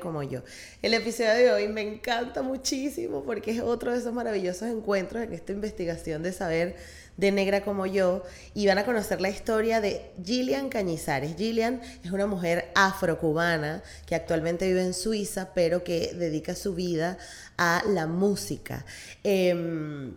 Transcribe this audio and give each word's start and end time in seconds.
Como 0.00 0.24
yo. 0.24 0.42
El 0.82 0.94
episodio 0.94 1.32
de 1.32 1.52
hoy 1.52 1.68
me 1.68 1.80
encanta 1.80 2.42
muchísimo 2.42 3.22
porque 3.22 3.52
es 3.52 3.60
otro 3.60 3.92
de 3.92 3.98
esos 3.98 4.12
maravillosos 4.12 4.68
encuentros 4.68 5.22
en 5.22 5.32
esta 5.32 5.52
investigación 5.52 6.24
de 6.24 6.32
saber 6.32 6.76
de 7.16 7.30
Negra 7.30 7.62
como 7.62 7.86
yo 7.86 8.24
y 8.52 8.66
van 8.66 8.78
a 8.78 8.84
conocer 8.84 9.20
la 9.20 9.30
historia 9.30 9.80
de 9.80 10.10
Gillian 10.24 10.68
Cañizares. 10.68 11.36
Gillian 11.36 11.80
es 12.04 12.10
una 12.10 12.26
mujer 12.26 12.72
afrocubana 12.74 13.84
que 14.06 14.16
actualmente 14.16 14.66
vive 14.66 14.82
en 14.82 14.92
Suiza 14.92 15.54
pero 15.54 15.84
que 15.84 16.12
dedica 16.14 16.56
su 16.56 16.74
vida 16.74 17.16
a 17.56 17.82
la 17.86 18.08
música. 18.08 18.84
Em, 19.22 20.16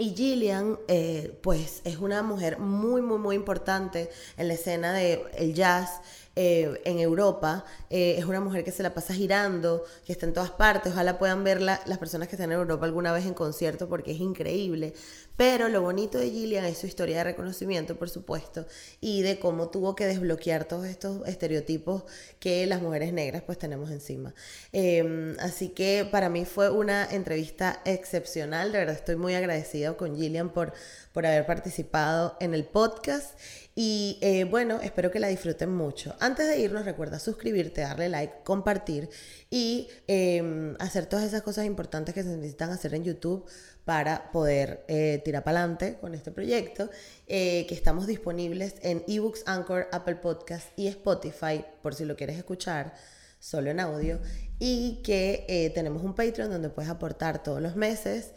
y 0.00 0.14
Gillian, 0.14 0.78
eh, 0.86 1.36
pues, 1.42 1.80
es 1.82 1.96
una 1.98 2.22
mujer 2.22 2.60
muy, 2.60 3.02
muy, 3.02 3.18
muy 3.18 3.34
importante 3.34 4.10
en 4.36 4.46
la 4.46 4.54
escena 4.54 4.92
del 4.92 5.22
el 5.34 5.54
jazz 5.54 6.00
eh, 6.40 6.80
en 6.84 7.00
Europa. 7.00 7.64
Eh, 7.90 8.14
es 8.16 8.24
una 8.24 8.40
mujer 8.40 8.62
que 8.62 8.70
se 8.70 8.84
la 8.84 8.94
pasa 8.94 9.12
girando, 9.12 9.82
que 10.06 10.12
está 10.12 10.24
en 10.24 10.32
todas 10.32 10.52
partes. 10.52 10.92
Ojalá 10.92 11.18
puedan 11.18 11.42
verla 11.42 11.80
las 11.86 11.98
personas 11.98 12.28
que 12.28 12.36
están 12.36 12.52
en 12.52 12.60
Europa 12.60 12.86
alguna 12.86 13.12
vez 13.12 13.26
en 13.26 13.34
concierto 13.34 13.88
porque 13.88 14.12
es 14.12 14.20
increíble. 14.20 14.94
Pero 15.36 15.68
lo 15.68 15.82
bonito 15.82 16.16
de 16.16 16.30
Gillian 16.30 16.64
es 16.64 16.78
su 16.78 16.86
historia 16.86 17.18
de 17.18 17.24
reconocimiento, 17.24 17.96
por 17.96 18.08
supuesto, 18.08 18.66
y 19.00 19.22
de 19.22 19.40
cómo 19.40 19.68
tuvo 19.68 19.96
que 19.96 20.06
desbloquear 20.06 20.64
todos 20.66 20.86
estos 20.86 21.26
estereotipos 21.26 22.04
que 22.38 22.66
las 22.66 22.82
mujeres 22.82 23.12
negras 23.12 23.42
pues 23.42 23.58
tenemos 23.58 23.90
encima. 23.90 24.32
Em, 24.72 25.36
así 25.40 25.70
que 25.70 26.08
para 26.10 26.28
mí 26.28 26.44
fue 26.44 26.70
una 26.70 27.04
entrevista 27.10 27.80
excepcional, 27.84 28.70
de 28.70 28.78
verdad 28.78 28.94
estoy 28.94 29.16
muy 29.16 29.34
agradecido 29.34 29.96
con 29.96 30.16
Gillian 30.16 30.50
por, 30.50 30.72
por 31.12 31.26
haber 31.26 31.46
participado 31.46 32.36
en 32.40 32.54
el 32.54 32.64
podcast 32.64 33.38
y 33.80 34.18
eh, 34.22 34.42
bueno, 34.42 34.80
espero 34.80 35.12
que 35.12 35.20
la 35.20 35.28
disfruten 35.28 35.72
mucho. 35.72 36.16
Antes 36.18 36.48
de 36.48 36.58
irnos, 36.58 36.84
recuerda 36.84 37.20
suscribirte, 37.20 37.82
darle 37.82 38.08
like, 38.08 38.42
compartir 38.42 39.08
y 39.50 39.86
em, 40.08 40.74
hacer 40.80 41.06
todas 41.06 41.24
esas 41.24 41.42
cosas 41.42 41.64
importantes 41.64 42.12
que 42.12 42.24
se 42.24 42.30
necesitan 42.30 42.70
hacer 42.70 42.92
en 42.94 43.04
YouTube 43.04 43.48
para 43.84 44.32
poder 44.32 44.84
eh, 44.88 45.22
tirar 45.24 45.44
para 45.44 45.60
adelante 45.60 45.96
con 46.00 46.16
este 46.16 46.32
proyecto, 46.32 46.90
eh, 47.28 47.66
que 47.68 47.74
estamos 47.76 48.08
disponibles 48.08 48.74
en 48.82 49.04
eBooks, 49.06 49.44
Anchor, 49.46 49.86
Apple 49.92 50.16
Podcast 50.16 50.76
y 50.76 50.88
Spotify, 50.88 51.64
por 51.80 51.94
si 51.94 52.04
lo 52.04 52.16
quieres 52.16 52.36
escuchar 52.36 52.94
solo 53.38 53.70
en 53.70 53.78
audio, 53.78 54.18
y 54.58 55.02
que 55.04 55.70
tenemos 55.72 56.02
un 56.02 56.16
Patreon 56.16 56.50
donde 56.50 56.68
puedes 56.68 56.90
aportar 56.90 57.44
todos 57.44 57.62
los 57.62 57.76
meses 57.76 58.32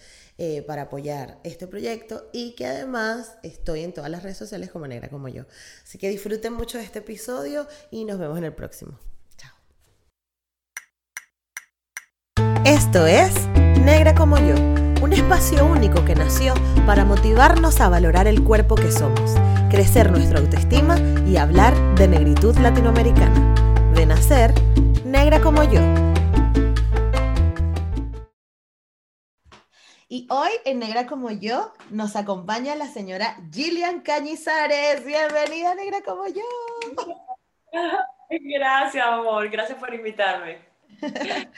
para 0.65 0.83
apoyar 0.83 1.39
este 1.43 1.67
proyecto 1.67 2.29
y 2.33 2.55
que 2.55 2.65
además 2.65 3.35
estoy 3.43 3.83
en 3.83 3.93
todas 3.93 4.09
las 4.09 4.23
redes 4.23 4.37
sociales 4.37 4.71
como 4.71 4.87
negra 4.87 5.09
como 5.09 5.27
yo. 5.27 5.45
Así 5.83 5.97
que 5.97 6.09
disfruten 6.09 6.53
mucho 6.53 6.77
de 6.77 6.83
este 6.83 6.99
episodio 6.99 7.67
y 7.91 8.05
nos 8.05 8.17
vemos 8.17 8.37
en 8.37 8.45
el 8.45 8.53
próximo. 8.53 8.99
Chao. 9.37 9.53
Esto 12.65 13.05
es 13.05 13.33
Negra 13.83 14.13
como 14.13 14.37
yo 14.37 14.55
un 15.01 15.13
espacio 15.13 15.65
único 15.65 16.05
que 16.05 16.15
nació 16.15 16.53
para 16.85 17.03
motivarnos 17.03 17.81
a 17.81 17.89
valorar 17.89 18.27
el 18.27 18.43
cuerpo 18.43 18.75
que 18.75 18.91
somos, 18.91 19.33
crecer 19.69 20.11
nuestra 20.11 20.39
autoestima 20.39 20.97
y 21.27 21.37
hablar 21.37 21.73
de 21.95 22.07
negritud 22.07 22.55
latinoamericana. 22.57 23.55
De 23.95 24.05
nacer, 24.05 24.53
negra 25.03 25.41
como 25.41 25.63
yo. 25.63 26.10
Y 30.11 30.27
hoy 30.29 30.49
en 30.65 30.79
Negra 30.79 31.07
como 31.07 31.31
yo 31.31 31.71
nos 31.89 32.17
acompaña 32.17 32.75
la 32.75 32.87
señora 32.87 33.37
Gillian 33.49 34.01
Cañizares. 34.01 35.05
Bienvenida, 35.05 35.73
Negra 35.73 36.01
como 36.03 36.27
yo. 36.27 36.43
Gracias, 38.29 39.07
amor. 39.07 39.49
Gracias 39.49 39.79
por 39.79 39.93
invitarme. 39.93 40.59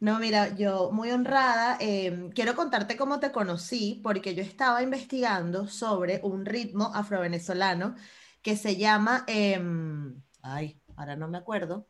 No, 0.00 0.18
mira, 0.18 0.48
yo 0.56 0.90
muy 0.90 1.12
honrada, 1.12 1.76
em, 1.78 2.32
quiero 2.32 2.56
contarte 2.56 2.96
cómo 2.96 3.20
te 3.20 3.30
conocí, 3.30 4.00
porque 4.02 4.34
yo 4.34 4.42
estaba 4.42 4.82
investigando 4.82 5.68
sobre 5.68 6.18
un 6.24 6.44
ritmo 6.44 6.90
afrovenezolano 6.92 7.94
que 8.42 8.56
se 8.56 8.74
llama, 8.74 9.22
em, 9.28 10.20
ay, 10.42 10.82
ahora 10.96 11.14
no 11.14 11.28
me 11.28 11.38
acuerdo. 11.38 11.86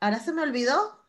Ahora 0.00 0.18
se 0.18 0.34
me 0.34 0.42
olvidó. 0.42 1.03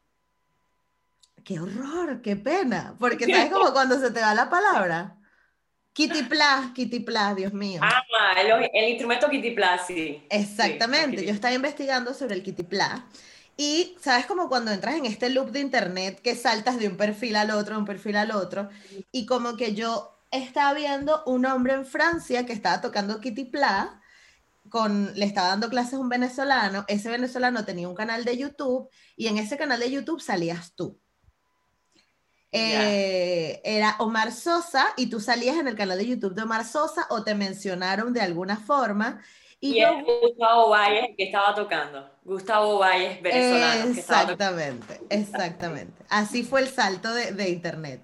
Qué 1.46 1.60
horror, 1.60 2.22
qué 2.24 2.36
pena, 2.36 2.96
porque 3.00 3.26
sabes 3.32 3.52
como 3.52 3.72
cuando 3.72 4.00
se 4.00 4.10
te 4.12 4.20
va 4.20 4.34
la 4.34 4.50
palabra. 4.50 5.18
Kitiplas, 5.94 6.72
Kitiplas, 6.74 7.36
Dios 7.36 7.54
mío. 7.54 7.80
Ah, 7.82 8.02
el, 8.38 8.70
el 8.74 8.90
instrumento 8.90 9.30
Kitiplas, 9.30 9.88
sí. 9.88 10.26
Exactamente, 10.30 11.24
yo 11.24 11.32
estaba 11.32 11.54
investigando 11.54 12.14
sobre 12.14 12.36
el 12.36 12.44
Kitiplas 12.44 13.04
y 13.56 13.96
sabes 14.02 14.26
como 14.26 14.50
cuando 14.50 14.72
entras 14.72 14.96
en 14.96 15.06
este 15.06 15.30
loop 15.30 15.52
de 15.52 15.62
internet 15.62 16.20
que 16.22 16.36
saltas 16.36 16.78
de 16.80 16.90
un 16.90 16.98
perfil 16.98 17.38
al 17.38 17.52
otro, 17.52 17.78
un 17.78 17.86
perfil 17.86 18.18
al 18.18 18.32
otro, 18.32 18.70
y 19.12 19.26
como 19.26 19.56
que 19.56 19.74
yo 19.74 20.20
estaba 20.32 20.74
viendo 20.74 21.24
un 21.26 21.46
hombre 21.46 21.74
en 21.74 21.86
Francia 21.86 22.46
que 22.46 22.54
estaba 22.54 22.82
tocando 22.82 23.22
Kitty 23.22 23.46
Pla, 23.46 24.02
con, 24.68 25.14
le 25.14 25.26
estaba 25.26 25.50
dando 25.50 25.70
clases 25.70 25.94
a 25.94 26.00
un 26.00 26.10
venezolano, 26.10 26.84
ese 26.88 27.10
venezolano 27.10 27.64
tenía 27.64 27.88
un 27.88 27.96
canal 27.96 28.26
de 28.26 28.36
YouTube 28.36 28.90
y 29.16 29.28
en 29.28 29.38
ese 29.38 29.58
canal 29.58 29.80
de 29.80 29.92
YouTube 29.92 30.20
salías 30.20 30.74
tú. 30.76 31.00
Eh, 32.58 33.62
era 33.66 33.96
Omar 34.00 34.32
Sosa 34.32 34.88
y 34.96 35.10
tú 35.10 35.20
salías 35.20 35.58
en 35.58 35.68
el 35.68 35.76
canal 35.76 35.98
de 35.98 36.08
YouTube 36.08 36.36
de 36.36 36.44
Omar 36.44 36.64
Sosa 36.64 37.06
o 37.10 37.24
te 37.24 37.36
mencionaron 37.36 38.14
de 38.14 38.22
alguna 38.22 38.56
forma 38.56 39.22
y, 39.60 39.80
es 39.80 39.90
Gustavo 40.22 40.70
Valles 40.70 41.16
que 41.18 41.24
estaba 41.24 41.56
tocando. 41.56 42.10
Gustavo 42.24 42.78
Valles, 42.80 43.22
venezolano. 43.22 43.92
Exactamente, 43.92 45.02
exactamente. 45.10 46.04
Así 46.10 46.44
fue 46.44 46.62
el 46.62 46.68
salto 46.68 47.14
de, 47.14 47.50
internet. 47.50 48.02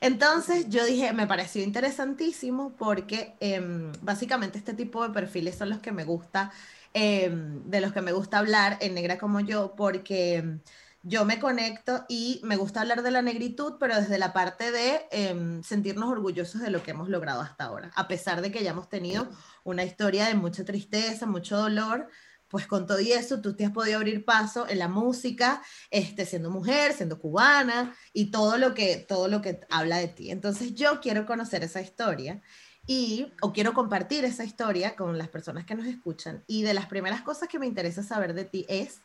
Entonces 0.00 0.68
yo 0.68 0.84
dije, 0.84 1.12
me 1.12 1.26
pareció 1.26 1.62
interesantísimo 1.62 2.72
porque 2.78 3.34
em, 3.40 3.92
básicamente 4.00 4.58
este 4.58 4.72
tipo 4.72 5.06
de 5.06 5.12
perfiles 5.12 5.56
son 5.56 5.68
los 5.68 5.80
que 5.80 5.92
me 5.92 6.04
gusta, 6.04 6.52
em, 6.94 7.62
de 7.64 7.80
los 7.80 7.92
que 7.92 8.00
me 8.00 8.12
gusta 8.12 8.38
hablar 8.38 8.78
en 8.80 8.94
Negra 8.94 9.18
como 9.18 9.40
yo, 9.40 9.74
porque 9.76 10.36
em, 10.36 10.60
yo 11.02 11.24
me 11.24 11.38
conecto 11.38 12.04
y 12.08 12.40
me 12.44 12.56
gusta 12.56 12.82
hablar 12.82 13.02
de 13.02 13.10
la 13.10 13.22
negritud, 13.22 13.74
pero 13.80 13.96
desde 13.96 14.18
la 14.18 14.32
parte 14.32 14.70
de 14.70 15.60
sentirnos 15.64 16.10
orgullosos 16.10 16.60
de 16.60 16.70
lo 16.70 16.82
que 16.82 16.90
hemos 16.90 17.08
logrado 17.08 17.40
hasta 17.40 17.64
ahora, 17.64 17.90
a 17.94 18.06
pesar 18.06 18.42
de 18.42 18.50
que 18.50 18.58
hayamos 18.58 18.88
tenido 18.88 19.28
una 19.64 19.84
historia 19.84 20.26
de 20.26 20.34
mucha 20.34 20.64
tristeza, 20.64 21.26
mucho 21.26 21.56
dolor, 21.56 22.08
pues 22.48 22.66
con 22.66 22.86
todo 22.86 23.00
y 23.00 23.12
eso 23.12 23.40
tú 23.40 23.54
te 23.54 23.64
has 23.64 23.70
podido 23.70 23.96
abrir 23.96 24.24
paso 24.24 24.68
en 24.68 24.80
la 24.80 24.88
música, 24.88 25.62
este, 25.90 26.26
siendo 26.26 26.50
mujer, 26.50 26.92
siendo 26.92 27.20
cubana 27.20 27.94
y 28.12 28.32
todo 28.32 28.58
lo 28.58 28.74
que, 28.74 28.96
todo 28.96 29.28
lo 29.28 29.40
que 29.40 29.60
habla 29.70 29.98
de 29.98 30.08
ti. 30.08 30.30
Entonces 30.30 30.74
yo 30.74 31.00
quiero 31.00 31.26
conocer 31.26 31.62
esa 31.62 31.80
historia 31.80 32.42
y, 32.86 33.32
o 33.40 33.52
quiero 33.52 33.72
compartir 33.72 34.24
esa 34.24 34.42
historia 34.42 34.96
con 34.96 35.16
las 35.16 35.28
personas 35.28 35.64
que 35.64 35.76
nos 35.76 35.86
escuchan. 35.86 36.42
Y 36.48 36.62
de 36.62 36.74
las 36.74 36.86
primeras 36.86 37.22
cosas 37.22 37.48
que 37.48 37.60
me 37.60 37.66
interesa 37.66 38.02
saber 38.02 38.34
de 38.34 38.44
ti 38.44 38.66
es 38.68 39.00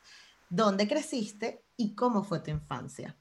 dónde 0.49 0.87
creciste 0.87 1.64
y 1.77 1.95
cómo 1.95 2.23
fue 2.23 2.39
tu 2.39 2.51
infancia. 2.51 3.15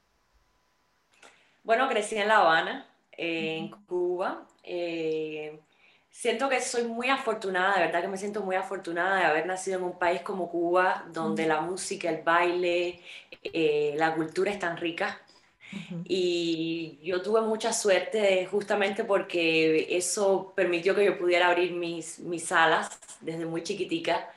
Bueno, 1.63 1.89
crecí 1.89 2.15
en 2.17 2.27
La 2.27 2.37
Habana, 2.39 2.85
en 3.11 3.69
Cuba. 3.87 4.45
Eh, 4.63 5.59
Siento 6.15 6.47
que 6.47 6.61
soy 6.61 6.83
muy 6.85 7.09
afortunada, 7.09 7.75
de 7.75 7.81
verdad 7.87 8.01
que 8.01 8.07
me 8.07 8.17
siento 8.17 8.41
muy 8.41 8.55
afortunada 8.55 9.17
de 9.19 9.25
haber 9.25 9.45
nacido 9.45 9.79
en 9.79 9.83
un 9.83 9.99
país 9.99 10.21
como 10.21 10.49
Cuba, 10.49 11.05
donde 11.11 11.45
la 11.45 11.59
música, 11.59 12.09
el 12.09 12.23
baile, 12.23 13.01
eh, 13.43 13.93
la 13.97 14.15
cultura 14.15 14.49
es 14.49 14.57
tan 14.57 14.77
rica. 14.77 15.19
Y 16.05 16.99
yo 17.03 17.21
tuve 17.21 17.41
mucha 17.41 17.73
suerte 17.73 18.45
justamente 18.49 19.03
porque 19.03 19.87
eso 19.97 20.53
permitió 20.55 20.95
que 20.95 21.05
yo 21.05 21.17
pudiera 21.17 21.49
abrir 21.49 21.73
mis, 21.73 22.19
mis 22.19 22.51
alas 22.51 22.97
desde 23.19 23.45
muy 23.45 23.61
chiquitica 23.63 24.29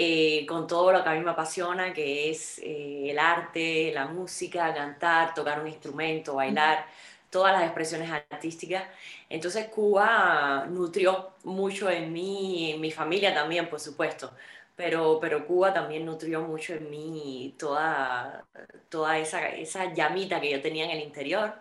eh, 0.00 0.46
con 0.46 0.68
todo 0.68 0.92
lo 0.92 1.02
que 1.02 1.08
a 1.08 1.14
mí 1.14 1.20
me 1.24 1.32
apasiona, 1.32 1.92
que 1.92 2.30
es 2.30 2.60
eh, 2.60 3.10
el 3.10 3.18
arte, 3.18 3.90
la 3.92 4.06
música, 4.06 4.72
cantar, 4.72 5.34
tocar 5.34 5.60
un 5.60 5.66
instrumento, 5.66 6.36
bailar 6.36 6.86
todas 7.30 7.52
las 7.52 7.64
expresiones 7.64 8.08
artísticas. 8.30 8.84
Entonces 9.28 9.66
Cuba 9.66 10.66
nutrió 10.68 11.30
mucho 11.42 11.90
en 11.90 12.12
mí, 12.12 12.70
en 12.74 12.80
mi 12.80 12.92
familia 12.92 13.34
también, 13.34 13.68
por 13.68 13.80
supuesto, 13.80 14.30
pero, 14.76 15.18
pero 15.20 15.44
Cuba 15.44 15.72
también 15.74 16.06
nutrió 16.06 16.42
mucho 16.42 16.74
en 16.74 16.88
mí 16.90 17.56
toda, 17.58 18.44
toda 18.88 19.18
esa, 19.18 19.48
esa 19.48 19.92
llamita 19.92 20.40
que 20.40 20.52
yo 20.52 20.62
tenía 20.62 20.84
en 20.84 20.92
el 20.92 21.02
interior. 21.02 21.54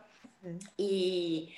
Y 0.77 1.55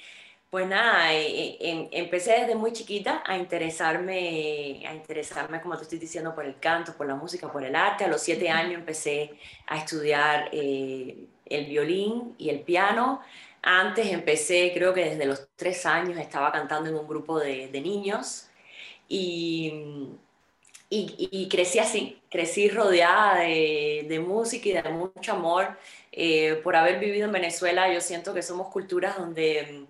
pues 0.50 0.68
nada, 0.68 1.14
eh, 1.14 1.28
eh, 1.28 1.58
em, 1.60 1.88
empecé 1.92 2.32
desde 2.32 2.56
muy 2.56 2.74
chiquita 2.74 3.22
a 3.26 3.38
interesarme, 3.38 4.84
a 4.88 4.96
interesarme, 4.96 5.62
como 5.62 5.78
te 5.78 5.84
estoy 5.84 6.00
diciendo, 6.00 6.34
por 6.34 6.46
el 6.46 6.60
canto, 6.60 6.94
por 6.98 7.08
la 7.08 7.16
música, 7.16 7.52
por 7.52 7.64
el 7.64 7.76
arte. 7.76 8.06
A 8.06 8.08
los 8.08 8.22
siete 8.22 8.50
años 8.50 8.74
empecé 8.74 9.32
a 9.68 9.78
estudiar 9.78 10.50
eh, 10.52 11.28
el 11.46 11.66
violín 11.68 12.34
y 12.40 12.50
el 12.50 12.62
piano. 12.62 13.22
Antes 13.62 14.08
empecé, 14.08 14.72
creo 14.74 14.94
que 14.94 15.06
desde 15.06 15.26
los 15.26 15.48
tres 15.56 15.86
años 15.86 16.18
estaba 16.18 16.52
cantando 16.52 16.90
en 16.90 16.96
un 16.96 17.08
grupo 17.08 17.40
de, 17.40 17.70
niños 17.82 18.48
y, 19.08 20.10
y, 20.90 21.48
crecí 21.50 21.80
así, 21.80 22.22
crecí 22.30 22.70
rodeada 22.70 23.40
de, 23.42 24.06
de, 24.10 24.20
música 24.20 24.70
y 24.70 24.74
de 24.74 24.84
mucho 24.90 25.34
amor. 25.34 25.78
por 26.64 26.76
haber 26.76 27.00
vivido 27.00 27.26
en 27.26 27.34
Venezuela, 27.34 27.94
yo 27.94 28.02
siento 28.02 28.34
que 28.34 28.42
somos 28.42 28.70
culturas 28.70 29.18
donde 29.18 29.88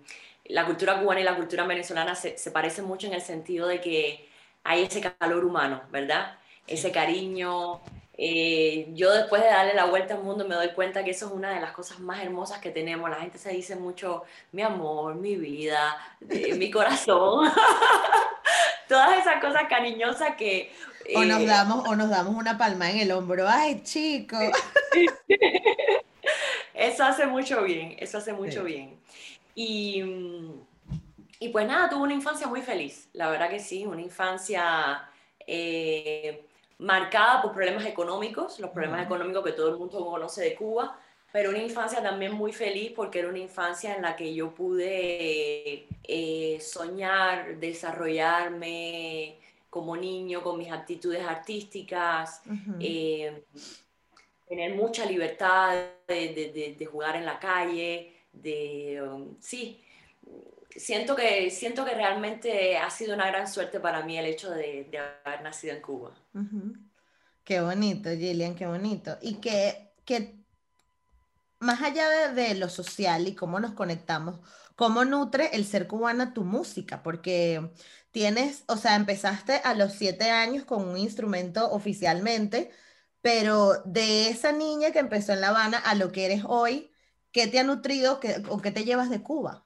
la 0.50 0.66
cultura 0.66 1.00
cubana 1.00 1.20
y 1.20 1.24
la 1.24 1.36
cultura 1.36 1.64
venezolana 1.64 2.14
se, 2.14 2.38
se, 2.38 2.50
parecen 2.50 2.84
mucho 2.84 3.06
en 3.06 3.14
el 3.14 3.22
sentido 3.22 3.66
de 3.66 3.80
que 3.80 4.28
hay 4.64 4.82
ese 4.82 5.00
calor 5.00 5.44
humano, 5.44 5.82
¿verdad? 5.90 6.38
Ese 6.66 6.92
cariño. 6.92 7.80
Eh, 8.22 8.88
yo 8.92 9.10
después 9.12 9.42
de 9.42 9.48
darle 9.48 9.72
la 9.72 9.86
vuelta 9.86 10.14
al 10.14 10.22
mundo 10.22 10.46
me 10.46 10.54
doy 10.54 10.72
cuenta 10.72 11.02
que 11.02 11.12
eso 11.12 11.26
es 11.26 11.32
una 11.32 11.54
de 11.54 11.60
las 11.60 11.72
cosas 11.72 12.00
más 12.00 12.22
hermosas 12.22 12.58
que 12.58 12.70
tenemos. 12.70 13.08
La 13.08 13.16
gente 13.16 13.38
se 13.38 13.50
dice 13.50 13.76
mucho, 13.76 14.24
mi 14.52 14.62
amor, 14.62 15.14
mi 15.14 15.36
vida, 15.36 15.96
mi 16.20 16.70
corazón. 16.70 17.50
Todas 18.88 19.18
esas 19.18 19.40
cosas 19.40 19.62
cariñosas 19.68 20.36
que... 20.36 20.70
o, 21.14 21.24
nos 21.24 21.40
eh, 21.40 21.46
damos, 21.46 21.88
o 21.88 21.96
nos 21.96 22.10
damos 22.10 22.34
una 22.34 22.58
palma 22.58 22.90
en 22.90 22.98
el 22.98 23.12
hombro. 23.12 23.48
Ay, 23.48 23.82
chico. 23.84 24.36
eso 26.74 27.04
hace 27.04 27.26
mucho 27.26 27.62
bien, 27.62 27.96
eso 28.00 28.18
hace 28.18 28.34
mucho 28.34 28.64
bien. 28.64 29.00
Y, 29.54 30.02
y 31.38 31.48
pues 31.48 31.66
nada, 31.66 31.88
tuve 31.88 32.02
una 32.02 32.14
infancia 32.14 32.46
muy 32.46 32.62
feliz, 32.62 33.08
la 33.12 33.30
verdad 33.30 33.50
que 33.50 33.60
sí, 33.60 33.86
una 33.86 34.02
infancia 34.02 35.08
eh, 35.46 36.44
marcada 36.78 37.42
por 37.42 37.52
problemas 37.52 37.86
económicos, 37.86 38.60
los 38.60 38.70
problemas 38.70 39.04
económicos 39.04 39.44
que 39.44 39.52
todo 39.52 39.70
el 39.70 39.78
mundo 39.78 40.04
conoce 40.04 40.42
de 40.42 40.54
Cuba, 40.54 40.98
pero 41.32 41.50
una 41.50 41.58
infancia 41.58 42.02
también 42.02 42.32
muy 42.32 42.52
feliz 42.52 42.92
porque 42.94 43.20
era 43.20 43.28
una 43.28 43.38
infancia 43.38 43.94
en 43.94 44.02
la 44.02 44.16
que 44.16 44.34
yo 44.34 44.54
pude 44.54 45.86
eh, 46.04 46.58
soñar, 46.60 47.56
desarrollarme 47.58 49.38
como 49.68 49.96
niño 49.96 50.42
con 50.42 50.58
mis 50.58 50.72
actitudes 50.72 51.24
artísticas, 51.24 52.42
eh, 52.80 53.44
tener 54.48 54.74
mucha 54.74 55.06
libertad 55.06 55.76
de, 56.08 56.34
de, 56.34 56.74
de, 56.76 56.86
jugar 56.86 57.14
en 57.14 57.24
la 57.24 57.38
calle, 57.38 58.19
de, 58.32 59.02
um, 59.02 59.36
sí, 59.40 59.82
siento 60.76 61.16
que, 61.16 61.50
siento 61.50 61.84
que 61.84 61.94
realmente 61.94 62.78
ha 62.78 62.90
sido 62.90 63.14
una 63.14 63.26
gran 63.26 63.48
suerte 63.48 63.80
para 63.80 64.02
mí 64.04 64.18
el 64.18 64.26
hecho 64.26 64.50
de, 64.50 64.88
haber 65.24 65.42
nacido 65.42 65.74
en 65.74 65.82
Cuba. 65.82 66.12
Qué 67.44 67.60
bonito, 67.60 68.10
Gillian, 68.10 68.54
qué 68.54 68.66
bonito. 68.66 69.18
Y 69.20 69.34
que, 69.34 69.92
que 70.04 70.40
más 71.58 71.82
allá 71.82 72.32
de, 72.32 72.54
lo 72.54 72.68
social 72.68 73.28
y 73.28 73.34
cómo 73.34 73.60
nos 73.60 73.72
conectamos, 73.72 74.40
¿cómo 74.76 75.04
nutre 75.04 75.50
el 75.52 75.66
ser 75.66 75.86
cubana 75.86 76.32
tu 76.32 76.44
música? 76.44 77.02
Porque 77.02 77.70
tienes, 78.10 78.64
o 78.66 78.76
sea, 78.76 78.96
empezaste 78.96 79.60
a 79.64 79.74
los 79.74 79.92
siete 79.92 80.30
años 80.30 80.64
con 80.64 80.88
un 80.88 80.96
instrumento 80.96 81.70
oficialmente, 81.70 82.70
pero 83.20 83.82
de 83.84 84.28
esa 84.30 84.52
niña 84.52 84.90
que 84.92 84.98
empezó 85.00 85.32
en 85.32 85.42
La 85.42 85.48
Habana 85.48 85.78
a 85.78 85.94
lo 85.94 86.12
que 86.12 86.24
eres 86.26 86.42
hoy, 86.46 86.90
¿Qué 87.32 87.46
te 87.46 87.58
ha 87.58 87.64
nutrido 87.64 88.20
o 88.48 88.60
qué 88.60 88.70
te 88.70 88.84
llevas 88.84 89.10
de 89.10 89.22
Cuba? 89.22 89.64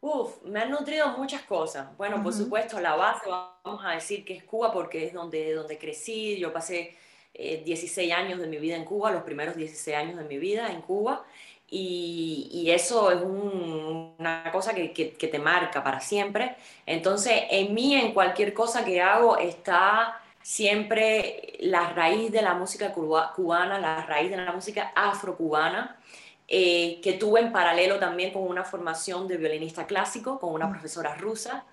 Uf, 0.00 0.42
me 0.44 0.60
han 0.60 0.70
nutrido 0.70 1.08
muchas 1.18 1.42
cosas. 1.42 1.96
Bueno, 1.96 2.22
por 2.22 2.32
supuesto, 2.32 2.80
la 2.80 2.94
base, 2.94 3.28
vamos 3.28 3.84
a 3.84 3.90
decir 3.90 4.24
que 4.24 4.34
es 4.34 4.44
Cuba 4.44 4.72
porque 4.72 5.06
es 5.06 5.12
donde, 5.12 5.52
donde 5.54 5.76
crecí. 5.76 6.38
Yo 6.38 6.52
pasé 6.52 6.96
16 7.34 7.98
eh, 7.98 8.12
años 8.12 8.38
de 8.38 8.46
mi 8.46 8.58
vida 8.58 8.76
en 8.76 8.84
Cuba, 8.84 9.10
los 9.10 9.24
primeros 9.24 9.56
16 9.56 9.96
años 9.96 10.16
de 10.16 10.24
mi 10.24 10.38
vida 10.38 10.70
en 10.70 10.82
Cuba. 10.82 11.24
Y, 11.70 12.48
y 12.52 12.70
eso 12.70 13.10
es 13.10 13.20
una 13.20 14.50
cosa 14.52 14.72
que, 14.72 14.92
que, 14.92 15.12
que, 15.14 15.28
te 15.28 15.38
marca 15.38 15.82
para 15.82 16.00
siempre. 16.00 16.56
Entonces, 16.86 17.42
en 17.50 17.74
mí, 17.74 17.94
en 17.94 18.14
cualquier 18.14 18.54
cosa 18.54 18.84
que 18.84 19.02
hago, 19.02 19.36
está 19.36 20.18
siempre 20.48 21.58
la 21.60 21.90
raíz 21.90 22.32
de 22.32 22.40
la 22.40 22.54
música 22.54 22.94
cubana, 22.94 23.78
la 23.78 24.06
raíz 24.06 24.30
de 24.30 24.38
la 24.38 24.50
música 24.50 24.92
afrocubana, 24.96 26.00
eh, 26.48 27.02
que 27.02 27.12
tuve 27.12 27.40
en 27.40 27.52
paralelo 27.52 27.98
también 27.98 28.32
con 28.32 28.44
una 28.44 28.64
formación 28.64 29.28
de 29.28 29.36
violinista 29.36 29.86
clásico, 29.86 30.40
con 30.40 30.54
una 30.54 30.66
mm. 30.66 30.70
profesora 30.70 31.14
rusa. 31.16 31.66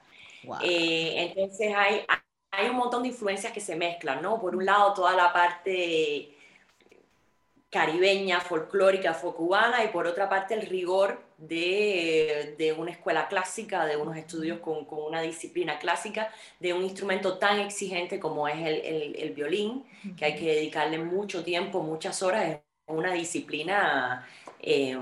Eh, 0.62 1.14
entonces 1.16 1.74
hay, 1.74 2.06
hay 2.52 2.70
un 2.70 2.76
montón 2.76 3.04
de 3.04 3.08
influencias 3.08 3.54
que 3.54 3.62
se 3.62 3.78
mezclan, 3.78 4.22
¿no? 4.22 4.42
Por 4.42 4.58
un 4.58 4.66
lado, 4.66 4.94
toda 4.94 5.16
la 5.16 5.32
parte 5.32 6.36
caribeña, 7.70 8.42
folclórica, 8.42 9.14
cubana 9.14 9.86
y 9.86 9.88
por 9.88 10.06
otra 10.06 10.28
parte 10.28 10.54
el 10.54 10.64
rigor 10.64 11.24
de, 11.38 12.56
de 12.58 12.74
una 12.74 12.92
escuela 12.92 13.28
clásica, 13.28 13.86
de 13.86 13.98
unos 13.98 14.18
estudios 14.18 14.60
con, 14.60 14.86
con, 14.86 15.04
una 15.04 15.22
disciplina 15.22 15.80
clásica, 15.80 16.32
de 16.60 16.74
un 16.74 16.84
instrumento 16.84 17.38
tan 17.38 17.60
exigente 17.60 18.20
como 18.20 18.48
es 18.48 18.58
el, 18.58 18.82
el, 18.82 19.16
el 19.18 19.34
violín, 19.34 19.86
que 20.18 20.26
hay 20.26 20.36
que 20.36 20.46
dedicarle 20.46 20.98
mucho 21.00 21.44
tiempo, 21.44 21.82
muchas 21.82 22.22
horas, 22.24 22.46
es 22.48 22.60
una 22.88 23.14
disciplina 23.14 24.28
eh, 24.62 24.98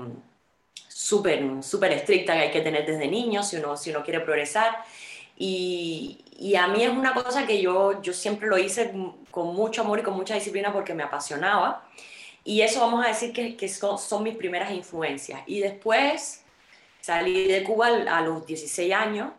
súper 0.88 1.62
super 1.62 1.92
estricta 1.92 2.34
que 2.34 2.40
hay 2.40 2.50
que 2.50 2.60
tener 2.60 2.86
desde 2.86 3.08
niño 3.08 3.42
si 3.42 3.56
uno, 3.56 3.76
si 3.76 3.90
uno 3.90 4.02
quiere 4.02 4.20
progresar. 4.20 4.76
Y, 5.36 6.24
y, 6.38 6.54
a 6.54 6.68
mí 6.68 6.82
es 6.84 6.90
una 6.90 7.12
cosa 7.12 7.46
que 7.46 7.60
yo, 7.60 8.00
yo 8.02 8.12
siempre 8.12 8.48
lo 8.48 8.56
hice 8.56 8.92
con 9.32 9.54
mucho 9.54 9.82
amor 9.82 9.98
y 9.98 10.02
con 10.02 10.14
mucha 10.14 10.34
disciplina 10.34 10.72
porque 10.72 10.94
me 10.94 11.02
apasionaba. 11.02 11.84
Y 12.44 12.60
eso 12.60 12.80
vamos 12.80 13.04
a 13.04 13.08
decir 13.08 13.32
que, 13.32 13.56
que 13.56 13.68
son, 13.68 13.98
son, 13.98 14.22
mis 14.22 14.36
primeras 14.36 14.70
influencias. 14.70 15.40
Y 15.46 15.60
después 15.60 16.44
salí 17.00 17.48
de 17.48 17.64
Cuba 17.64 17.86
a 17.86 18.20
los 18.20 18.46
16 18.46 18.92
años 18.92 19.32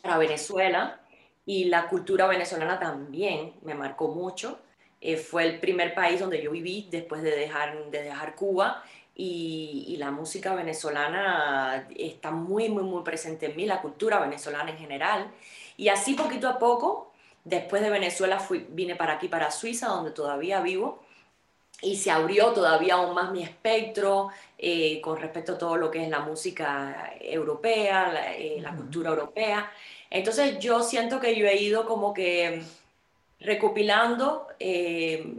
para 0.00 0.16
Venezuela 0.16 1.00
y 1.44 1.64
la 1.66 1.88
cultura 1.88 2.26
venezolana 2.26 2.80
también 2.80 3.52
me 3.62 3.74
marcó 3.74 4.08
mucho. 4.08 4.58
Eh, 5.00 5.18
fue 5.18 5.44
el 5.44 5.60
primer 5.60 5.94
país 5.94 6.18
donde 6.18 6.42
yo 6.42 6.50
viví 6.50 6.88
después 6.90 7.22
de 7.22 7.36
dejar, 7.36 7.90
de 7.90 8.02
dejar 8.02 8.34
Cuba 8.34 8.82
y, 9.14 9.84
y, 9.88 9.96
la 9.98 10.10
música 10.10 10.54
venezolana 10.54 11.86
está 11.96 12.30
muy, 12.30 12.70
muy, 12.70 12.82
muy 12.82 13.02
presente 13.02 13.46
en 13.46 13.56
mí, 13.56 13.66
la 13.66 13.82
cultura 13.82 14.18
venezolana 14.20 14.70
en 14.70 14.78
general. 14.78 15.30
Y 15.76 15.88
así 15.88 16.14
poquito 16.14 16.48
a 16.48 16.58
poco, 16.58 17.12
después 17.44 17.82
de 17.82 17.90
Venezuela 17.90 18.38
fui, 18.38 18.66
vine 18.70 18.96
para 18.96 19.14
aquí, 19.14 19.28
para 19.28 19.50
Suiza, 19.50 19.88
donde 19.88 20.10
todavía 20.10 20.60
vivo 20.60 21.05
y 21.82 21.96
se 21.96 22.10
abrió 22.10 22.52
todavía 22.52 22.94
aún 22.94 23.14
más 23.14 23.32
mi 23.32 23.42
espectro 23.42 24.30
eh, 24.58 25.00
con 25.02 25.18
respecto 25.18 25.52
a 25.52 25.58
todo 25.58 25.76
lo 25.76 25.90
que 25.90 26.02
es 26.02 26.08
la 26.08 26.20
música 26.20 27.12
europea, 27.20 28.12
la, 28.12 28.34
eh, 28.34 28.62
cultura 28.76 29.10
europea. 29.10 29.70
Entonces 30.08 30.58
yo 30.58 30.82
siento 30.82 31.20
que 31.20 31.36
yo 31.36 31.46
he 31.46 31.56
ido 31.56 31.86
como 31.86 32.14
que 32.14 32.62
recopilando 33.40 34.46
eh, 34.58 35.34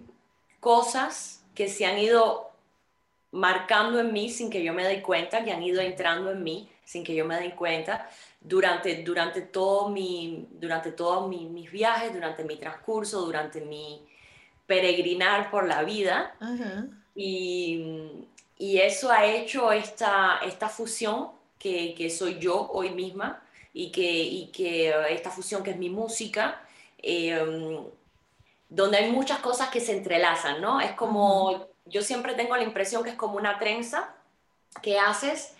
cosas 0.59 1.43
que 1.55 1.67
se 1.67 1.85
han 1.85 1.97
ido 1.97 2.51
marcando 3.31 3.99
en 3.99 4.13
mí 4.13 4.29
sin 4.29 4.49
que 4.49 4.63
yo 4.63 4.73
me 4.73 4.87
dé 4.87 5.01
cuenta, 5.01 5.43
que 5.43 5.51
han 5.51 5.63
ido 5.63 5.81
entrando 5.81 6.31
en 6.31 6.43
mí 6.43 6.69
sin 6.83 7.03
que 7.03 7.15
yo 7.15 7.25
me 7.25 7.39
dé 7.39 7.55
cuenta 7.55 8.09
durante, 8.39 9.03
durante, 9.03 9.41
todo 9.41 9.89
mi, 9.89 10.47
durante 10.51 10.91
todos 10.91 11.27
mis 11.27 11.71
viajes, 11.71 12.13
durante 12.13 12.43
mi 12.43 12.57
transcurso, 12.57 13.21
durante 13.21 13.61
mi 13.61 14.07
peregrinar 14.67 15.49
por 15.49 15.67
la 15.67 15.83
vida. 15.83 16.35
y, 17.15 18.27
y, 18.59 18.77
eso 18.77 19.11
ha 19.11 19.25
hecho 19.25 19.71
esta, 19.71 20.39
esta 20.45 20.69
fusión 20.69 21.29
que, 21.57 21.95
que, 21.95 22.09
soy 22.11 22.37
yo 22.37 22.69
hoy 22.71 22.91
misma 22.91 23.41
y 23.73 23.91
que, 23.91 24.21
y 24.23 24.47
que 24.51 24.93
esta 25.09 25.31
fusión 25.31 25.63
que 25.63 25.71
es 25.71 25.77
mi 25.77 25.89
música, 25.89 26.61
em, 26.99 27.83
donde 28.69 28.97
hay 28.97 29.11
muchas 29.11 29.39
cosas 29.39 29.69
que 29.69 29.79
se 29.79 29.97
entrelazan, 29.97 30.61
¿no? 30.61 30.81
Es 30.81 30.91
como, 30.91 31.67
yo 31.85 32.01
siempre 32.01 32.35
tengo 32.35 32.55
la 32.55 32.63
impresión 32.63 33.03
que 33.03 33.11
es 33.11 33.15
como 33.15 33.37
una 33.37 33.57
trenza 33.57 34.13
que 34.81 34.99
haces 34.99 35.53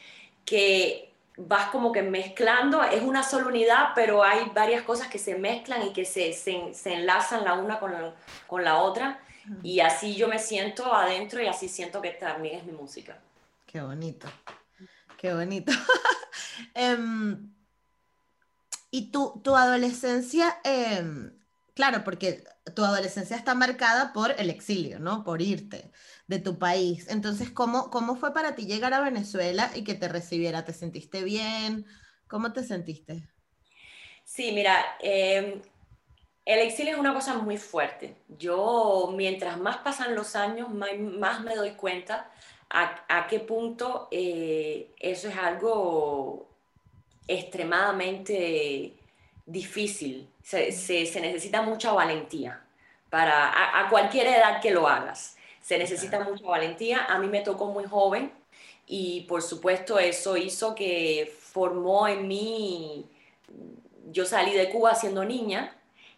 que 0.46 1.07
vas 1.38 1.70
como 1.70 1.92
que 1.92 2.02
mezclando, 2.02 2.84
es 2.84 3.04
una 3.04 3.24
sola 3.24 3.48
unidad, 3.48 3.90
pero 3.96 4.24
hay 4.24 4.52
varias 4.54 4.82
cosas 4.82 5.08
que 5.08 5.20
se 5.20 5.36
mezclan 5.36 5.86
y 5.86 5.94
que 5.94 6.04
se, 6.04 6.34
se, 6.34 6.74
se 6.74 6.94
enlazan 6.94 7.46
la 7.46 7.54
una 7.54 7.80
con 7.80 7.92
la, 7.94 8.14
con 8.48 8.64
la 8.64 8.78
otra. 8.78 9.20
Y 9.64 9.80
así 9.80 10.16
yo 10.16 10.28
me 10.28 10.40
siento 10.40 10.94
adentro 10.94 11.42
y 11.42 11.48
así 11.48 11.70
siento 11.70 12.02
que 12.02 12.10
también 12.10 12.60
es 12.60 12.66
mi 12.66 12.74
música. 12.74 13.18
Qué 13.66 13.80
bonito. 13.80 14.28
Qué 15.18 15.34
bonito. 15.34 15.72
Em, 16.74 17.54
y 18.90 19.12
tu, 19.12 19.40
tu 19.44 19.56
adolescencia, 19.56 20.58
em, 20.64 21.32
claro, 21.76 22.04
porque 22.04 22.44
tu 22.76 22.84
adolescencia 22.84 23.36
está 23.36 23.56
marcada 23.56 24.14
por 24.14 24.32
el 24.38 24.50
exilio, 24.50 25.00
¿no? 25.00 25.24
Por 25.24 25.42
irte 25.42 25.92
de 26.28 26.40
tu 26.40 26.58
país. 26.58 27.08
Entonces, 27.10 27.52
¿cómo, 27.52 27.90
cómo 27.90 28.16
fue 28.16 28.34
para 28.34 28.56
ti 28.56 28.66
llegar 28.66 28.94
a 28.94 29.02
Venezuela 29.02 29.72
y 29.76 29.84
que 29.84 29.96
te 29.96 30.08
recibiera? 30.08 30.66
¿Te 30.66 30.74
sentiste 30.74 31.24
bien? 31.24 31.86
¿Cómo 32.28 32.52
te 32.54 32.64
sentiste? 32.64 33.28
Sí, 34.24 34.52
mira, 34.52 34.84
em, 35.00 35.62
el 36.46 36.60
exilio 36.60 36.94
es 36.94 37.00
una 37.00 37.14
cosa 37.14 37.36
muy 37.36 37.58
fuerte. 37.58 38.16
Yo, 38.28 39.14
mientras 39.16 39.58
más 39.58 39.78
pasan 39.78 40.16
los 40.16 40.36
años, 40.36 40.70
más, 40.70 41.42
me 41.42 41.56
doy 41.56 41.72
cuenta 41.72 42.30
a, 42.70 43.28
qué 43.30 43.40
punto 43.40 44.10
eh, 44.12 44.94
eso 45.00 45.30
es 45.30 45.38
algo 45.38 46.50
extremadamente 47.28 48.97
difícil. 49.48 50.30
Se, 50.44 50.68
necesita 51.20 51.64
mucha 51.64 51.92
valentía 51.92 52.62
para 53.10 53.80
a, 53.80 53.90
cualquier 53.90 54.28
edad 54.28 54.62
que 54.62 54.72
lo 54.72 54.88
hagas. 54.88 55.38
Se 55.62 55.80
necesita 55.80 56.20
mucha 56.20 56.46
valentía. 56.46 57.06
A 57.06 57.18
mí 57.18 57.28
me 57.28 57.42
tocó 57.42 57.66
muy 57.66 57.86
joven 57.86 58.32
y 58.86 59.22
por 59.22 59.42
supuesto 59.42 59.98
eso 59.98 60.38
hizo 60.38 60.76
que 60.76 61.34
formó 61.40 62.08
en 62.08 62.28
mí, 62.28 63.10
yo 64.12 64.26
salí 64.26 64.54
de 64.54 64.70
Cuba 64.70 64.96
siendo 64.96 65.26
niña 65.26 65.76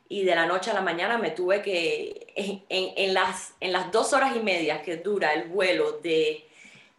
y 0.08 0.24
de 0.24 0.36
la 0.36 0.46
noche 0.46 0.72
a 0.72 0.74
la 0.74 0.82
mañana 0.82 1.18
me 1.18 1.32
tuve 1.32 1.62
que, 1.62 2.28
en, 2.70 3.14
las, 3.14 3.54
en 3.60 3.72
las 3.72 3.92
dos 3.92 4.14
horas 4.14 4.36
y 4.36 4.40
media 4.40 4.82
que 4.82 4.98
dura 4.98 5.34
el 5.34 5.50
vuelo 5.50 5.94
de, 5.94 6.48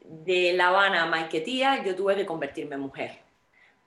de 0.00 0.52
La 0.54 0.68
Habana 0.68 1.02
a 1.02 1.06
Maiquetía, 1.06 1.84
yo 1.84 1.94
tuve 1.94 2.16
que 2.16 2.26
convertirme 2.26 2.76
en 2.76 2.80
mujer. 2.80 3.29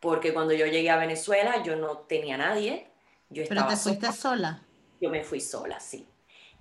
Porque 0.04 0.34
cuando 0.34 0.54
yo 0.54 0.66
llegué 0.66 0.90
a 0.90 0.98
Venezuela 0.98 1.64
yo 1.64 1.78
no 1.78 2.00
tenía 2.00 2.36
nadie. 2.36 2.88
Yo 3.30 3.46
¿Pero 3.48 3.66
te 3.66 3.78
fuiste 3.78 4.12
sola? 4.12 4.62
Yo 5.00 5.10
me 5.10 5.24
fui 5.24 5.40
sola, 5.40 5.80
sí. 5.80 6.06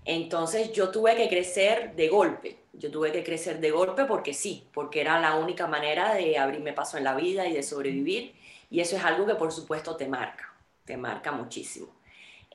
Entonces 0.05 0.73
yo 0.73 0.93
tuve 0.93 1.17
que 1.17 1.29
crecer 1.29 1.97
de 1.97 2.09
golpe. 2.09 2.59
Yo 2.73 2.93
tuve 2.93 3.11
que 3.11 3.25
crecer 3.25 3.59
de 3.59 3.73
golpe 3.73 4.05
porque 4.05 4.33
sí, 4.33 4.69
porque 4.73 5.01
era 5.01 5.21
la 5.21 5.35
única 5.35 5.67
manera 5.67 6.15
de 6.15 6.39
abrirme 6.39 6.73
paso 6.73 6.99
en 6.99 7.03
la 7.03 7.17
vida 7.17 7.49
y 7.49 7.53
de 7.53 7.65
sobrevivir. 7.65 8.33
Y 8.71 8.79
eso 8.79 8.97
es 8.97 9.05
algo 9.05 9.27
que 9.27 9.35
por 9.35 9.51
supuesto 9.51 9.97
te 9.97 10.07
marca, 10.07 10.55
te 10.85 10.97
marca 10.97 11.33
muchísimo. 11.33 11.89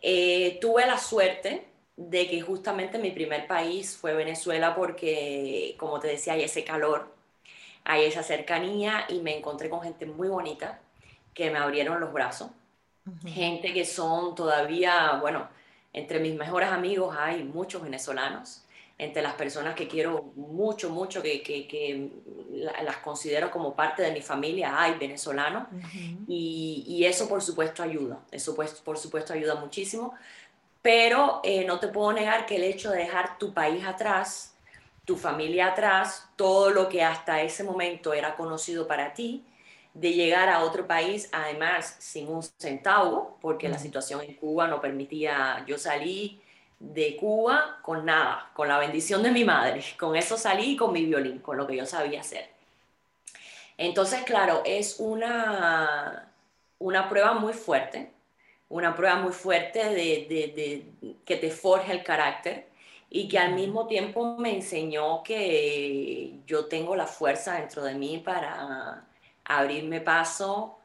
Eh, 0.02 0.58
tuve 0.62 0.86
la 0.86 0.98
suerte 0.98 1.68
de 1.98 2.30
que 2.30 2.40
justamente 2.40 2.98
mi 2.98 3.12
primer 3.12 3.46
país 3.46 3.98
fue 3.98 4.14
Venezuela 4.14 4.74
porque, 4.74 5.76
como 5.78 6.00
te 6.00 6.08
decía, 6.08 6.34
hay 6.34 6.44
ese 6.44 6.64
calor, 6.64 7.14
hay 7.90 8.04
esa 8.04 8.22
cercanía 8.22 9.06
y 9.08 9.22
me 9.22 9.38
encontré 9.38 9.70
con 9.70 9.82
gente 9.82 10.06
muy 10.06 10.28
bonita 10.28 10.80
que 11.34 11.50
me 11.50 11.58
abrieron 11.58 12.02
los 12.02 12.12
brazos. 12.12 12.50
Gente 13.26 13.74
que 13.74 13.86
son 13.86 14.36
todavía, 14.36 15.18
bueno, 15.22 15.48
entre 15.94 16.20
mis 16.20 16.36
mejores 16.36 16.70
amigos 16.70 17.16
hay 17.18 17.46
muchos 17.46 17.82
venezolanos, 17.82 18.66
entre 18.98 19.22
las 19.22 19.36
personas 19.36 19.74
que 19.74 19.88
quiero 19.88 20.34
mucho, 20.36 20.90
mucho, 20.90 21.22
que, 21.22 21.42
que, 21.42 22.10
las 22.84 22.98
considero 22.98 23.50
como 23.50 23.74
parte 23.74 24.02
de 24.02 24.12
mi 24.12 24.22
familia, 24.22 24.82
hay 24.82 24.96
venezolanos, 24.96 25.68
y, 26.28 26.84
y, 26.86 27.06
eso 27.06 27.30
por 27.30 27.42
supuesto 27.42 27.84
ayuda, 27.84 28.20
eso 28.32 28.54
pues, 28.54 28.74
por 28.74 28.98
supuesto 28.98 29.32
ayuda 29.32 29.56
muchísimo, 29.56 30.14
pero 30.82 31.40
eh, 31.44 31.64
no 31.64 31.80
te 31.80 31.88
puedo 31.88 32.12
negar 32.12 32.46
que 32.46 32.58
el 32.58 32.64
hecho 32.64 32.92
de 32.92 33.00
dejar 33.00 33.38
tu 33.38 33.54
país 33.54 33.86
atrás, 33.86 34.57
tu 35.08 35.16
familia 35.16 35.68
atrás, 35.68 36.28
todo 36.36 36.70
lo 36.70 36.90
que 36.90 37.02
hasta 37.02 37.42
ese 37.42 37.64
momento 37.64 38.14
era 38.14 38.36
conocido 38.36 38.88
para 38.88 39.14
ti, 39.14 39.42
de 39.94 40.12
llegar 40.12 40.50
a 40.50 40.66
otro 40.66 40.86
país, 40.86 41.30
además 41.32 41.96
sin 42.00 42.28
un 42.28 42.44
centavo, 42.44 43.38
porque 43.40 43.70
la 43.70 43.80
situación 43.80 44.20
en 44.22 44.36
Cuba 44.36 44.68
no 44.68 44.82
permitía, 44.82 45.64
yo 45.66 45.78
salí 45.78 46.42
de 46.78 47.16
Cuba 47.16 47.80
con 47.82 48.04
nada, 48.04 48.52
con 48.54 48.68
la 48.68 48.78
bendición 48.80 49.24
de 49.24 49.32
mi 49.32 49.46
madre, 49.46 49.82
con 49.98 50.14
eso 50.18 50.38
salí 50.38 50.76
con 50.76 50.92
mi 50.92 51.06
violín, 51.06 51.40
con 51.40 51.56
lo 51.56 51.66
que 51.66 51.78
yo 51.78 51.86
sabía 51.86 52.20
hacer. 52.20 52.50
Entonces, 53.78 54.24
claro, 54.24 54.62
es 54.66 54.98
una, 55.00 56.34
una 56.80 57.08
prueba 57.08 57.34
muy 57.34 57.54
fuerte, 57.54 58.12
una 58.68 58.94
prueba 58.94 59.16
muy 59.16 59.32
fuerte 59.32 59.80
de, 59.86 60.28
de, 60.28 61.16
que 61.24 61.38
te 61.38 61.50
forja 61.50 61.94
el 61.94 62.04
carácter 62.04 62.68
y 63.10 63.28
que 63.28 63.40
al 63.40 63.54
mismo 63.54 63.88
tiempo 63.88 64.36
me 64.38 64.56
enseñó 64.56 65.24
que 65.24 66.40
yo 66.46 66.66
tengo 66.66 66.96
la 66.96 67.08
fuerza 67.08 67.56
dentro 67.56 67.84
de 67.84 67.96
mí 67.96 68.18
para 68.18 69.06
abrirme 69.46 70.02
paso 70.02 70.80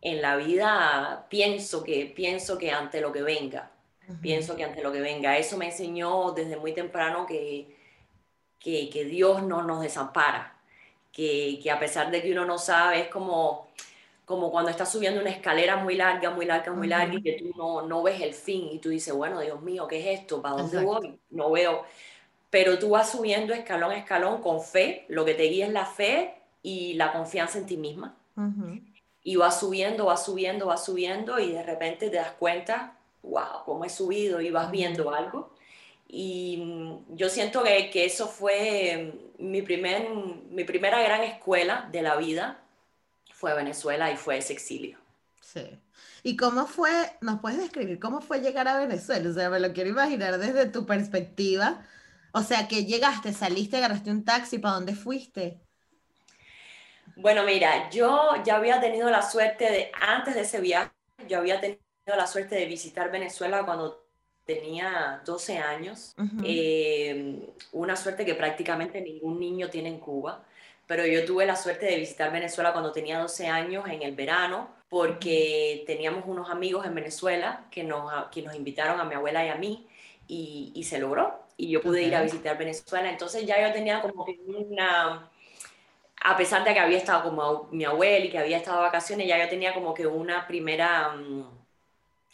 en 0.00 0.22
la 0.22 0.36
vida, 0.36 1.26
pienso 1.28 1.82
que, 1.82 2.06
pienso 2.06 2.56
que 2.56 2.70
ante 2.70 3.00
lo 3.00 3.12
que 3.12 3.22
venga, 3.22 3.70
pienso 4.22 4.56
que 4.56 4.64
ante 4.64 4.82
lo 4.82 4.92
que 4.92 5.00
venga. 5.00 5.36
Eso 5.36 5.56
me 5.56 5.66
enseñó 5.66 6.32
desde 6.32 6.56
muy 6.56 6.72
temprano 6.72 7.26
que, 7.26 7.76
que, 8.58 8.88
que 8.88 9.04
Dios 9.04 9.42
no 9.42 9.62
nos 9.62 9.82
desampara, 9.82 10.56
que, 11.12 11.58
que, 11.62 11.70
a 11.70 11.78
pesar 11.78 12.10
de 12.10 12.22
que 12.22 12.32
uno 12.32 12.46
no 12.46 12.56
sabe, 12.56 13.00
es 13.00 13.08
como, 13.08 13.68
como 14.30 14.52
cuando 14.52 14.70
estás 14.70 14.92
subiendo 14.92 15.20
una 15.20 15.30
escalera 15.30 15.74
muy 15.74 15.96
larga, 15.96 16.30
muy 16.30 16.46
larga, 16.46 16.72
muy 16.72 16.86
larga 16.86 17.14
y 17.14 17.20
que 17.20 17.32
tú 17.32 17.50
no, 17.56 17.82
no 17.82 18.00
ves 18.00 18.20
el 18.20 18.32
fin 18.32 18.68
y 18.70 18.78
tú 18.78 18.90
dices, 18.90 19.12
bueno, 19.12 19.40
Dios 19.40 19.60
mío, 19.60 19.88
¿qué 19.88 19.98
es 19.98 20.20
esto? 20.20 20.40
¿Para 20.40 20.54
dónde 20.54 20.84
voy? 20.84 21.18
No 21.30 21.50
veo. 21.50 21.82
Pero 22.48 22.78
tú 22.78 22.90
vas 22.90 23.10
subiendo 23.10 23.52
escalón 23.52 23.90
a 23.90 23.96
escalón 23.96 24.40
con 24.40 24.62
fe, 24.62 25.04
lo 25.08 25.24
que 25.24 25.34
te 25.34 25.42
guía 25.42 25.66
es 25.66 25.72
la 25.72 25.84
fe 25.84 26.32
y 26.62 26.94
la 26.94 27.10
confianza 27.12 27.58
en 27.58 27.66
ti 27.66 27.76
misma. 27.76 28.14
Y 29.24 29.34
vas 29.34 29.58
subiendo, 29.58 30.04
vas 30.04 30.24
subiendo, 30.24 30.66
vas 30.66 30.84
subiendo 30.84 31.40
y 31.40 31.50
de 31.50 31.64
repente 31.64 32.08
te 32.08 32.16
das 32.16 32.30
cuenta, 32.38 32.98
wow, 33.24 33.64
cómo 33.64 33.84
he 33.84 33.88
subido 33.88 34.40
y 34.40 34.52
vas 34.52 34.70
viendo 34.70 35.12
algo. 35.12 35.50
Y 36.06 36.56
mm, 36.56 37.16
yo 37.16 37.28
siento 37.28 37.64
que, 37.64 37.90
que, 37.90 38.04
eso 38.04 38.28
fue 38.28 39.12
mi, 39.38 39.62
primer, 39.62 40.08
mi 40.50 40.62
primera 40.62 41.02
gran 41.02 41.24
escuela 41.24 41.88
de 41.90 42.02
la 42.02 42.14
vida, 42.14 42.62
fue 43.40 43.54
Venezuela 43.54 44.12
y 44.12 44.18
fue 44.18 44.36
ese 44.36 44.52
exilio. 44.52 44.98
Sí. 45.40 45.80
¿Y 46.22 46.36
cómo 46.36 46.66
fue, 46.66 46.90
nos 47.22 47.40
puedes 47.40 47.58
describir 47.58 47.98
cómo 47.98 48.20
fue 48.20 48.40
llegar 48.40 48.68
a 48.68 48.78
Venezuela? 48.78 49.30
O 49.30 49.32
sea, 49.32 49.48
me 49.48 49.58
lo 49.58 49.72
quiero 49.72 49.88
imaginar 49.88 50.36
desde 50.36 50.66
tu 50.66 50.84
perspectiva. 50.84 51.82
O 52.32 52.42
sea, 52.42 52.68
que 52.68 52.84
llegaste, 52.84 53.32
saliste, 53.32 53.78
agarraste 53.78 54.10
un 54.10 54.26
taxi, 54.26 54.58
¿para 54.58 54.74
dónde 54.74 54.94
fuiste? 54.94 55.58
Bueno, 57.16 57.42
mira, 57.44 57.88
yo 57.88 58.34
ya 58.44 58.56
había 58.56 58.78
tenido 58.78 59.08
la 59.08 59.22
suerte 59.22 59.64
de, 59.64 59.90
antes 59.98 60.34
de 60.34 60.42
ese 60.42 60.60
viaje, 60.60 60.92
yo 61.26 61.38
había 61.38 61.60
tenido 61.60 61.80
la 62.04 62.26
suerte 62.26 62.56
de 62.56 62.66
visitar 62.66 63.10
Venezuela 63.10 63.64
cuando 63.64 64.06
tenía 64.44 65.22
12 65.24 65.58
años, 65.58 66.14
eh, 66.44 67.48
una 67.72 67.96
suerte 67.96 68.24
que 68.26 68.34
prácticamente 68.34 69.00
ningún 69.00 69.40
niño 69.40 69.70
tiene 69.70 69.88
en 69.88 69.98
Cuba, 69.98 70.44
pero 70.90 71.06
yo 71.06 71.24
tuve 71.24 71.46
la 71.46 71.54
suerte 71.54 71.86
de 71.86 71.98
visitar 71.98 72.32
Venezuela 72.32 72.72
cuando 72.72 72.90
tenía 72.90 73.20
12 73.20 73.46
años 73.46 73.84
en 73.88 74.02
el 74.02 74.16
verano, 74.16 74.70
porque 74.88 75.84
teníamos 75.86 76.24
unos 76.26 76.50
amigos 76.50 76.84
en 76.84 76.96
Venezuela 76.96 77.64
que 77.70 77.84
nos, 77.84 78.12
que 78.32 78.42
nos 78.42 78.56
invitaron 78.56 78.98
a 78.98 79.04
mi 79.04 79.14
abuela 79.14 79.46
y 79.46 79.50
a 79.50 79.54
mí, 79.54 79.86
y, 80.26 80.72
y 80.74 80.82
se 80.82 80.98
logró, 80.98 81.44
y 81.56 81.70
yo 81.70 81.80
pude 81.80 82.02
ir 82.02 82.16
a 82.16 82.22
visitar 82.22 82.58
Venezuela, 82.58 83.08
entonces 83.08 83.46
ya 83.46 83.64
yo 83.64 83.72
tenía 83.72 84.02
como 84.02 84.24
que 84.24 84.40
una 84.44 85.30
a 86.24 86.36
pesar 86.36 86.64
de 86.64 86.74
que 86.74 86.80
había 86.80 86.98
estado 86.98 87.22
como 87.22 87.68
mi 87.70 87.84
abuela 87.84 88.24
y 88.24 88.28
que 88.28 88.38
había 88.38 88.56
estado 88.56 88.78
de 88.78 88.82
vacaciones, 88.82 89.28
ya 89.28 89.38
yo 89.38 89.48
tenía 89.48 89.72
como 89.72 89.94
que 89.94 90.08
una 90.08 90.44
primera 90.48 91.10
mm, 91.10 91.44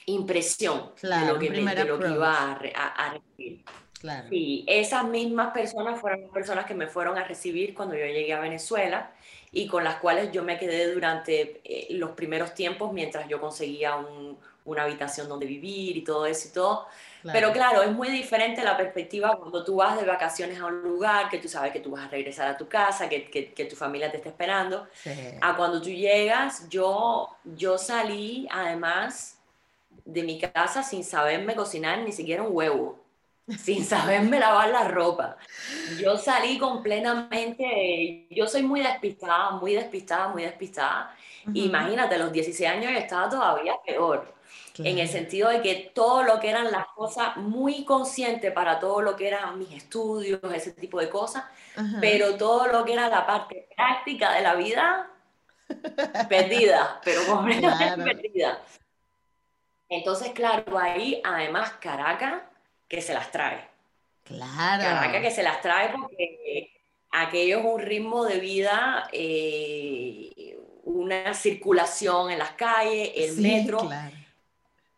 impresión 0.07 0.93
de 1.01 1.27
lo 1.27 1.39
que, 1.39 1.47
iba 1.47 2.53
a, 2.53 2.59
recibir. 3.13 3.65
Claro. 4.01 4.29
Sí, 4.29 4.65
esas 4.69 5.05
mismas 5.09 5.53
personas 5.53 5.99
fueron 6.01 6.23
las 6.23 6.31
personas 6.31 6.67
que 6.67 6.75
me 6.75 6.87
fueron 6.87 7.17
a 7.19 7.25
recibir 7.25 7.75
cuando 7.75 7.95
yo 7.95 8.05
llegué 8.05 8.33
a 8.33 8.41
Venezuela 8.41 9.11
y 9.53 9.67
con 9.67 9.83
las 9.85 9.97
cuales 9.97 10.31
yo 10.33 10.43
me 10.43 10.59
quedé 10.59 10.93
durante 10.93 11.61
eh, 11.65 11.87
los 11.91 12.11
primeros 12.11 12.55
tiempos 12.55 12.93
mientras 12.93 13.27
yo 13.27 13.41
conseguía 13.41 13.97
una 14.65 14.83
habitación 14.83 15.29
donde 15.29 15.47
vivir 15.47 15.97
y 15.97 16.05
todo 16.05 16.27
eso 16.27 16.49
y 16.49 16.53
todo. 16.53 16.87
Pero 17.33 17.53
claro, 17.53 17.83
es 17.83 17.91
muy 17.91 18.09
diferente 18.09 18.63
la 18.63 18.77
perspectiva 18.77 19.37
cuando 19.37 19.65
tú 19.65 19.77
vas 19.77 19.99
de 19.99 20.07
vacaciones 20.07 20.61
a 20.61 20.67
un 20.67 20.83
lugar, 20.83 21.29
que 21.29 21.39
tú 21.39 21.49
sabes 21.49 21.73
que 21.73 21.81
tú 21.81 21.91
vas 21.91 22.05
a 22.05 22.09
regresar 22.09 22.49
a 22.49 22.57
tu 22.57 22.69
casa, 22.69 23.09
que, 23.09 23.29
que, 23.31 23.65
tu 23.65 23.75
familia 23.75 24.11
te 24.11 24.19
está 24.19 24.29
esperando, 24.29 24.87
a 25.41 25.57
cuando 25.57 25.81
tú 25.83 25.89
llegas, 25.89 26.69
yo, 26.69 27.37
yo 27.45 27.79
salí 27.79 28.47
además 28.51 29.36
de 30.07 30.23
mi 30.23 30.41
casa 30.41 30.83
sin 30.83 31.05
saberme 31.05 31.55
cocinar 31.55 31.99
ni 31.99 32.13
siquiera 32.13 32.43
un 32.43 32.51
huevo. 32.53 33.07
sin 33.63 33.85
saberme 33.85 34.41
lavar 34.41 34.71
la 34.71 34.89
ropa. 34.89 35.37
Yo 36.01 36.17
salí 36.17 36.59
completamente, 36.59 38.27
yo 38.31 38.49
soy 38.49 38.63
muy 38.63 38.81
despistada, 38.81 39.51
muy 39.53 39.75
despistada, 39.75 40.29
muy 40.29 40.43
despistada. 40.43 41.15
Imagínate, 41.55 42.17
a 42.17 42.19
los 42.19 42.33
16 42.33 42.69
años 42.69 42.93
estaba 42.97 43.29
todavía 43.29 43.75
peor. 43.85 44.35
En 44.79 44.99
el 44.99 45.09
sentido 45.09 45.49
de 45.49 45.63
que 45.63 45.93
todo 45.95 46.23
lo 46.23 46.39
que 46.41 46.51
eran 46.51 46.71
las 46.71 46.87
cosas, 46.89 47.37
muy 47.37 47.85
consciente 47.85 48.51
para 48.51 48.79
todo 48.79 49.01
lo 49.01 49.17
que 49.17 49.29
eran 49.29 49.59
mis 49.59 49.73
estudios, 49.73 50.41
ese 50.53 50.73
tipo 50.73 51.01
de 51.01 51.09
cosas, 51.09 51.45
pero 52.01 52.37
todo 52.37 52.67
lo 52.67 52.85
que 52.85 52.93
era 52.93 53.09
la 53.09 53.27
parte 53.27 53.69
práctica 53.75 54.33
de 54.33 54.43
la 54.43 54.55
vida, 54.55 55.09
perdida, 56.29 57.01
pero 57.05 57.21
completamente 57.27 58.05
perdida. 58.05 58.61
Entonces, 59.89 60.31
claro, 60.33 60.79
ahí 60.79 61.21
además 61.25 61.73
Caracas 61.81 62.43
que 62.89 63.01
se 63.01 63.15
las 63.15 63.31
trae. 63.31 63.69
Claro. 64.25 64.83
Caracas 64.83 65.23
que 65.23 65.31
se 65.31 65.43
las 65.43 65.61
trae 65.61 65.91
porque 65.91 66.71
aquello 67.13 67.61
es 67.61 67.65
un 67.65 67.81
ritmo 67.81 68.25
de 68.25 68.39
vida, 68.41 69.09
eh, 69.13 70.59
una 70.85 71.35
circulación 71.35 72.31
en 72.31 72.39
las 72.39 72.53
calles, 72.53 73.13
el 73.15 73.37
metro. 73.39 73.79
Claro. 73.81 74.17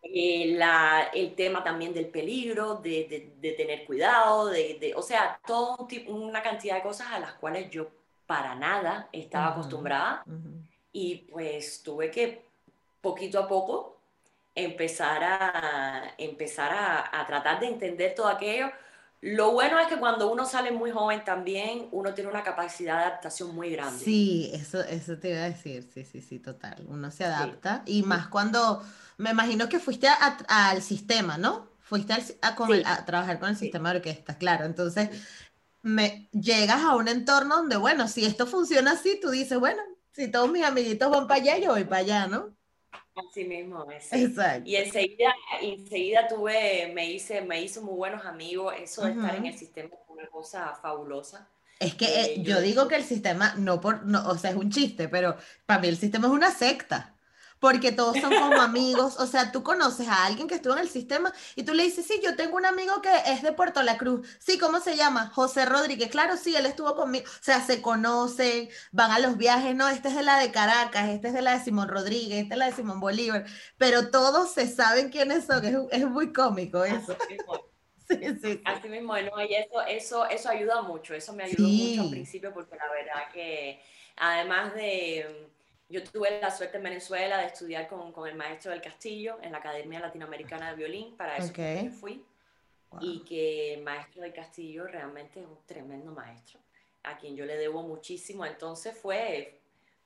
Eh, 0.01 0.53
la, 0.55 1.11
el 1.13 1.35
tema 1.35 1.63
también 1.63 1.93
del 1.93 2.07
peligro, 2.07 2.75
de, 2.75 3.33
de, 3.37 3.51
tener 3.51 3.85
cuidado, 3.85 4.47
de, 4.47 4.93
o 4.95 5.03
sea, 5.03 5.39
tipo, 5.87 6.13
una 6.13 6.41
cantidad 6.41 6.75
de 6.75 6.81
cosas 6.81 7.07
a 7.11 7.19
las 7.19 7.33
cuales 7.33 7.69
yo 7.69 7.89
para 8.25 8.55
nada 8.55 9.07
estaba 9.11 9.49
acostumbrada 9.49 10.23
y 10.91 11.15
pues 11.31 11.83
tuve 11.83 12.09
que 12.09 12.43
poquito 13.01 13.39
a 13.39 13.47
poco 13.47 13.98
empezar 14.55 15.23
a, 15.23 16.13
empezar 16.17 16.71
a, 16.71 17.21
a, 17.21 17.25
tratar 17.25 17.59
de 17.59 17.67
entender 17.67 18.13
todo 18.15 18.27
aquello. 18.27 18.67
Lo 19.21 19.51
bueno 19.51 19.77
es 19.79 19.87
que 19.87 19.97
cuando 19.97 20.31
uno 20.31 20.45
sale 20.45 20.71
muy 20.71 20.91
joven 20.91 21.23
también, 21.25 21.89
uno 21.91 22.13
tiene 22.13 22.29
una 22.29 22.43
capacidad 22.43 22.97
de 22.97 23.03
adaptación 23.05 23.53
muy 23.53 23.69
grande. 23.71 24.03
Sí, 24.03 24.49
eso, 24.53 24.81
eso 24.81 25.17
te 25.17 25.31
iba 25.31 25.39
a 25.39 25.49
decir, 25.49 25.89
sí, 25.93 26.05
sí, 26.05 26.21
sí, 26.21 26.39
total. 26.39 26.85
Uno 26.87 27.11
se 27.11 27.25
adapta 27.25 27.83
y 27.85 28.03
más 28.03 28.27
cuando, 28.27 28.81
me 29.17 29.31
imagino 29.31 29.67
que 29.67 29.79
fuiste 29.79 30.07
al 30.47 30.81
sistema, 30.81 31.37
¿no? 31.37 31.67
Fuiste 31.79 32.13
a, 32.13 32.47
a, 32.47 33.05
trabajar 33.05 33.39
con 33.39 33.49
el 33.49 33.57
sistema 33.57 33.91
de 33.91 33.97
orquesta, 33.97 34.37
claro. 34.37 34.63
Entonces, 34.65 35.09
me, 35.81 36.29
llegas 36.31 36.81
a 36.81 36.95
un 36.95 37.09
entorno 37.09 37.57
donde, 37.57 37.75
bueno, 37.75 38.07
si 38.07 38.25
esto 38.25 38.47
funciona 38.47 38.91
así, 38.91 39.19
tú 39.21 39.31
dices, 39.31 39.59
bueno, 39.59 39.81
si 40.13 40.29
todos 40.29 40.49
mis 40.49 40.63
amiguitos 40.63 41.09
van 41.09 41.27
para 41.27 41.41
allá, 41.41 41.57
yo 41.57 41.71
voy 41.71 41.83
para 41.83 41.97
allá, 41.97 42.27
¿no? 42.27 42.55
Así 43.15 43.43
mismo, 43.43 43.85
Exacto. 43.91 44.69
Y 44.69 44.75
enseguida, 44.75 45.33
enseguida 45.61 46.27
tuve, 46.27 46.91
me 46.93 47.11
hice, 47.11 47.41
me 47.41 47.61
hice 47.61 47.81
muy 47.81 47.95
buenos 47.95 48.25
amigos. 48.25 48.73
Eso 48.79 49.03
de 49.03 49.11
estar 49.11 49.35
en 49.35 49.45
el 49.45 49.57
sistema 49.57 49.89
es 49.89 50.09
una 50.09 50.27
cosa 50.27 50.73
fabulosa. 50.81 51.49
Es 51.79 51.95
que 51.95 52.05
eh, 52.05 52.33
eh, 52.35 52.43
yo, 52.43 52.61
digo 52.61 52.87
que 52.87 52.95
el 52.95 53.03
sistema, 53.03 53.55
no 53.57 53.79
por, 53.79 54.05
no, 54.05 54.27
o 54.27 54.37
sea, 54.37 54.51
es 54.51 54.57
un 54.57 54.69
chiste, 54.69 55.07
pero 55.07 55.37
para 55.65 55.81
mí 55.81 55.87
el 55.87 55.97
sistema 55.97 56.27
es 56.27 56.33
una 56.33 56.51
secta 56.51 57.15
porque 57.59 57.91
todos 57.91 58.17
son 58.17 58.33
como 58.33 58.61
amigos, 58.61 59.17
o 59.19 59.27
sea, 59.27 59.51
tú 59.51 59.63
conoces 59.63 60.07
a 60.07 60.25
alguien 60.25 60.47
que 60.47 60.55
estuvo 60.55 60.73
en 60.73 60.79
el 60.79 60.89
sistema 60.89 61.33
y 61.55 61.63
tú 61.63 61.73
le 61.73 61.83
dices, 61.83 62.05
sí, 62.05 62.19
yo 62.23 62.35
tengo 62.35 62.55
un 62.55 62.65
amigo 62.65 63.01
que 63.01 63.09
es 63.27 63.41
de 63.41 63.51
Puerto 63.51 63.83
La 63.83 63.97
Cruz, 63.97 64.27
sí, 64.39 64.57
¿cómo 64.57 64.79
se 64.79 64.95
llama? 64.95 65.31
José 65.33 65.65
Rodríguez, 65.65 66.09
claro, 66.09 66.37
sí, 66.37 66.55
él 66.55 66.65
estuvo 66.65 66.95
conmigo, 66.95 67.25
o 67.27 67.43
sea, 67.43 67.61
se 67.61 67.81
conocen, 67.81 68.69
van 68.91 69.11
a 69.11 69.19
los 69.19 69.37
viajes, 69.37 69.75
no, 69.75 69.89
este 69.89 70.09
es 70.09 70.15
de 70.15 70.23
la 70.23 70.39
de 70.39 70.51
Caracas, 70.51 71.09
este 71.09 71.29
es 71.29 71.33
de 71.33 71.41
la 71.41 71.57
de 71.57 71.63
Simón 71.63 71.89
Rodríguez, 71.89 72.43
este 72.43 72.53
es 72.53 72.57
la 72.57 72.65
de 72.67 72.73
Simón 72.73 72.99
Bolívar, 72.99 73.45
pero 73.77 74.09
todos 74.09 74.51
se 74.51 74.67
saben 74.67 75.09
quiénes 75.09 75.45
son, 75.45 75.65
es, 75.65 75.75
es 75.91 76.09
muy 76.09 76.31
cómico 76.33 76.83
eso. 76.83 77.15
Sí, 78.09 78.17
sí, 78.41 78.61
Así 78.65 78.89
mismo, 78.89 79.15
¿no? 79.15 79.39
y 79.43 79.53
eso, 79.53 79.81
eso, 79.87 80.25
eso 80.25 80.49
ayuda 80.49 80.81
mucho, 80.81 81.13
eso 81.13 81.31
me 81.31 81.43
ayudó 81.43 81.67
mucho 81.67 82.01
al 82.01 82.09
principio 82.09 82.51
porque 82.51 82.75
la 82.75 82.89
verdad 82.89 83.31
que 83.31 83.79
además 84.15 84.73
de 84.73 85.51
yo 85.89 86.03
tuve 86.03 86.39
la 86.39 86.51
suerte 86.51 86.77
en 86.77 86.83
Venezuela 86.83 87.39
de 87.39 87.47
estudiar 87.47 87.87
con, 87.87 88.11
con, 88.11 88.27
el 88.27 88.35
maestro 88.35 88.71
del 88.71 88.81
Castillo 88.81 89.39
en 89.41 89.51
la 89.51 89.57
Academia 89.57 89.99
Latinoamericana 89.99 90.69
de 90.69 90.75
Violín, 90.75 91.17
para 91.17 91.37
eso 91.37 91.51
fui. 91.99 92.23
Y 93.01 93.19
que 93.19 93.75
el 93.75 93.83
maestro 93.83 94.21
del 94.21 94.33
Castillo 94.33 94.87
realmente 94.87 95.41
es 95.41 95.45
un 95.45 95.57
tremendo 95.65 96.11
maestro, 96.11 96.59
a 97.03 97.17
quien 97.17 97.35
yo 97.35 97.45
le 97.45 97.55
debo 97.55 97.83
muchísimo. 97.83 98.45
Entonces 98.45 98.97
fue 98.97 99.59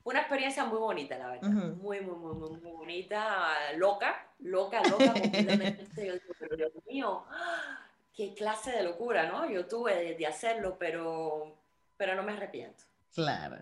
una 0.04 0.20
experiencia 0.20 0.66
muy 0.66 0.80
bonita, 0.80 1.18
la 1.18 1.28
verdad. 1.28 1.50
Muy, 1.50 2.02
muy, 2.02 2.16
muy, 2.16 2.36
muy, 2.36 2.50
muy, 2.50 2.72
bonita, 2.72 3.74
loca, 3.78 4.28
loca, 4.40 4.82
loca, 4.84 5.14
completamente. 5.22 5.86
yo 5.96 6.14
digo, 6.14 6.34
pero 6.40 6.58
Dios 6.58 6.72
mío, 6.88 7.26
qué 8.16 8.34
clase 8.34 8.72
de 8.72 8.84
locura, 8.84 9.28
¿no? 9.28 9.50
Yo 9.50 9.66
tuve 9.66 9.96
de, 9.96 10.16
de 10.16 10.28
hacerlo, 10.28 10.78
pero, 10.78 11.56
pero 11.96 12.16
no 12.16 12.24
me 12.24 12.34
arrepiento. 12.34 12.84
Claro. 13.14 13.58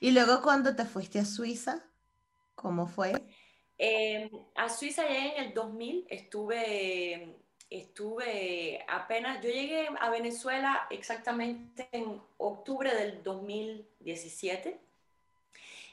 Y 0.00 0.10
luego 0.10 0.42
cuando 0.42 0.74
te 0.74 0.84
fuiste 0.84 1.18
a 1.18 1.24
Suiza, 1.24 1.84
¿cómo 2.54 2.86
fue? 2.86 3.12
Em, 3.78 4.30
a 4.54 4.68
Suiza 4.68 5.06
llegué 5.06 5.36
en 5.36 5.44
el 5.44 5.54
2000, 5.54 6.06
estuve, 6.08 7.36
estuve 7.68 8.84
apenas, 8.88 9.42
yo 9.42 9.50
llegué 9.50 9.88
a 10.00 10.10
Venezuela 10.10 10.86
exactamente 10.90 11.88
en 11.92 12.20
octubre 12.38 12.94
del 12.94 13.22
2017 13.22 14.80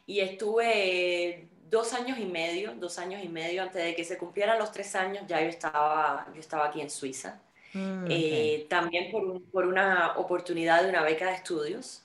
y 0.06 0.20
estuve 0.20 1.50
dos 1.70 1.94
años 1.94 2.20
y 2.20 2.26
medio, 2.26 2.74
dos 2.76 3.00
años 3.00 3.22
y 3.24 3.28
medio 3.28 3.64
antes 3.64 3.84
de 3.84 3.96
que 3.96 4.04
se 4.04 4.18
cumplieran 4.18 4.60
los 4.60 4.72
tres 4.72 4.96
años, 4.96 5.26
ya 5.28 5.42
yo 5.42 5.48
estaba, 5.48 6.28
yo 6.34 6.40
estaba 6.40 6.68
aquí 6.68 6.82
en 6.82 6.90
Suiza. 6.90 7.42
Mm, 7.74 8.06
eh, 8.08 8.68
también 8.70 9.12
por, 9.12 9.42
por, 9.50 9.66
una 9.66 10.18
oportunidad 10.18 10.84
de 10.84 10.90
una 10.90 11.02
beca 11.02 11.26
de 11.26 11.34
estudios 11.34 12.03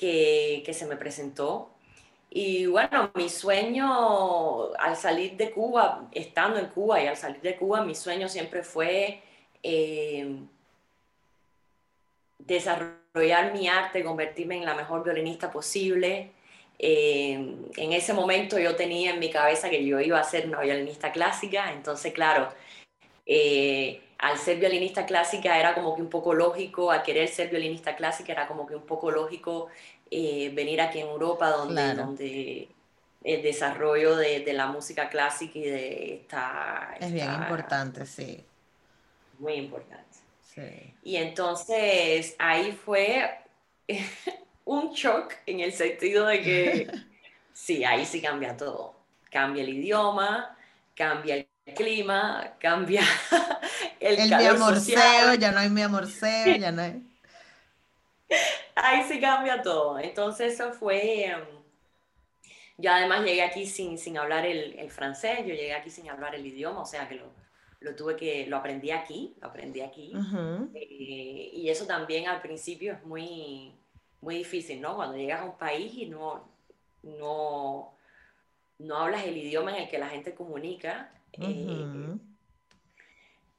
que, 0.00 0.72
se 0.72 0.86
me 0.86 0.96
presentó. 0.96 1.70
Y 2.30 2.66
bueno, 2.66 3.10
mi 3.14 3.28
sueño 3.28 4.72
al 4.76 4.96
salir 4.96 5.36
de 5.36 5.50
Cuba, 5.50 6.08
estando 6.12 6.58
en 6.58 6.66
Cuba 6.68 7.02
y 7.02 7.06
al 7.06 7.16
salir 7.16 7.40
de 7.42 7.56
Cuba, 7.56 7.84
mi 7.84 7.94
sueño 7.94 8.28
siempre 8.28 8.62
fue 8.62 9.20
eh, 9.62 10.36
desarrollar 12.38 13.52
mi 13.52 13.68
arte, 13.68 14.04
convertirme 14.04 14.56
en 14.56 14.64
la 14.64 14.74
mejor 14.74 15.04
violinista 15.04 15.50
posible. 15.50 16.30
Eh, 16.78 17.56
en 17.76 17.92
ese 17.92 18.14
momento 18.14 18.58
yo 18.58 18.76
tenía 18.76 19.10
en 19.12 19.18
mi 19.18 19.30
cabeza 19.30 19.68
que 19.68 19.84
yo 19.84 20.00
iba 20.00 20.18
a 20.18 20.24
ser 20.24 20.46
una 20.46 20.60
violinista 20.60 21.12
clásica, 21.12 21.72
entonces 21.72 22.14
claro, 22.14 22.48
eh, 23.26 24.00
al 24.20 24.36
ser 24.36 24.58
violinista 24.58 25.06
clásica 25.06 25.58
era 25.58 25.74
como 25.74 25.96
que 25.96 26.02
un 26.02 26.10
poco 26.10 26.34
lógico, 26.34 26.90
al 26.90 27.02
querer 27.02 27.28
ser 27.28 27.48
violinista 27.48 27.96
clásica 27.96 28.32
era 28.32 28.46
como 28.46 28.66
que 28.66 28.76
un 28.76 28.84
poco 28.84 29.10
lógico 29.10 29.68
eh, 30.10 30.50
venir 30.54 30.80
aquí 30.80 31.00
en 31.00 31.08
Europa 31.08 31.48
donde, 31.48 31.94
donde 31.94 32.68
el 33.24 33.42
desarrollo 33.42 34.16
de, 34.16 34.40
de, 34.40 34.52
la 34.52 34.66
música 34.66 35.08
clásica 35.08 35.58
y 35.58 35.62
de 35.62 36.14
esta... 36.16 36.94
Es 37.00 37.12
bien 37.12 37.32
importante, 37.32 38.04
sí. 38.04 38.44
Muy 39.38 39.54
importante. 39.54 40.18
Sí. 40.42 40.94
Y 41.02 41.16
entonces 41.16 42.36
ahí 42.38 42.72
fue 42.72 43.38
un 44.66 44.92
shock 44.92 45.32
en 45.46 45.60
el 45.60 45.72
sentido 45.72 46.26
de 46.26 46.42
que 46.42 46.92
sí, 47.54 47.84
ahí 47.84 48.04
sí 48.04 48.20
cambia 48.20 48.54
todo. 48.54 48.94
Cambia 49.30 49.62
el 49.62 49.70
idioma, 49.70 50.58
cambia 50.94 51.36
el 51.36 51.49
clima, 51.74 52.56
cambia 52.58 53.02
el, 54.00 54.18
el 54.18 54.30
calor 54.30 54.56
mi 54.56 54.62
amorceo, 54.62 55.34
ya 55.34 55.52
no 55.52 55.60
hay 55.60 55.70
mi 55.70 55.82
amorceo, 55.82 56.56
ya 56.56 56.72
no 56.72 56.82
hay... 56.82 57.02
Ahí 58.74 59.04
sí 59.08 59.20
cambia 59.20 59.62
todo. 59.62 59.98
Entonces 59.98 60.54
eso 60.54 60.72
fue... 60.72 61.24
Em, 61.26 61.44
yo 62.78 62.90
además 62.90 63.24
llegué 63.24 63.42
aquí 63.42 63.66
sin, 63.66 63.98
sin 63.98 64.16
hablar 64.16 64.46
el, 64.46 64.78
el, 64.78 64.90
francés, 64.90 65.40
yo 65.40 65.54
llegué 65.54 65.74
aquí 65.74 65.90
sin 65.90 66.08
hablar 66.08 66.34
el 66.34 66.46
idioma, 66.46 66.80
o 66.80 66.86
sea 66.86 67.06
que 67.06 67.16
lo, 67.16 67.30
lo 67.80 67.94
tuve 67.94 68.16
que, 68.16 68.46
lo 68.46 68.56
aprendí 68.56 68.90
aquí, 68.90 69.34
lo 69.40 69.48
aprendí 69.48 69.80
aquí. 69.80 70.12
Eh, 70.74 71.50
y 71.52 71.68
eso 71.68 71.86
también 71.86 72.28
al 72.28 72.40
principio 72.40 72.94
es 72.94 73.04
muy, 73.04 73.74
muy 74.20 74.36
difícil, 74.36 74.80
¿no? 74.80 74.96
Cuando 74.96 75.16
llegas 75.16 75.40
a 75.40 75.44
un 75.44 75.58
país 75.58 75.92
y 75.94 76.06
no, 76.06 76.48
no, 77.02 77.94
no 78.78 78.96
hablas 78.96 79.24
el 79.24 79.36
idioma 79.36 79.76
en 79.76 79.84
el 79.84 79.88
que 79.90 79.98
la 79.98 80.08
gente 80.08 80.34
comunica, 80.34 81.10
eh, 81.32 82.16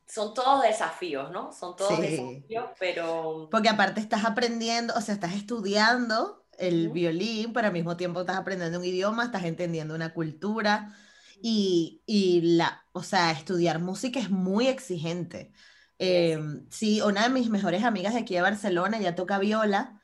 son 0.08 0.34
todos 0.34 0.62
desafíos, 0.62 1.32
¿no? 1.32 1.54
Son 1.54 1.76
todos 1.76 1.98
desafíos, 2.00 2.66
pero... 2.78 3.48
Porque 3.50 3.70
aparte 3.70 4.02
estás 4.02 4.26
aprendiendo, 4.26 4.94
o 4.96 5.02
sea, 5.02 5.14
estás 5.14 5.34
estudiando 5.34 6.46
el 6.58 6.90
violín, 6.90 7.54
pero 7.54 7.68
al 7.68 7.74
mismo 7.74 7.96
tiempo 7.96 8.22
estás 8.22 8.36
aprendiendo 8.36 8.78
un 8.78 8.86
idioma, 8.86 9.24
estás 9.24 9.46
entendiendo 9.46 9.96
una 9.96 10.14
cultura 10.14 10.94
y, 11.42 12.02
y 12.06 12.42
la, 12.58 12.84
o 12.92 13.04
sea, 13.04 13.32
estudiar 13.32 13.80
música 13.80 14.20
es 14.20 14.30
muy 14.30 14.68
exigente. 14.68 15.54
Em, 15.98 16.66
sí, 16.70 17.02
una 17.02 17.24
de 17.24 17.30
mis 17.30 17.50
mejores 17.50 17.84
amigas 17.84 18.14
de 18.14 18.20
aquí 18.20 18.36
de 18.36 18.42
Barcelona, 18.42 19.00
ya 19.00 19.16
toca 19.16 19.40
viola, 19.40 20.02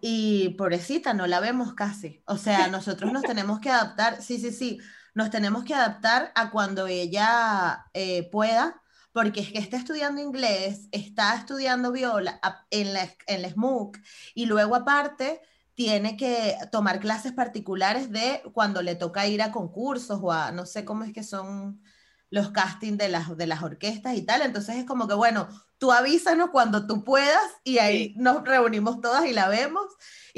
y 0.00 0.50
pobrecita, 0.50 1.14
no 1.14 1.26
la 1.26 1.40
vemos 1.40 1.74
casi. 1.74 2.22
O 2.26 2.36
sea, 2.36 2.68
nosotros 2.68 3.12
nos 3.12 3.22
tenemos 3.22 3.60
que 3.60 3.70
adaptar, 3.70 4.22
sí, 4.22 4.38
sí, 4.38 4.52
sí, 4.52 4.78
nos 5.16 5.30
tenemos 5.30 5.64
que 5.64 5.72
adaptar 5.72 6.30
a 6.34 6.50
cuando 6.50 6.86
ella 6.86 7.86
eh, 7.94 8.28
pueda, 8.30 8.82
porque 9.12 9.40
es 9.40 9.50
que 9.50 9.58
está 9.58 9.78
estudiando 9.78 10.20
inglés, 10.20 10.88
está 10.92 11.34
estudiando 11.34 11.90
viola 11.90 12.38
en 12.68 12.92
la, 12.92 13.08
en 13.26 13.40
la 13.40 13.48
SMUC 13.48 13.96
y 14.34 14.44
luego 14.44 14.76
aparte 14.76 15.40
tiene 15.72 16.18
que 16.18 16.54
tomar 16.70 17.00
clases 17.00 17.32
particulares 17.32 18.12
de 18.12 18.42
cuando 18.52 18.82
le 18.82 18.94
toca 18.94 19.26
ir 19.26 19.40
a 19.40 19.52
concursos 19.52 20.20
o 20.22 20.32
a, 20.32 20.52
no 20.52 20.66
sé 20.66 20.84
cómo 20.84 21.04
es 21.04 21.14
que 21.14 21.22
son 21.22 21.80
los 22.28 22.50
castings 22.50 22.98
de 22.98 23.08
las, 23.08 23.34
de 23.38 23.46
las 23.46 23.62
orquestas 23.62 24.16
y 24.16 24.22
tal. 24.22 24.42
Entonces 24.42 24.76
es 24.76 24.84
como 24.84 25.08
que, 25.08 25.14
bueno, 25.14 25.48
tú 25.78 25.92
avísanos 25.92 26.50
cuando 26.50 26.86
tú 26.86 27.04
puedas 27.04 27.50
y 27.64 27.78
ahí 27.78 28.12
nos 28.18 28.44
reunimos 28.44 29.00
todas 29.00 29.24
y 29.24 29.32
la 29.32 29.48
vemos. 29.48 29.86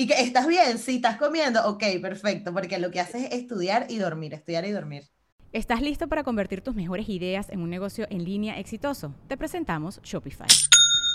Y 0.00 0.06
que 0.06 0.14
estás 0.20 0.46
bien, 0.46 0.78
si 0.78 0.94
estás 0.94 1.16
comiendo, 1.16 1.68
ok, 1.68 1.82
perfecto, 2.00 2.52
porque 2.52 2.78
lo 2.78 2.92
que 2.92 3.00
haces 3.00 3.24
es 3.24 3.32
estudiar 3.32 3.86
y 3.88 3.98
dormir, 3.98 4.32
estudiar 4.32 4.64
y 4.64 4.70
dormir. 4.70 5.08
¿Estás 5.52 5.82
listo 5.82 6.06
para 6.06 6.22
convertir 6.22 6.60
tus 6.60 6.76
mejores 6.76 7.08
ideas 7.08 7.50
en 7.50 7.62
un 7.62 7.68
negocio 7.68 8.06
en 8.08 8.22
línea 8.22 8.60
exitoso? 8.60 9.12
Te 9.26 9.36
presentamos 9.36 10.00
Shopify. 10.04 10.46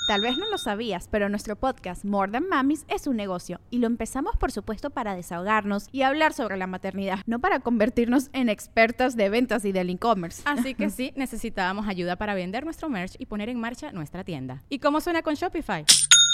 Tal 0.09 0.19
vez 0.19 0.37
no 0.37 0.49
lo 0.51 0.57
sabías, 0.57 1.07
pero 1.09 1.29
nuestro 1.29 1.55
podcast 1.55 2.03
More 2.03 2.29
Than 2.29 2.49
Mamis 2.49 2.83
es 2.89 3.07
un 3.07 3.15
negocio 3.15 3.61
y 3.69 3.77
lo 3.77 3.87
empezamos 3.87 4.35
por 4.35 4.51
supuesto 4.51 4.89
para 4.89 5.15
desahogarnos 5.15 5.87
y 5.93 6.01
hablar 6.01 6.33
sobre 6.33 6.57
la 6.57 6.67
maternidad, 6.67 7.19
no 7.25 7.39
para 7.39 7.61
convertirnos 7.61 8.31
en 8.33 8.49
expertas 8.49 9.15
de 9.15 9.29
ventas 9.29 9.63
y 9.63 9.71
del 9.71 9.91
e-commerce. 9.91 10.41
Así 10.43 10.75
que 10.75 10.89
sí, 10.89 11.13
necesitábamos 11.15 11.87
ayuda 11.87 12.17
para 12.17 12.33
vender 12.33 12.65
nuestro 12.65 12.89
merch 12.89 13.15
y 13.17 13.27
poner 13.27 13.47
en 13.47 13.61
marcha 13.61 13.93
nuestra 13.93 14.25
tienda. 14.25 14.61
¿Y 14.67 14.79
cómo 14.79 14.99
suena 14.99 15.21
con 15.21 15.35
Shopify? 15.35 15.85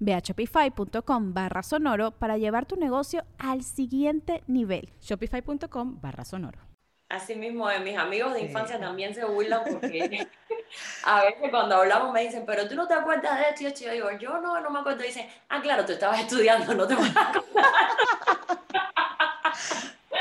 Ve 0.00 0.14
a 0.14 0.20
shopify.com 0.20 1.34
barra 1.34 1.62
sonoro 1.62 2.12
para 2.12 2.38
llevar 2.38 2.66
tu 2.66 2.76
negocio 2.76 3.24
al 3.38 3.62
siguiente 3.62 4.42
nivel. 4.46 4.90
Shopify.com 5.00 6.00
barra 6.00 6.24
sonoro. 6.24 6.60
Asimismo, 7.08 7.68
de 7.68 7.78
mis 7.78 7.96
amigos 7.96 8.34
de 8.34 8.40
infancia 8.40 8.80
también 8.80 9.14
se 9.14 9.24
burlan 9.24 9.62
porque 9.70 10.26
a 11.04 11.22
veces 11.22 11.50
cuando 11.50 11.76
hablamos 11.76 12.12
me 12.12 12.22
dicen, 12.22 12.44
pero 12.44 12.68
tú 12.68 12.74
no 12.74 12.88
te 12.88 12.94
acuerdas 12.94 13.38
de 13.38 13.44
esto. 13.50 13.62
Y 13.62 13.86
yo 13.86 13.92
digo, 13.92 14.10
yo 14.18 14.40
no, 14.40 14.60
no 14.60 14.70
me 14.70 14.80
acuerdo. 14.80 15.04
Y 15.04 15.06
dicen, 15.06 15.28
ah, 15.48 15.60
claro, 15.62 15.84
tú 15.84 15.92
estabas 15.92 16.20
estudiando, 16.22 16.74
no 16.74 16.86
te 16.86 16.94
acuerdas. 16.94 17.28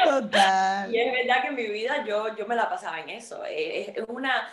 Total. 0.04 0.94
Y 0.94 1.00
es 1.00 1.12
verdad 1.12 1.42
que 1.42 1.48
en 1.48 1.56
mi 1.56 1.68
vida 1.68 2.06
yo, 2.06 2.36
yo 2.36 2.46
me 2.46 2.56
la 2.56 2.70
pasaba 2.70 3.00
en 3.00 3.10
eso. 3.10 3.44
Es, 3.46 3.90
es 3.90 4.06
una, 4.08 4.48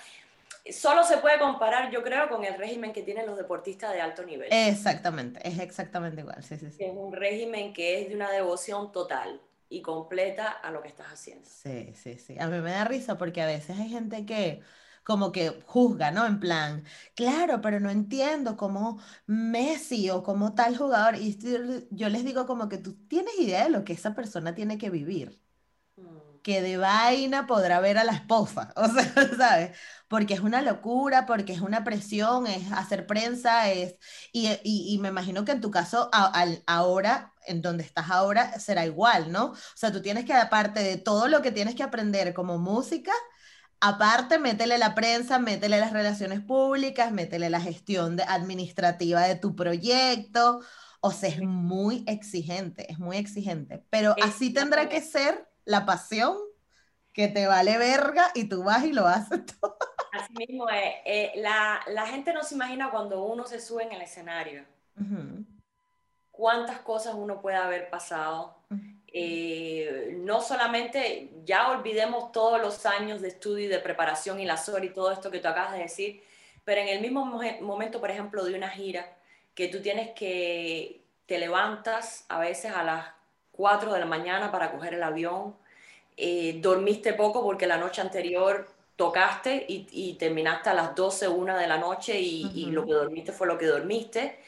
solo 0.70 1.02
se 1.04 1.18
puede 1.18 1.38
comparar, 1.38 1.90
yo 1.90 2.02
creo, 2.02 2.28
con 2.28 2.44
el 2.44 2.54
régimen 2.54 2.92
que 2.92 3.02
tienen 3.02 3.26
los 3.26 3.36
deportistas 3.36 3.92
de 3.92 4.00
alto 4.00 4.22
nivel. 4.24 4.48
Exactamente, 4.50 5.40
es 5.46 5.58
exactamente 5.58 6.20
igual. 6.20 6.42
Sí, 6.42 6.56
sí, 6.56 6.70
sí. 6.70 6.84
Es 6.84 6.92
un 6.94 7.12
régimen 7.12 7.72
que 7.72 8.02
es 8.02 8.08
de 8.08 8.14
una 8.14 8.30
devoción 8.30 8.92
total 8.92 9.40
y 9.68 9.82
completa 9.82 10.50
a 10.50 10.70
lo 10.70 10.82
que 10.82 10.88
estás 10.88 11.06
haciendo. 11.08 11.48
Sí, 11.48 11.92
sí, 11.94 12.18
sí. 12.18 12.38
A 12.38 12.46
mí 12.46 12.60
me 12.60 12.72
da 12.72 12.84
risa 12.84 13.18
porque 13.18 13.42
a 13.42 13.46
veces 13.46 13.78
hay 13.78 13.88
gente 13.88 14.24
que 14.26 14.60
como 15.04 15.32
que 15.32 15.62
juzga, 15.66 16.12
¿no? 16.12 16.26
En 16.26 16.38
plan, 16.38 16.84
claro, 17.16 17.60
pero 17.60 17.80
no 17.80 17.90
entiendo 17.90 18.56
cómo 18.56 19.00
Messi 19.26 20.10
o 20.10 20.22
cómo 20.22 20.54
tal 20.54 20.76
jugador, 20.76 21.16
y 21.16 21.36
yo 21.90 22.08
les 22.08 22.24
digo 22.24 22.46
como 22.46 22.68
que 22.68 22.78
tú 22.78 22.94
tienes 23.08 23.36
idea 23.38 23.64
de 23.64 23.70
lo 23.70 23.84
que 23.84 23.94
esa 23.94 24.14
persona 24.14 24.54
tiene 24.54 24.78
que 24.78 24.90
vivir 24.90 25.40
que 26.42 26.60
de 26.60 26.76
vaina 26.76 27.46
podrá 27.46 27.80
ver 27.80 27.98
a 27.98 28.04
la 28.04 28.12
esposa, 28.12 28.72
o 28.76 28.86
sea, 28.88 29.36
¿sabes? 29.36 29.78
Porque 30.12 30.34
es 30.34 30.40
una 30.40 30.60
locura, 30.60 31.24
porque 31.24 31.54
es 31.54 31.62
una 31.62 31.84
presión, 31.84 32.46
es 32.46 32.70
hacer 32.70 33.06
prensa, 33.06 33.70
es... 33.70 33.96
Y, 34.30 34.50
y, 34.62 34.98
me 34.98 35.08
imagino 35.08 35.46
que 35.46 35.52
en 35.52 35.62
tu 35.62 35.70
caso, 35.70 36.10
ahora, 36.66 37.32
en 37.46 37.62
donde 37.62 37.82
estás 37.82 38.10
ahora, 38.10 38.60
será 38.60 38.84
igual, 38.84 39.32
¿no? 39.32 39.46
O 39.52 39.56
sea, 39.74 39.90
tú 39.90 40.02
tienes 40.02 40.26
que, 40.26 40.34
aparte 40.34 40.80
de 40.80 40.98
todo 40.98 41.28
lo 41.28 41.40
que 41.40 41.50
tienes 41.50 41.74
que 41.74 41.82
aprender 41.82 42.34
como 42.34 42.58
música, 42.58 43.12
aparte, 43.80 44.38
métele 44.38 44.76
la 44.76 44.94
prensa, 44.94 45.38
métele 45.38 45.80
las 45.80 45.94
relaciones 45.94 46.42
públicas, 46.42 47.10
métele 47.10 47.48
la 47.48 47.62
gestión 47.62 48.20
administrativa 48.20 49.22
de 49.22 49.36
tu 49.36 49.56
proyecto. 49.56 50.60
O 51.00 51.10
sea, 51.10 51.30
es 51.30 51.40
muy 51.40 52.04
exigente, 52.06 52.92
es 52.92 52.98
muy 52.98 53.16
exigente. 53.16 53.82
Pero 53.88 54.14
así 54.22 54.52
tendrá 54.52 54.90
que 54.90 55.00
ser 55.00 55.48
la 55.64 55.86
pasión 55.86 56.36
que 57.12 57.28
te 57.28 57.46
vale 57.46 57.78
verga 57.78 58.30
y 58.34 58.44
tú 58.44 58.62
vas 58.64 58.84
y 58.84 58.92
lo 58.92 59.06
haces 59.06 59.40
todo. 59.60 59.76
Así 60.12 60.32
mismo 60.34 60.68
es. 60.68 60.94
Eh, 61.04 61.32
la, 61.36 61.80
la, 61.88 62.06
gente 62.06 62.32
no 62.32 62.44
se 62.44 62.54
imagina 62.54 62.90
cuando 62.90 63.24
uno 63.24 63.44
se 63.44 63.60
sube 63.60 63.82
en 63.82 63.92
el 63.92 64.02
escenario. 64.02 64.64
Cuántas 66.30 66.80
cosas 66.80 67.14
uno 67.14 67.40
puede 67.40 67.56
haber 67.56 67.88
pasado. 67.90 68.56
Eh, 69.14 70.14
no 70.20 70.40
solamente, 70.40 71.30
ya 71.44 71.70
olvidemos 71.70 72.30
todos 72.32 72.60
los 72.60 72.84
años 72.86 73.20
de 73.20 73.28
estudio 73.28 73.66
y 73.66 73.68
de 73.68 73.78
preparación 73.78 74.38
y 74.38 74.46
la 74.46 74.56
SOR 74.56 74.84
y 74.84 74.90
todo 74.90 75.12
esto 75.12 75.30
que 75.30 75.38
tú 75.38 75.48
acabas 75.48 75.72
de 75.72 75.80
decir, 75.80 76.22
pero 76.64 76.80
en 76.80 76.88
el 76.88 77.00
mismo 77.00 77.24
momento, 77.24 78.00
por 78.00 78.10
ejemplo, 78.10 78.44
de 78.44 78.54
una 78.54 78.70
gira, 78.70 79.16
que 79.54 79.68
tú 79.68 79.82
tienes 79.82 80.10
que, 80.10 81.02
te 81.26 81.38
levantas 81.38 82.24
a 82.28 82.38
veces 82.38 82.72
a 82.72 82.82
las 82.82 83.06
4 83.52 83.92
de 83.92 84.00
la 84.00 84.06
mañana 84.06 84.50
para 84.50 84.70
coger 84.72 84.94
el 84.94 85.02
avión, 85.02 85.56
eh, 86.16 86.58
dormiste 86.60 87.12
poco 87.14 87.42
porque 87.42 87.66
la 87.66 87.78
noche 87.78 88.00
anterior 88.00 88.68
tocaste 89.02 89.64
y, 89.68 90.14
terminaste 90.14 90.70
a 90.70 90.74
las 90.74 90.94
12, 90.94 91.26
1 91.26 91.58
de 91.58 91.66
la 91.66 91.76
noche 91.76 92.20
y, 92.20 92.66
lo 92.66 92.86
que 92.86 92.92
dormiste 92.92 93.32
fue 93.32 93.48
lo 93.48 93.58
que 93.58 93.66
dormiste. 93.66 94.38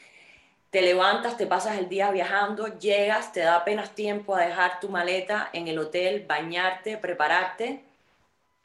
Te 0.69 0.81
levantas, 0.81 1.35
te 1.35 1.45
pasas 1.45 1.77
el 1.77 1.89
día 1.89 2.09
viajando, 2.11 2.67
llegas, 2.79 3.33
te 3.33 3.41
da 3.41 3.57
apenas 3.57 3.95
tiempo 3.95 4.33
a 4.33 4.45
dejar 4.45 4.79
tu 4.79 4.87
maleta 4.87 5.49
en 5.51 5.67
el 5.67 5.77
hotel, 5.77 6.25
bañarte, 6.25 6.97
prepararte, 6.97 7.83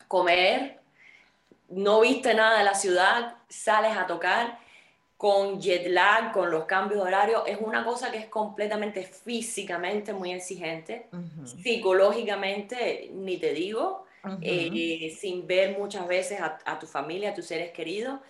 comer, 0.07 0.79
no 1.68 2.00
viste 2.00 2.35
nada 2.35 2.59
de 2.59 2.64
la 2.64 2.74
ciudad, 2.74 3.35
sales 3.48 3.96
a 3.96 4.07
tocar 4.07 4.59
con 5.16 5.61
jet 5.61 5.88
lag, 5.88 6.33
con 6.33 6.53
los 6.53 6.66
cambios 6.66 7.03
de 7.03 7.09
horario, 7.09 7.46
es 7.46 7.59
una 7.61 7.85
cosa 7.85 8.12
que 8.12 8.18
es 8.18 8.26
completamente 8.26 9.03
físicamente 9.03 10.12
muy 10.12 10.33
exigente, 10.33 11.09
psicológicamente, 11.62 13.11
ni 13.12 13.38
te 13.38 13.53
digo, 13.53 14.07
eh, 14.42 15.16
sin 15.18 15.46
ver 15.46 15.78
muchas 15.78 16.06
veces 16.06 16.40
a, 16.40 16.78
tu 16.78 16.87
familia, 16.87 17.30
a 17.30 17.35
tus 17.35 17.46
seres 17.46 17.72
queridos. 17.72 18.20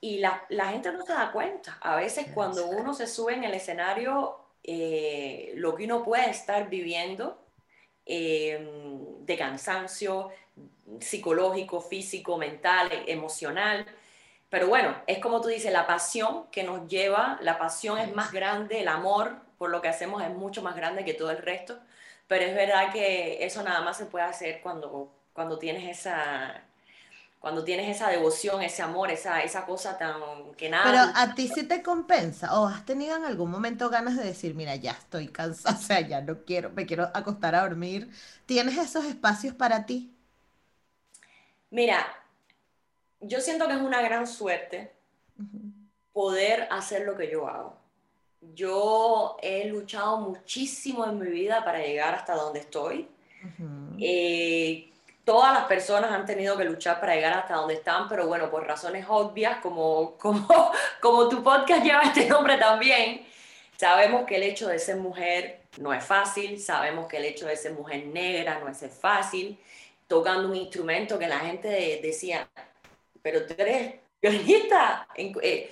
Y 0.00 0.18
la, 0.18 0.44
la, 0.48 0.66
gente 0.66 0.92
no 0.92 1.04
se 1.04 1.12
da 1.12 1.32
cuenta. 1.32 1.78
A 1.80 1.96
veces 1.96 2.28
cuando 2.32 2.66
uno 2.68 2.94
se 2.94 3.06
sube 3.06 3.34
en 3.34 3.44
el 3.44 3.54
escenario, 3.54 4.38
eh, 4.62 5.52
lo 5.56 5.74
que 5.74 5.84
uno 5.84 6.04
puede 6.04 6.30
estar 6.30 6.68
viviendo 6.68 7.42
em, 8.06 9.24
de 9.24 9.36
cansancio 9.36 10.30
psicológico, 11.00 11.80
físico, 11.80 12.36
mental, 12.36 12.90
emocional, 13.06 13.86
pero 14.50 14.68
bueno, 14.68 14.94
es 15.06 15.18
como 15.18 15.40
tú 15.40 15.48
dices, 15.48 15.72
la 15.72 15.86
pasión 15.86 16.46
que 16.50 16.62
nos 16.62 16.88
lleva, 16.88 17.38
la 17.42 17.58
pasión 17.58 17.98
es 17.98 18.14
más 18.14 18.32
grande, 18.32 18.80
el 18.80 18.88
amor 18.88 19.36
por 19.58 19.70
lo 19.70 19.82
que 19.82 19.88
hacemos 19.88 20.22
es 20.22 20.30
mucho 20.30 20.62
más 20.62 20.74
grande 20.76 21.04
que 21.04 21.14
todo 21.14 21.30
el 21.30 21.38
resto, 21.38 21.78
pero 22.26 22.44
es 22.44 22.54
verdad 22.54 22.92
que 22.92 23.44
eso 23.44 23.62
nada 23.62 23.82
más 23.82 23.98
se 23.98 24.06
puede 24.06 24.24
hacer 24.24 24.60
cuando, 24.62 25.12
cuando 25.38 25.56
tienes 25.56 25.88
esa, 25.88 26.60
cuando 27.38 27.62
tienes 27.62 27.94
esa 27.94 28.10
devoción, 28.10 28.60
ese 28.60 28.82
amor, 28.82 29.08
esa, 29.12 29.40
esa 29.44 29.64
cosa 29.64 29.96
tan 29.96 30.16
que 30.56 30.68
nada. 30.68 30.82
Pero 30.84 30.98
a 31.14 31.32
ti 31.36 31.46
sí 31.46 31.62
te 31.62 31.80
compensa, 31.80 32.58
o 32.58 32.66
has 32.66 32.84
tenido 32.84 33.16
en 33.16 33.24
algún 33.24 33.48
momento 33.48 33.88
ganas 33.88 34.16
de 34.16 34.24
decir, 34.24 34.56
mira, 34.56 34.74
ya 34.74 34.90
estoy 34.90 35.28
cansada, 35.28 35.76
o 35.78 35.80
sea, 35.80 36.00
ya 36.00 36.20
no 36.22 36.44
quiero, 36.44 36.70
me 36.70 36.86
quiero 36.86 37.08
acostar 37.14 37.54
a 37.54 37.60
dormir. 37.60 38.10
¿Tienes 38.46 38.76
esos 38.78 39.04
espacios 39.04 39.54
para 39.54 39.86
ti? 39.86 40.12
Mira, 41.70 42.04
yo 43.20 43.40
siento 43.40 43.68
que 43.68 43.74
es 43.74 43.80
una 43.80 44.02
gran 44.02 44.26
suerte 44.26 44.92
poder 46.12 46.66
hacer 46.72 47.06
lo 47.06 47.16
que 47.16 47.30
yo 47.30 47.46
hago. 47.46 47.76
Yo 48.40 49.36
he 49.40 49.68
luchado 49.68 50.18
muchísimo 50.18 51.04
en 51.06 51.20
mi 51.20 51.30
vida 51.30 51.64
para 51.64 51.78
llegar 51.78 52.16
hasta 52.16 52.34
donde 52.34 52.58
estoy. 52.58 53.08
Eh, 54.00 54.88
todas 55.28 55.52
las 55.52 55.64
personas 55.64 56.10
han 56.10 56.24
tenido 56.24 56.56
que 56.56 56.64
luchar 56.64 56.98
para 57.00 57.14
llegar 57.14 57.34
hasta 57.34 57.56
donde 57.56 57.74
están, 57.74 58.08
pero 58.08 58.26
bueno, 58.26 58.50
por 58.50 58.66
razones 58.66 59.04
obvias, 59.10 59.58
como, 59.58 60.12
como, 60.18 60.72
como 61.02 61.28
tu 61.28 61.42
podcast 61.42 61.84
lleva 61.84 62.00
este 62.00 62.24
nombre 62.24 62.56
también, 62.56 63.26
sabemos 63.76 64.24
que 64.24 64.36
el 64.36 64.44
hecho 64.44 64.68
de 64.68 64.78
ser 64.78 64.96
mujer 64.96 65.60
no 65.76 65.92
es 65.92 66.02
fácil, 66.02 66.58
sabemos 66.58 67.08
que 67.08 67.18
el 67.18 67.26
hecho 67.26 67.44
de 67.44 67.56
ser 67.56 67.72
mujer 67.72 68.06
negra 68.06 68.58
no 68.58 68.70
es 68.70 68.82
fácil, 68.98 69.58
tocando 70.06 70.48
un 70.48 70.56
instrumento 70.56 71.18
que 71.18 71.28
la 71.28 71.40
gente 71.40 72.00
decía, 72.02 72.48
pero 73.20 73.44
tú 73.44 73.52
eres 73.58 73.96
violinista. 74.22 75.06
En, 75.14 75.36
eh, 75.42 75.70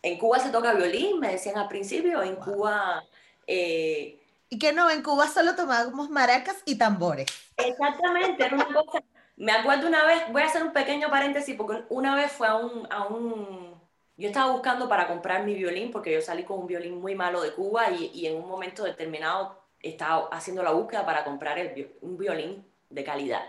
en, 0.00 0.16
Cuba 0.16 0.38
se 0.38 0.48
toca 0.48 0.72
violín, 0.72 1.20
me 1.20 1.32
decían 1.32 1.58
al 1.58 1.68
principio, 1.68 2.22
en 2.22 2.36
Cuba... 2.36 3.04
Eh, 3.46 4.18
y 4.48 4.58
que 4.58 4.72
no, 4.72 4.90
en 4.90 5.02
Cuba 5.02 5.26
solo 5.28 5.54
tomábamos 5.54 6.10
maracas 6.10 6.56
y 6.64 6.76
tambores. 6.76 7.26
Exactamente, 7.56 8.44
era 8.44 8.54
una 8.54 8.66
cosa... 8.66 9.02
Me 9.36 9.52
acuerdo 9.52 9.86
una 9.86 10.04
vez, 10.04 10.22
voy 10.32 10.42
a 10.42 10.46
hacer 10.46 10.64
un 10.64 10.72
pequeño 10.72 11.10
paréntesis, 11.10 11.54
porque 11.54 11.84
una 11.90 12.16
vez 12.16 12.32
fue 12.32 12.48
a 12.48 12.56
un, 12.56 12.88
a 12.90 13.06
un 13.06 13.78
yo 14.18 14.26
estaba 14.26 14.50
buscando 14.50 14.88
para 14.88 15.06
comprar 15.06 15.44
mi 15.44 15.54
violín 15.54 15.92
porque 15.92 16.12
yo 16.12 16.20
salí 16.20 16.42
con 16.42 16.58
un 16.58 16.66
violín 16.66 17.00
muy 17.00 17.14
malo 17.14 17.40
de 17.40 17.52
Cuba 17.52 17.90
y, 17.92 18.10
y 18.12 18.26
en 18.26 18.36
un 18.36 18.48
momento 18.48 18.82
determinado 18.82 19.62
estaba 19.80 20.28
haciendo 20.32 20.64
la 20.64 20.72
búsqueda 20.72 21.06
para 21.06 21.22
comprar 21.22 21.56
el, 21.56 21.96
un 22.00 22.18
violín 22.18 22.66
de 22.90 23.04
calidad. 23.04 23.44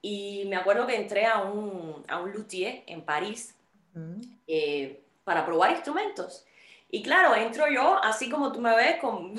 Y 0.00 0.44
me 0.48 0.56
acuerdo 0.56 0.86
que 0.86 0.96
entré 0.96 1.26
a 1.26 1.42
un, 1.42 2.02
a 2.08 2.18
un 2.18 2.32
luthier 2.32 2.82
en 2.86 3.02
París 3.02 3.54
eh, 4.46 5.02
para 5.22 5.44
probar 5.44 5.72
instrumentos. 5.72 6.46
Y 6.90 7.02
claro, 7.02 7.34
entro 7.34 7.68
yo, 7.68 8.02
así 8.02 8.30
como 8.30 8.52
tú 8.52 8.60
me 8.60 8.74
ves, 8.74 8.96
con, 9.00 9.34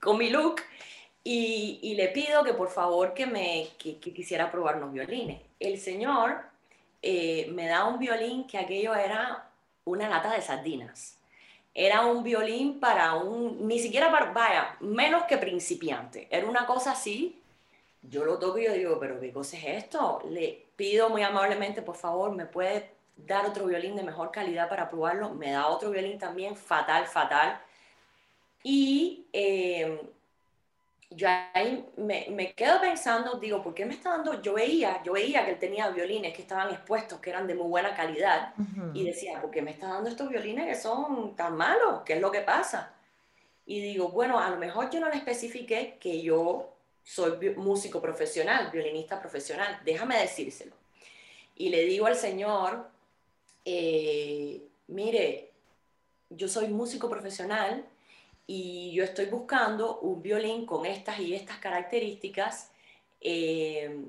con 0.00 0.18
mi 0.18 0.30
look, 0.30 0.62
y, 1.24 1.94
le 1.94 2.08
pido 2.08 2.42
que 2.42 2.54
por 2.54 2.70
favor 2.70 3.12
que 3.12 3.26
me 3.26 3.68
que 3.78 3.98
quisiera 3.98 4.50
probar 4.50 4.76
unos 4.76 4.92
violines. 4.92 5.42
El 5.60 5.78
señor 5.78 6.40
eh, 7.02 7.48
me 7.52 7.66
da 7.66 7.84
un 7.84 7.98
violín 7.98 8.46
que 8.46 8.58
aquello 8.58 8.94
era 8.94 9.48
una 9.84 10.08
lata 10.08 10.32
de 10.32 10.42
sardinas. 10.42 11.18
Era 11.74 12.06
un 12.06 12.24
violín 12.24 12.80
para 12.80 13.14
un, 13.14 13.68
ni 13.68 13.78
siquiera 13.78 14.10
para, 14.10 14.32
vaya, 14.32 14.76
menos 14.80 15.24
que 15.24 15.38
principiante. 15.38 16.26
Era 16.30 16.46
una 16.46 16.66
cosa 16.66 16.92
así. 16.92 17.40
Yo 18.02 18.24
lo 18.24 18.38
toco 18.38 18.58
y 18.58 18.64
yo 18.64 18.72
digo, 18.72 18.98
pero 18.98 19.20
¿qué 19.20 19.32
cosa 19.32 19.56
es 19.56 19.84
esto? 19.84 20.22
Le 20.28 20.66
pido 20.76 21.08
muy 21.10 21.22
amablemente, 21.22 21.82
por 21.82 21.96
favor, 21.96 22.32
¿me 22.32 22.46
puede 22.46 22.90
dar 23.16 23.46
otro 23.46 23.66
violín 23.66 23.96
de 23.96 24.02
mejor 24.02 24.30
calidad 24.30 24.68
para 24.68 24.88
probarlo? 24.88 25.30
Me 25.30 25.52
da 25.52 25.68
otro 25.68 25.90
violín 25.90 26.18
también, 26.18 26.56
fatal, 26.56 27.06
fatal. 27.06 27.60
Y 28.62 29.26
eh, 29.32 30.00
yo 31.10 31.28
ahí 31.54 31.86
me, 31.96 32.26
me, 32.30 32.52
quedo 32.52 32.80
pensando, 32.80 33.38
digo, 33.38 33.62
¿por 33.62 33.74
qué 33.74 33.86
me 33.86 33.94
está 33.94 34.10
dando? 34.10 34.42
Yo 34.42 34.54
veía, 34.54 35.02
yo 35.02 35.12
veía 35.12 35.44
que 35.44 35.52
él 35.52 35.58
tenía 35.58 35.88
violines 35.90 36.34
que 36.34 36.42
estaban 36.42 36.70
expuestos, 36.70 37.18
que 37.20 37.30
eran 37.30 37.46
de 37.46 37.54
muy 37.54 37.68
buena 37.68 37.94
calidad, 37.94 38.52
y 38.92 39.04
decía, 39.04 39.40
¿por 39.40 39.50
qué 39.50 39.62
me 39.62 39.70
está 39.70 39.88
dando 39.88 40.10
estos 40.10 40.28
violines 40.28 40.66
que 40.66 40.74
son 40.74 41.34
tan 41.34 41.56
malos? 41.56 42.02
¿Qué 42.04 42.14
es 42.14 42.20
lo 42.20 42.30
que 42.30 42.40
pasa? 42.40 42.92
Y 43.64 43.80
digo, 43.80 44.08
bueno, 44.08 44.38
a 44.38 44.50
lo 44.50 44.56
mejor 44.58 44.90
yo 44.90 45.00
no 45.00 45.08
le 45.08 45.16
especifiqué 45.16 45.96
que 46.00 46.20
yo 46.22 46.74
soy 47.02 47.54
músico 47.56 48.02
profesional, 48.02 48.70
violinista 48.70 49.18
profesional, 49.18 49.80
déjame 49.84 50.18
decírselo. 50.18 50.74
Y 51.56 51.70
le 51.70 51.84
digo 51.84 52.06
al 52.06 52.16
señor, 52.16 52.86
eh, 53.64 54.62
mire, 54.88 55.50
yo 56.30 56.48
soy 56.48 56.68
músico 56.68 57.08
profesional, 57.08 57.84
y 58.50 58.92
yo 58.92 59.04
estoy 59.04 59.26
buscando 59.26 60.00
un 60.00 60.22
violín 60.22 60.64
con 60.64 60.86
estas 60.86 61.20
y 61.20 61.34
estas 61.34 61.58
características. 61.58 62.72
Eh, 63.20 64.06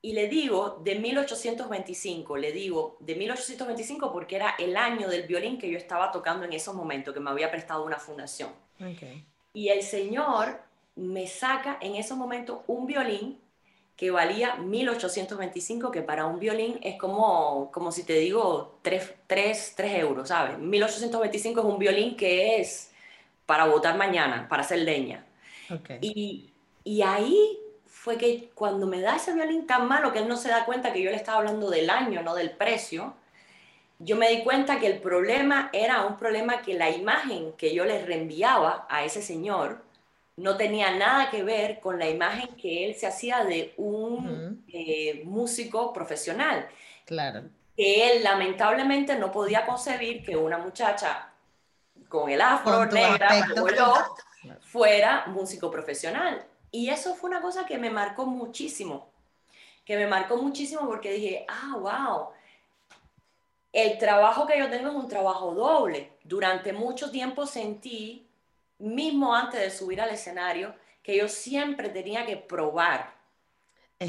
y 0.00 0.12
le 0.12 0.26
digo 0.26 0.80
de 0.82 0.94
1825, 0.94 2.36
le 2.38 2.50
digo 2.50 2.96
de 3.00 3.14
1825 3.14 4.10
porque 4.10 4.36
era 4.36 4.54
el 4.58 4.74
año 4.74 5.06
del 5.06 5.26
violín 5.26 5.58
que 5.58 5.70
yo 5.70 5.76
estaba 5.76 6.10
tocando 6.10 6.46
en 6.46 6.54
esos 6.54 6.74
momentos, 6.74 7.12
que 7.12 7.20
me 7.20 7.28
había 7.28 7.50
prestado 7.50 7.84
una 7.84 7.98
fundación. 7.98 8.50
Y 9.52 9.68
el 9.68 9.82
señor 9.82 10.62
me 10.96 11.26
saca 11.26 11.76
en 11.82 11.94
esos 11.94 12.16
momentos 12.16 12.60
un 12.68 12.86
violín 12.86 13.38
que 13.98 14.12
valía 14.12 14.54
1825, 14.54 15.90
que 15.90 16.02
para 16.02 16.24
un 16.24 16.38
violín 16.38 16.78
es 16.82 16.96
como, 16.96 17.68
como 17.72 17.90
si 17.90 18.04
te 18.04 18.12
digo 18.12 18.78
3, 18.82 19.14
3, 19.26 19.72
3 19.76 19.94
euros, 19.96 20.28
¿sabes? 20.28 20.56
1825 20.56 21.60
es 21.60 21.66
un 21.66 21.80
violín 21.80 22.16
que 22.16 22.60
es 22.60 22.92
para 23.44 23.64
botar 23.64 23.96
mañana, 23.96 24.48
para 24.48 24.62
hacer 24.62 24.78
leña. 24.78 25.26
Y, 26.00 26.48
y 26.84 27.02
ahí 27.02 27.58
fue 27.86 28.16
que 28.16 28.50
cuando 28.54 28.86
me 28.86 29.00
da 29.00 29.16
ese 29.16 29.34
violín 29.34 29.66
tan 29.66 29.88
malo 29.88 30.12
que 30.12 30.20
él 30.20 30.28
no 30.28 30.36
se 30.36 30.48
da 30.48 30.64
cuenta 30.64 30.92
que 30.92 31.02
yo 31.02 31.10
le 31.10 31.16
estaba 31.16 31.38
hablando 31.38 31.68
del 31.68 31.90
año, 31.90 32.22
no 32.22 32.36
del 32.36 32.52
precio, 32.52 33.14
yo 33.98 34.14
me 34.14 34.30
di 34.30 34.44
cuenta 34.44 34.78
que 34.78 34.86
el 34.86 35.00
problema 35.00 35.70
era 35.72 36.06
un 36.06 36.16
problema 36.16 36.62
que 36.62 36.74
la 36.74 36.88
imagen 36.88 37.52
que 37.54 37.74
yo 37.74 37.84
le 37.84 38.06
reenviaba 38.06 38.86
a 38.88 39.04
ese 39.04 39.22
señor 39.22 39.82
no 40.38 40.56
tenía 40.56 40.92
nada 40.96 41.30
que 41.30 41.42
ver 41.42 41.80
con 41.80 41.98
la 41.98 42.08
imagen 42.08 42.54
que 42.56 42.86
él 42.86 42.94
se 42.94 43.06
hacía 43.06 43.44
de 43.44 43.74
un 43.76 44.64
eh, 44.68 45.22
músico 45.24 45.92
profesional. 45.92 46.68
Claro. 47.04 47.42
Que 47.76 48.12
él 48.12 48.22
lamentablemente 48.22 49.16
no 49.16 49.32
podía 49.32 49.66
concebir 49.66 50.24
que 50.24 50.36
una 50.36 50.58
muchacha 50.58 51.32
con 52.08 52.30
el 52.30 52.40
afro 52.40 52.86
negra 52.86 53.48
como 53.52 53.68
yo 53.68 53.94
fuera 54.60 55.26
músico 55.26 55.70
profesional. 55.70 56.44
Y 56.70 56.88
eso 56.88 57.14
fue 57.14 57.30
una 57.30 57.40
cosa 57.40 57.66
que 57.66 57.76
me 57.76 57.90
marcó 57.90 58.24
muchísimo. 58.24 59.10
Que 59.84 59.96
me 59.96 60.06
marcó 60.06 60.36
muchísimo 60.36 60.86
porque 60.86 61.14
dije, 61.14 61.46
ah, 61.48 61.76
wow, 61.78 62.28
el 63.72 63.98
trabajo 63.98 64.46
que 64.46 64.58
yo 64.58 64.70
tengo 64.70 64.90
es 64.90 64.94
un 64.94 65.08
trabajo 65.08 65.52
doble. 65.52 66.12
Durante 66.22 66.72
mucho 66.72 67.10
tiempo 67.10 67.44
sentí 67.44 68.27
mismo 68.78 69.34
antes 69.34 69.60
de 69.60 69.70
subir 69.70 70.00
al 70.00 70.10
escenario, 70.10 70.74
que 71.02 71.16
yo 71.16 71.28
siempre 71.28 71.88
tenía 71.88 72.24
que 72.26 72.36
probar 72.36 73.18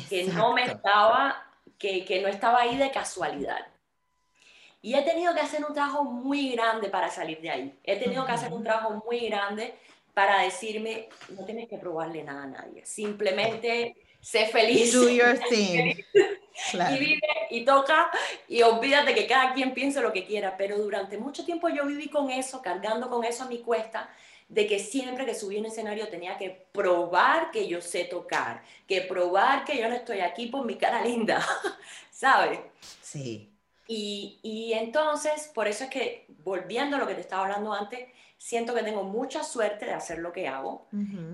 que 0.10 0.26
no 0.26 0.54
me 0.54 0.66
estaba, 0.66 1.44
que, 1.78 2.06
que 2.06 2.22
no 2.22 2.28
estaba 2.28 2.62
ahí 2.62 2.78
de 2.78 2.92
casualidad. 2.92 3.66
Y 4.82 4.94
he 4.96 5.02
tenido 5.02 5.34
que 5.34 5.42
hacer 5.42 5.64
un 5.66 5.74
trabajo 5.74 6.04
muy 6.04 6.52
grande 6.52 6.90
para 6.90 7.10
salir 7.10 7.42
de 7.42 7.50
ahí. 7.50 7.80
He 7.84 7.98
tenido 7.98 8.26
que 8.26 8.32
hacer 8.32 8.54
un 8.54 8.64
trabajo 8.64 9.04
muy 9.06 9.28
grande 9.28 9.76
para 10.14 10.42
decirme, 10.42 11.10
no 11.30 11.44
tienes 11.46 11.68
que 11.68 11.78
probarle 11.78 12.24
nada 12.24 12.44
a 12.44 12.48
nadie. 12.48 12.86
Simplemente 12.86 13.96
sé 14.22 14.46
feliz. 14.48 14.94
Do 14.94 15.10
your 15.10 15.38
thing. 15.50 15.96
Y 16.74 17.00
vive 17.00 17.28
y 17.50 17.66
toca 17.66 18.12
y 18.48 18.62
olvídate 18.62 19.16
que 19.16 19.26
cada 19.26 19.54
quien 19.54 19.74
piense 19.74 20.02
lo 20.02 20.14
que 20.14 20.26
quiera. 20.26 20.56
Pero 20.58 20.78
durante 20.78 21.18
mucho 21.18 21.44
tiempo 21.44 21.68
yo 21.70 21.86
viví 21.86 22.10
con 22.10 22.30
eso, 22.30 22.62
cargando 22.62 23.10
con 23.10 23.24
eso 23.24 23.44
a 23.44 23.48
mi 23.48 23.60
cuesta 23.60 24.10
de 24.50 24.66
que 24.66 24.80
siempre 24.80 25.26
que 25.26 25.36
subí 25.36 25.58
un 25.58 25.68
escenario 25.68 26.10
tenía 26.10 26.38
que 26.38 26.68
probar 26.72 27.52
que 27.52 27.68
yo 27.68 27.82
sé 27.82 28.06
tocar, 28.06 28.64
que 28.88 29.02
probar 29.02 29.64
que 29.64 29.78
yo 29.78 29.88
no 29.88 29.96
estoy 29.96 30.20
aquí 30.20 30.48
por 30.48 30.66
mi 30.66 30.76
cara 30.76 31.02
linda, 31.06 31.46
¿sabes? 32.12 32.60
Sí. 33.02 33.54
Y, 33.88 34.40
y, 34.44 34.74
entonces, 34.74 35.50
por 35.54 35.68
eso 35.68 35.86
es 35.86 35.90
que, 35.90 36.26
volviendo 36.44 36.96
a 36.96 37.00
lo 37.00 37.08
que 37.08 37.16
te 37.16 37.22
estaba 37.22 37.44
hablando 37.44 37.74
antes, 37.74 38.08
siento 38.38 38.74
que 38.74 38.84
tengo 38.84 39.04
mucha 39.04 39.44
suerte 39.44 39.86
de 39.86 39.94
hacer 39.94 40.20
lo 40.20 40.32
que 40.32 40.48
hago. 40.48 40.88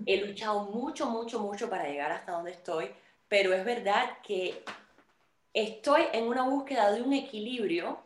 He 0.06 0.26
luchado 0.26 0.64
mucho, 0.66 1.08
mucho, 1.08 1.40
mucho 1.40 1.70
para 1.70 1.88
llegar 1.88 2.12
hasta 2.12 2.32
donde 2.32 2.52
estoy, 2.52 2.92
pero 3.28 3.54
es 3.54 3.66
verdad 3.66 4.18
que 4.24 4.64
estoy 5.54 6.04
en 6.14 6.28
una 6.28 6.44
búsqueda 6.44 6.92
de 6.92 7.02
un 7.02 7.12
equilibrio 7.14 8.00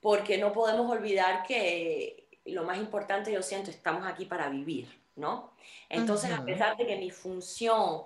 porque 0.00 0.38
no 0.38 0.52
podemos 0.52 0.90
olvidar 0.90 1.44
que 1.46 2.19
lo 2.44 2.64
más 2.64 2.78
importante 2.78 3.32
yo 3.32 3.42
siento, 3.42 3.70
estamos 3.70 4.06
aquí 4.06 4.24
para 4.24 4.48
vivir, 4.48 4.88
¿no? 5.16 5.52
Entonces, 5.88 6.30
a 6.32 6.44
pesar 6.44 6.76
de 6.76 6.86
que 6.86 6.96
mi 6.96 7.10
función 7.10 8.02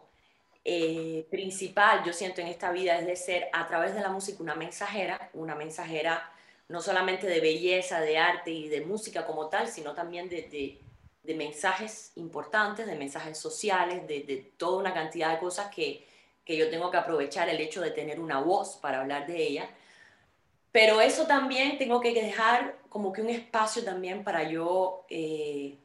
eh, 0.65 1.27
principal, 1.31 2.03
yo 2.05 2.13
siento 2.13 2.41
en 2.41 2.49
esta 2.49 2.73
vida, 2.73 2.99
es 2.99 3.07
de 3.07 3.17
ser 3.17 3.49
a 3.53 3.67
través 3.67 3.95
de 3.95 4.01
la 4.01 4.09
música 4.09 4.43
una 4.43 4.55
mensajera, 4.55 5.31
una 5.35 5.55
mensajera 5.55 6.31
no 6.69 6.81
solamente 6.81 7.27
de 7.27 7.41
belleza, 7.41 8.01
de 8.01 8.19
arte 8.19 8.51
y 8.51 8.69
de 8.69 8.81
música 8.81 9.27
como 9.27 9.49
tal, 9.49 9.69
sino 9.69 9.95
también 9.95 10.29
de, 10.29 10.81
de, 11.23 11.35
mensajes 11.35 12.13
importantes, 12.17 12.87
de 12.87 12.97
mensajes 12.97 13.37
sociales, 13.39 14.07
de, 14.09 14.21
de, 14.21 14.53
toda 14.57 14.79
una 14.79 14.95
cantidad 14.95 15.31
de 15.31 15.39
cosas 15.39 15.75
que, 15.75 16.07
que 16.45 16.57
yo 16.57 16.71
tengo 16.71 16.91
que 16.91 16.97
aprovechar 16.97 17.49
el 17.49 17.61
hecho 17.61 17.83
de 17.83 17.91
tener 17.91 18.19
una 18.19 18.41
voz 18.41 18.77
para 18.77 19.01
hablar 19.01 19.27
de 19.27 19.43
ella 19.43 19.69
pero 20.75 21.01
eso 21.01 21.25
también 21.29 21.79
tengo 21.79 22.01
que 22.01 22.13
dejar 22.13 22.75
como 22.95 23.13
que 23.13 23.23
un 23.23 23.29
espacio 23.29 23.83
también 23.83 24.23
para 24.23 24.49
yo 24.49 25.05
eh, 25.11 25.81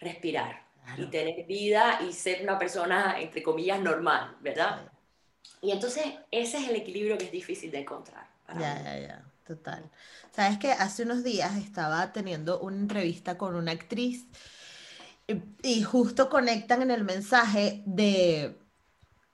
respirar 0.00 0.60
y 0.96 1.06
tener 1.06 1.46
vida 1.46 2.00
y 2.02 2.12
ser 2.12 2.42
una 2.42 2.58
persona, 2.58 3.20
entre 3.20 3.44
comillas, 3.44 3.80
normal, 3.80 4.36
¿verdad? 4.40 4.90
Y 5.62 5.70
entonces 5.70 6.04
ese 6.32 6.58
es 6.58 6.68
el 6.68 6.74
equilibrio 6.74 7.16
que 7.16 7.26
es 7.26 7.30
difícil 7.30 7.70
de 7.70 7.78
encontrar. 7.78 8.26
Ya, 8.58 8.82
ya, 8.82 8.98
ya, 8.98 9.24
total. 9.46 9.88
Sabes 10.32 10.58
que 10.58 10.72
hace 10.72 11.04
unos 11.04 11.22
días 11.22 11.56
estaba 11.58 12.12
teniendo 12.12 12.58
una 12.58 12.78
entrevista 12.78 13.38
con 13.38 13.54
una 13.54 13.70
actriz 13.70 14.26
y 15.62 15.82
justo 15.84 16.28
conectan 16.28 16.82
en 16.82 16.90
el 16.90 17.04
mensaje 17.04 17.84
de, 17.86 18.58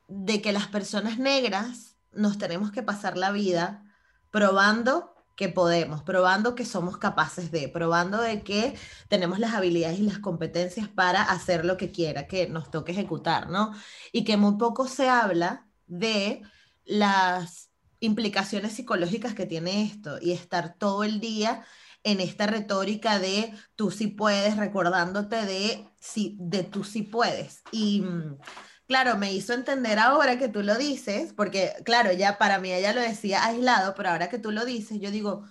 de 0.08 0.42
que 0.42 0.52
las 0.52 0.66
personas 0.66 1.18
negras 1.18 1.96
nos 2.12 2.36
tenemos 2.36 2.70
que 2.70 2.82
pasar 2.82 3.16
la 3.16 3.32
vida 3.32 3.82
probando 4.30 5.13
que 5.36 5.48
podemos, 5.48 6.02
probando 6.02 6.54
que 6.54 6.64
somos 6.64 6.98
capaces 6.98 7.50
de, 7.50 7.68
probando 7.68 8.20
de 8.20 8.42
que 8.42 8.74
tenemos 9.08 9.38
las 9.38 9.54
habilidades 9.54 9.98
y 9.98 10.02
las 10.02 10.18
competencias 10.18 10.88
para 10.88 11.22
hacer 11.22 11.64
lo 11.64 11.76
que 11.76 11.90
quiera 11.90 12.26
que 12.26 12.48
nos 12.48 12.70
toque 12.70 12.92
ejecutar, 12.92 13.50
¿no? 13.50 13.72
Y 14.12 14.24
que 14.24 14.36
muy 14.36 14.56
poco 14.56 14.86
se 14.88 15.08
habla 15.08 15.66
de 15.86 16.42
las 16.84 17.70
implicaciones 18.00 18.72
psicológicas 18.74 19.34
que 19.34 19.46
tiene 19.46 19.82
esto 19.82 20.18
y 20.20 20.32
estar 20.32 20.76
todo 20.78 21.04
el 21.04 21.20
día 21.20 21.64
en 22.04 22.20
esta 22.20 22.46
retórica 22.46 23.18
de 23.18 23.52
tú 23.76 23.90
sí 23.90 24.08
puedes, 24.08 24.56
recordándote 24.56 25.44
de, 25.46 25.88
sí, 25.98 26.36
de 26.38 26.62
tú 26.62 26.84
sí 26.84 27.02
puedes. 27.02 27.62
Y 27.72 28.02
mm, 28.02 28.38
claro, 28.86 29.16
me 29.16 29.32
hizo 29.32 29.52
entender 29.54 29.98
ahora 29.98 30.38
que 30.38 30.48
tú 30.48 30.62
lo 30.62 30.76
dices, 30.76 31.32
porque 31.32 31.72
claro, 31.84 32.12
ya 32.12 32.38
para 32.38 32.58
mí 32.58 32.72
ella 32.72 32.92
lo 32.92 33.00
decía 33.00 33.44
aislado, 33.44 33.94
pero 33.94 34.10
ahora 34.10 34.28
que 34.28 34.38
tú 34.38 34.50
lo 34.50 34.64
dices, 34.64 35.00
yo 35.00 35.10
digo, 35.10 35.44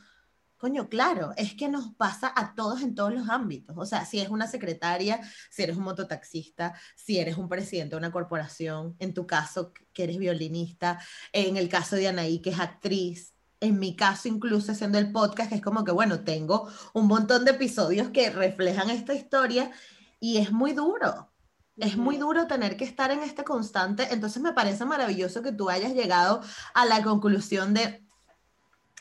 coño, 0.63 0.87
claro, 0.87 1.33
es 1.35 1.55
que 1.55 1.67
nos 1.67 1.93
pasa 1.95 2.31
a 2.33 2.55
todos 2.55 2.81
en 2.83 2.95
todos 2.95 3.13
los 3.13 3.27
ámbitos. 3.27 3.75
O 3.77 3.85
sea, 3.85 4.05
si 4.05 4.21
es 4.21 4.29
una 4.29 4.47
secretaria, 4.47 5.19
si 5.51 5.63
eres 5.63 5.75
un 5.75 5.83
mototaxista, 5.83 6.73
si 6.95 7.19
eres 7.19 7.37
un 7.37 7.49
presidente 7.49 7.95
de 7.95 7.97
una 7.97 8.13
corporación, 8.13 8.95
en 8.99 9.13
tu 9.13 9.27
caso 9.27 9.73
que 9.91 10.03
eres 10.03 10.17
violinista, 10.17 11.01
en 11.33 11.57
el 11.57 11.67
caso 11.67 11.97
de 11.97 12.07
Anaí 12.07 12.39
que 12.39 12.51
es 12.51 12.59
actriz, 12.61 13.33
en 13.59 13.77
mi 13.77 13.97
caso 13.97 14.29
incluso 14.29 14.71
haciendo 14.71 14.99
el 14.99 15.11
podcast, 15.11 15.51
es 15.51 15.61
como 15.61 15.83
que, 15.83 15.91
bueno, 15.91 16.21
tengo 16.23 16.69
un 16.93 17.07
montón 17.07 17.43
de 17.43 17.51
episodios 17.51 18.11
que 18.11 18.29
reflejan 18.29 18.89
esta 18.89 19.13
historia 19.13 19.69
y 20.21 20.37
es 20.37 20.53
muy 20.53 20.71
duro. 20.71 21.32
Es 21.77 21.97
muy 21.97 22.17
duro 22.17 22.45
tener 22.45 22.77
que 22.77 22.85
estar 22.85 23.11
en 23.11 23.23
este 23.23 23.43
constante, 23.43 24.07
entonces 24.11 24.41
me 24.41 24.53
parece 24.53 24.85
maravilloso 24.85 25.41
que 25.41 25.51
tú 25.51 25.69
hayas 25.69 25.93
llegado 25.93 26.41
a 26.75 26.85
la 26.85 27.01
conclusión 27.01 27.73
de, 27.73 28.05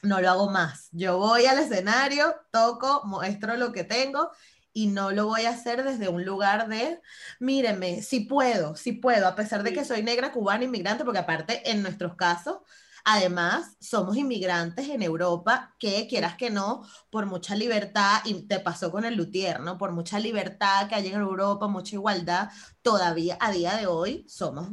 no 0.02 0.20
lo 0.20 0.30
hago 0.30 0.50
más. 0.50 0.88
Yo 0.90 1.18
voy 1.18 1.46
al 1.46 1.58
escenario, 1.58 2.34
toco, 2.50 3.02
muestro 3.04 3.56
lo 3.56 3.72
que 3.72 3.84
tengo 3.84 4.30
y 4.72 4.86
no 4.86 5.10
lo 5.10 5.26
voy 5.26 5.44
a 5.44 5.50
hacer 5.50 5.84
desde 5.84 6.08
un 6.08 6.24
lugar 6.24 6.68
de, 6.68 7.00
míreme, 7.40 8.02
si 8.02 8.20
puedo, 8.20 8.74
si 8.74 8.92
puedo, 8.92 9.28
a 9.28 9.34
pesar 9.34 9.62
de 9.62 9.72
que 9.72 9.84
soy 9.84 10.02
negra, 10.02 10.32
cubana, 10.32 10.64
inmigrante, 10.64 11.04
porque 11.04 11.20
aparte 11.20 11.70
en 11.70 11.82
nuestros 11.82 12.16
casos, 12.16 12.58
además, 13.04 13.76
somos 13.80 14.16
inmigrantes 14.16 14.88
en 14.88 15.02
Europa 15.02 15.74
que 15.78 16.06
quieras 16.08 16.36
que 16.36 16.50
no, 16.50 16.86
por 17.10 17.26
mucha 17.26 17.54
libertad, 17.54 18.20
y 18.24 18.46
te 18.46 18.60
pasó 18.60 18.90
con 18.90 19.04
el 19.04 19.16
Luthier, 19.16 19.60
¿no? 19.60 19.78
Por 19.78 19.92
mucha 19.92 20.18
libertad 20.18 20.88
que 20.88 20.94
hay 20.94 21.08
en 21.08 21.20
Europa, 21.20 21.68
mucha 21.68 21.96
igualdad, 21.96 22.50
todavía 22.82 23.36
a 23.40 23.50
día 23.50 23.76
de 23.76 23.86
hoy 23.86 24.24
somos 24.28 24.70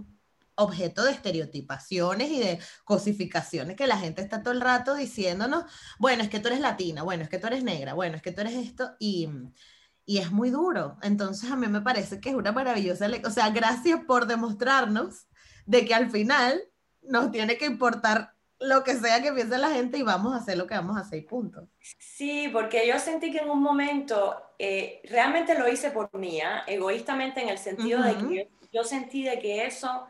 objeto 0.56 1.04
de 1.04 1.12
estereotipaciones 1.12 2.30
y 2.30 2.40
de 2.40 2.60
cosificaciones 2.84 3.76
que 3.76 3.88
la 3.88 3.98
gente 3.98 4.22
está 4.22 4.44
todo 4.44 4.54
el 4.54 4.62
rato 4.62 4.94
diciéndonos, 4.94 5.64
bueno, 6.00 6.22
es 6.24 6.30
que 6.30 6.40
tú 6.40 6.50
eres 6.50 6.60
latina, 6.60 7.04
bueno, 7.04 7.24
es 7.24 7.30
que 7.30 7.40
tú 7.40 7.48
eres 7.48 7.64
negra, 7.64 7.94
bueno, 7.94 8.18
es 8.18 8.22
que 8.22 8.32
tú 8.32 8.42
eres 8.42 8.56
esto, 8.56 8.92
y, 9.00 9.30
y 10.06 10.18
es 10.18 10.32
muy 10.32 10.50
duro. 10.50 10.98
Entonces 11.02 11.50
a 11.50 11.56
mí 11.56 11.68
me 11.68 11.82
parece 11.82 12.20
que 12.20 12.30
es 12.30 12.36
una 12.36 12.52
maravillosa, 12.52 13.08
o 13.26 13.32
sea, 13.32 13.50
gracias 13.52 14.02
por 14.06 14.28
demostrarnos 14.28 15.28
de 15.66 15.86
que 15.86 15.94
al 15.96 16.12
final 16.12 16.62
nos 17.02 17.32
tiene 17.32 17.58
que 17.58 17.66
importar 17.66 18.34
lo 18.60 18.84
que 18.84 18.96
sea 18.96 19.22
que 19.22 19.32
piense 19.32 19.58
la 19.58 19.70
gente 19.70 19.98
y 19.98 20.04
vamos 20.04 20.34
a 20.34 20.38
hacer 20.38 20.58
lo 20.58 20.68
que 20.68 20.76
vamos 20.76 20.98
a 20.98 21.02
hacer, 21.02 21.26
punto. 21.26 21.68
Sí, 21.98 22.50
porque 22.52 22.86
yo 22.86 23.00
sentí 23.00 23.32
que 23.32 23.40
en 23.40 23.50
un 23.50 23.62
momento, 23.62 24.42
eh, 24.60 25.02
realmente 25.06 25.58
lo 25.58 25.68
hice 25.70 25.92
por 25.92 26.14
mí, 26.16 26.42
¿ah? 26.42 26.64
egoístamente 26.68 27.42
en 27.42 27.50
el 27.50 27.58
sentido 27.58 28.04
de 28.04 28.18
que 28.18 28.50
yo 28.72 28.84
sentí 28.84 29.24
de 29.24 29.40
que 29.40 29.66
eso 29.66 30.08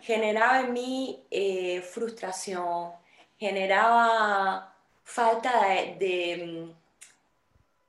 generaba 0.00 0.60
en 0.60 0.72
mí 0.72 1.24
eh, 1.30 1.80
frustración, 1.80 2.90
generaba 3.38 4.74
falta 5.04 5.66
de, 5.98 6.72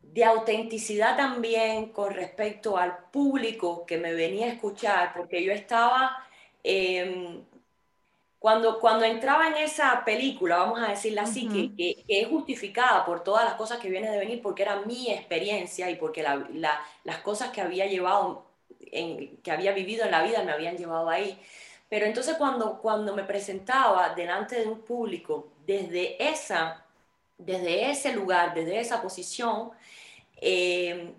de, 0.02 0.24
autenticidad 0.24 1.18
también 1.18 1.92
con 1.92 2.14
respecto 2.14 2.78
al 2.78 2.98
público 3.12 3.86
que 3.86 3.98
me 3.98 4.14
venía 4.14 4.48
a 4.48 4.50
escuchar, 4.50 5.14
porque 5.16 5.44
yo 5.44 5.52
estaba, 5.52 6.18
em, 6.64 7.44
cuando, 8.48 8.80
cuando 8.80 9.04
entraba 9.04 9.50
en 9.50 9.58
esa 9.58 10.06
película, 10.06 10.56
vamos 10.56 10.80
a 10.80 10.88
decirla 10.88 11.24
así, 11.24 11.50
que, 11.50 12.06
es 12.08 12.30
justificada 12.30 13.06
por 13.06 13.22
todas 13.22 13.44
las 13.44 13.56
cosas 13.56 13.78
que 13.78 13.90
vienen 13.90 14.10
de 14.14 14.20
venir, 14.20 14.42
porque 14.42 14.62
era 14.62 14.84
mi 14.86 15.12
experiencia 15.12 15.90
y 15.90 15.96
porque 15.96 16.24
las 16.24 17.18
cosas 17.24 17.50
que 17.50 17.60
había 17.60 17.88
llevado, 17.88 18.46
en, 18.80 19.36
que 19.44 19.52
había 19.52 19.74
vivido 19.74 20.06
en 20.06 20.12
la 20.12 20.24
vida 20.24 20.44
me 20.44 20.54
habían 20.54 20.78
llevado 20.78 21.10
ahí. 21.10 21.38
Pero 21.90 22.06
entonces 22.06 22.38
cuando, 22.38 22.80
cuando 22.80 23.14
me 23.14 23.26
presentaba 23.26 24.16
delante 24.16 24.62
de 24.62 24.68
un 24.68 24.80
público 24.80 25.50
desde, 25.66 26.16
esa, 26.26 26.86
desde 27.38 27.92
ese 27.92 28.14
lugar, 28.14 28.54
desde 28.54 28.80
esa 28.80 29.02
posición, 29.02 29.72
eh, 30.38 31.12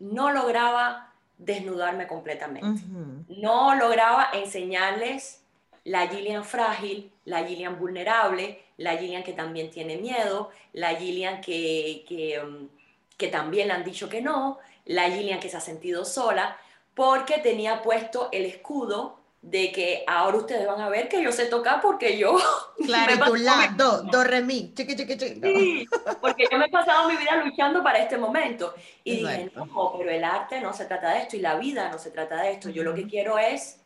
no 0.00 0.32
lograba 0.32 1.12
desnudarme 1.38 2.08
completamente. 2.08 2.82
No 3.28 3.76
lograba 3.76 4.30
enseñarles 4.32 5.41
la 5.84 6.06
Gillian 6.08 6.44
frágil, 6.44 7.12
la 7.24 7.44
Gillian 7.44 7.78
vulnerable, 7.78 8.62
la 8.76 8.96
Gillian 8.96 9.22
que 9.22 9.32
también 9.32 9.70
tiene 9.70 9.96
miedo, 9.96 10.50
la 10.72 10.94
Gillian 10.94 11.40
que, 11.40 12.04
que, 12.08 12.40
um, 12.40 12.68
que 13.16 13.28
también 13.28 13.68
le 13.68 13.74
han 13.74 13.84
dicho 13.84 14.08
que 14.08 14.20
no, 14.20 14.58
la 14.86 15.10
Gillian 15.10 15.40
que 15.40 15.48
se 15.48 15.56
ha 15.56 15.60
sentido 15.60 16.04
sola, 16.04 16.56
porque 16.94 17.38
tenía 17.38 17.82
puesto 17.82 18.28
el 18.32 18.44
escudo 18.44 19.18
de 19.40 19.72
que 19.72 20.04
ahora 20.06 20.36
ustedes 20.38 20.66
van 20.68 20.80
a 20.80 20.88
ver 20.88 21.08
que 21.08 21.20
yo 21.20 21.32
sé 21.32 21.46
tocar 21.46 21.80
porque 21.80 22.16
yo... 22.16 22.36
Claro, 22.82 23.26
tu 23.26 23.36
la, 23.36 23.72
do, 23.76 24.02
do, 24.02 24.24
re, 24.24 24.42
mi, 24.42 24.74
chiqui, 24.74 24.96
chiqui, 24.96 25.16
chiqui. 25.16 25.40
Sí, 25.40 25.86
porque 26.20 26.48
yo 26.50 26.58
me 26.58 26.66
he 26.66 26.68
pasado 26.68 27.08
mi 27.08 27.16
vida 27.16 27.36
luchando 27.36 27.80
para 27.80 27.98
este 27.98 28.18
momento. 28.18 28.74
Y 29.04 29.18
dije, 29.18 29.52
no, 29.54 29.94
pero 29.96 30.10
el 30.10 30.24
arte 30.24 30.60
no 30.60 30.72
se 30.72 30.86
trata 30.86 31.10
de 31.10 31.20
esto 31.20 31.36
y 31.36 31.40
la 31.40 31.54
vida 31.54 31.88
no 31.92 31.98
se 31.98 32.10
trata 32.10 32.42
de 32.42 32.52
esto. 32.52 32.70
Yo 32.70 32.82
lo 32.82 32.92
que 32.92 33.06
quiero 33.06 33.38
es 33.38 33.81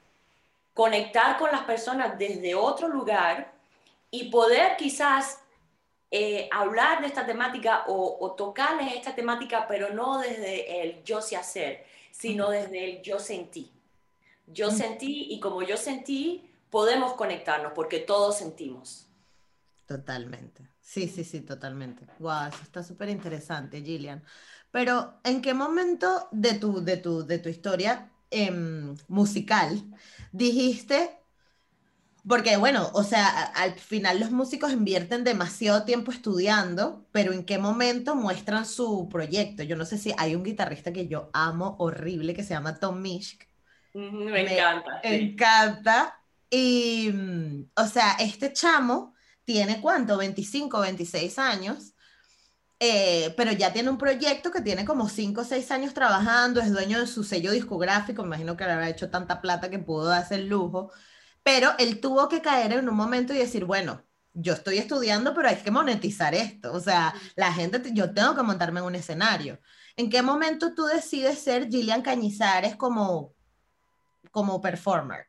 conectar 0.76 1.38
con 1.38 1.50
las 1.50 1.62
personas 1.62 2.18
desde 2.18 2.54
otro 2.54 2.86
lugar 2.86 3.50
y 4.10 4.28
poder 4.28 4.76
quizás 4.76 5.40
eh, 6.10 6.50
hablar 6.52 7.00
de 7.00 7.06
esta 7.06 7.24
temática 7.24 7.84
o, 7.86 8.18
o, 8.20 8.32
tocarles 8.32 8.92
esta 8.92 9.14
temática, 9.14 9.66
pero 9.66 9.94
no 9.94 10.18
desde 10.18 10.82
el 10.82 11.02
yo 11.02 11.22
sé 11.22 11.34
hacer, 11.34 11.86
sino 12.10 12.50
desde 12.50 12.84
el 12.84 13.02
yo 13.02 13.18
sentí. 13.18 13.72
Yo 14.46 14.70
sentí 14.70 15.28
y 15.30 15.40
como 15.40 15.62
yo 15.62 15.78
sentí, 15.78 16.52
podemos 16.68 17.14
conectarnos 17.14 17.72
porque 17.72 18.00
todos 18.00 18.36
sentimos. 18.36 19.06
Totalmente. 19.86 20.68
Sí, 20.82 21.08
sí, 21.08 21.24
sí, 21.24 21.40
totalmente. 21.40 22.06
Guau, 22.18 22.50
eso 22.50 22.62
está 22.62 22.82
súper 22.82 23.08
interesante, 23.08 23.80
Gillian. 23.80 24.22
Pero, 24.70 25.20
¿en 25.24 25.40
qué 25.40 25.54
momento 25.54 26.28
de 26.32 26.52
tu, 26.52 26.84
de 26.84 26.98
tu, 26.98 27.26
de 27.26 27.38
tu 27.38 27.48
historia 27.48 28.10
em, 28.30 28.94
musical 29.08 29.82
dijiste, 30.32 31.10
porque 32.28 32.56
bueno, 32.56 32.90
o 32.94 33.04
sea, 33.04 33.28
al 33.28 33.74
final 33.74 34.20
los 34.20 34.30
músicos 34.30 34.72
invierten 34.72 35.24
demasiado 35.24 35.84
tiempo 35.84 36.12
estudiando, 36.12 37.06
pero 37.12 37.32
¿en 37.32 37.44
qué 37.44 37.58
momento 37.58 38.14
muestran 38.16 38.66
su 38.66 39.08
proyecto? 39.08 39.62
Yo 39.62 39.76
no 39.76 39.84
sé 39.84 39.98
si 39.98 40.12
hay 40.18 40.34
un 40.34 40.42
guitarrista 40.42 40.92
que 40.92 41.08
yo 41.08 41.30
amo 41.32 41.76
horrible 41.78 42.34
que 42.34 42.42
se 42.42 42.54
llama 42.54 42.78
Tom 42.78 43.00
Mishk, 43.00 43.46
me, 43.96 44.42
encanta. 44.42 45.00
Me 45.02 45.16
encanta. 45.16 46.20
Y, 46.50 47.10
mm, 47.12 47.70
o 47.76 47.86
sea, 47.86 48.16
este 48.20 48.52
chamo 48.52 49.14
tiene 49.44 49.80
cuánto, 49.80 50.18
25, 50.18 50.80
26 50.80 51.38
años, 51.38 51.94
eh, 52.80 53.34
pero 53.36 53.52
ya 53.52 53.72
tiene 53.72 53.90
un 53.90 53.98
proyecto 53.98 54.50
que 54.50 54.60
tiene 54.60 54.84
como 54.84 55.08
5 55.08 55.40
o 55.40 55.44
6 55.44 55.70
años 55.70 55.94
trabajando, 55.94 56.60
es 56.60 56.70
dueño 56.72 57.00
de 57.00 57.06
su 57.06 57.24
sello 57.24 57.52
discográfico, 57.52 58.22
me 58.22 58.28
imagino 58.28 58.56
que 58.56 58.64
le 58.64 58.72
habrá 58.72 58.88
hecho 58.88 59.10
tanta 59.10 59.40
plata 59.40 59.70
que 59.70 59.78
pudo 59.78 60.12
hacer 60.12 60.40
lujo, 60.40 60.92
pero 61.42 61.72
él 61.78 62.00
tuvo 62.00 62.28
que 62.28 62.42
caer 62.42 62.72
en 62.72 62.88
un 62.88 62.96
momento 62.96 63.32
y 63.32 63.38
decir, 63.38 63.64
bueno, 63.64 64.02
yo 64.34 64.52
estoy 64.54 64.78
estudiando, 64.78 65.34
pero 65.34 65.48
hay 65.48 65.56
que 65.56 65.70
monetizar 65.70 66.34
esto, 66.34 66.72
o 66.72 66.80
sea, 66.80 67.14
la 67.36 67.52
gente, 67.52 67.82
yo 67.94 68.12
tengo 68.12 68.34
que 68.36 68.42
montarme 68.42 68.80
en 68.80 68.86
un 68.86 68.94
escenario. 68.96 69.60
¿En 69.96 70.10
qué 70.10 70.22
momento 70.22 70.74
tú 70.74 70.84
decides 70.84 71.38
ser 71.40 71.68
Gillian 71.70 72.02
Cañizares 72.02 72.76
como 72.76 73.34
como 74.30 74.60
performer? 74.60 75.26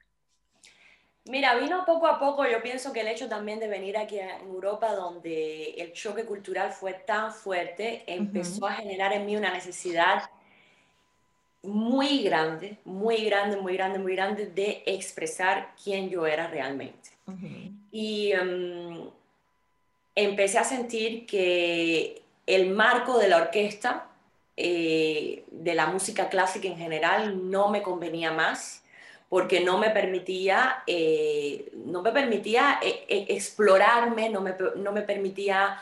Mira, 1.30 1.56
vino 1.56 1.84
poco 1.86 2.08
a 2.08 2.20
poco, 2.20 2.48
yo 2.48 2.62
pienso 2.62 2.94
que 2.94 3.02
el 3.02 3.08
hecho 3.08 3.28
también 3.28 3.60
de 3.60 3.68
venir 3.68 3.98
aquí 3.98 4.20
a 4.20 4.40
Europa, 4.40 4.94
donde 4.94 5.72
el 5.78 5.92
choque 5.94 6.24
cultural 6.24 6.72
fue 6.72 6.94
tan 6.94 7.34
fuerte, 7.34 8.04
empezó 8.08 8.68
a 8.68 8.74
generar 8.74 9.14
en 9.14 9.26
mí 9.26 9.36
una 9.36 9.52
necesidad 9.52 10.30
muy 11.64 12.24
grande, 12.24 12.78
muy 12.86 13.26
grande, 13.26 13.58
muy 13.58 13.74
grande, 13.74 14.00
muy 14.00 14.16
grande 14.16 14.46
de 14.48 14.84
expresar 14.86 15.74
quién 15.84 16.10
yo 16.10 16.26
era 16.26 16.48
realmente. 16.48 17.10
Y 17.92 18.32
em, 18.32 19.10
empecé 20.16 20.60
a 20.60 20.64
sentir 20.64 21.26
que 21.26 22.22
el 22.46 22.70
marco 22.70 23.20
de 23.20 23.28
la 23.28 23.38
orquesta, 23.38 24.08
eh, 24.56 25.44
de 25.52 25.76
la 25.76 25.88
música 25.88 26.30
clásica 26.30 26.68
en 26.68 26.78
general, 26.78 27.52
no 27.52 27.68
me 27.70 27.82
convenía 27.82 28.32
más 28.32 28.84
porque 29.30 29.60
no 29.60 29.78
me 29.78 29.90
permitía, 29.90 30.84
eh, 30.88 31.72
no 31.86 32.02
me 32.02 32.12
permitía 32.12 32.80
eh, 32.82 33.06
eh, 33.10 33.26
explorarme, 33.30 34.30
no 34.30 34.42
me, 34.42 34.56
no 34.78 34.92
me 34.92 35.02
permitía 35.02 35.82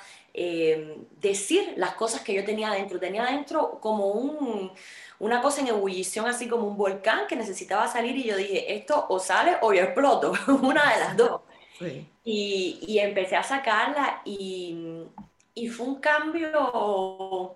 decir 1.22 1.76
las 1.78 1.94
cosas 1.94 2.20
que 2.20 2.34
yo 2.34 2.44
tenía 2.44 2.70
dentro. 2.72 3.00
Tenía 3.00 3.24
dentro 3.24 3.80
como 3.80 4.08
un, 4.08 4.70
una 5.20 5.42
cosa 5.42 5.62
en 5.62 5.68
ebullición, 5.68 6.26
así 6.28 6.50
como 6.50 6.68
un 6.68 6.76
volcán 6.76 7.26
que 7.28 7.38
necesitaba 7.38 7.88
salir 7.88 8.18
y 8.18 8.26
yo 8.26 8.36
dije, 8.36 8.76
esto 8.76 9.06
o 9.08 9.18
sale 9.18 9.56
o 9.62 9.72
yo 9.74 9.84
exploto, 9.84 10.34
una 10.62 10.94
de 10.94 11.00
las 11.00 11.18
dos. 11.18 11.42
Y, 12.28 12.80
y, 12.88 12.98
empecé 12.98 13.36
a 13.36 13.44
sacarla 13.44 14.22
y, 14.26 15.04
y 15.54 15.68
fue 15.68 15.86
un 15.86 16.00
cambio 16.00 17.56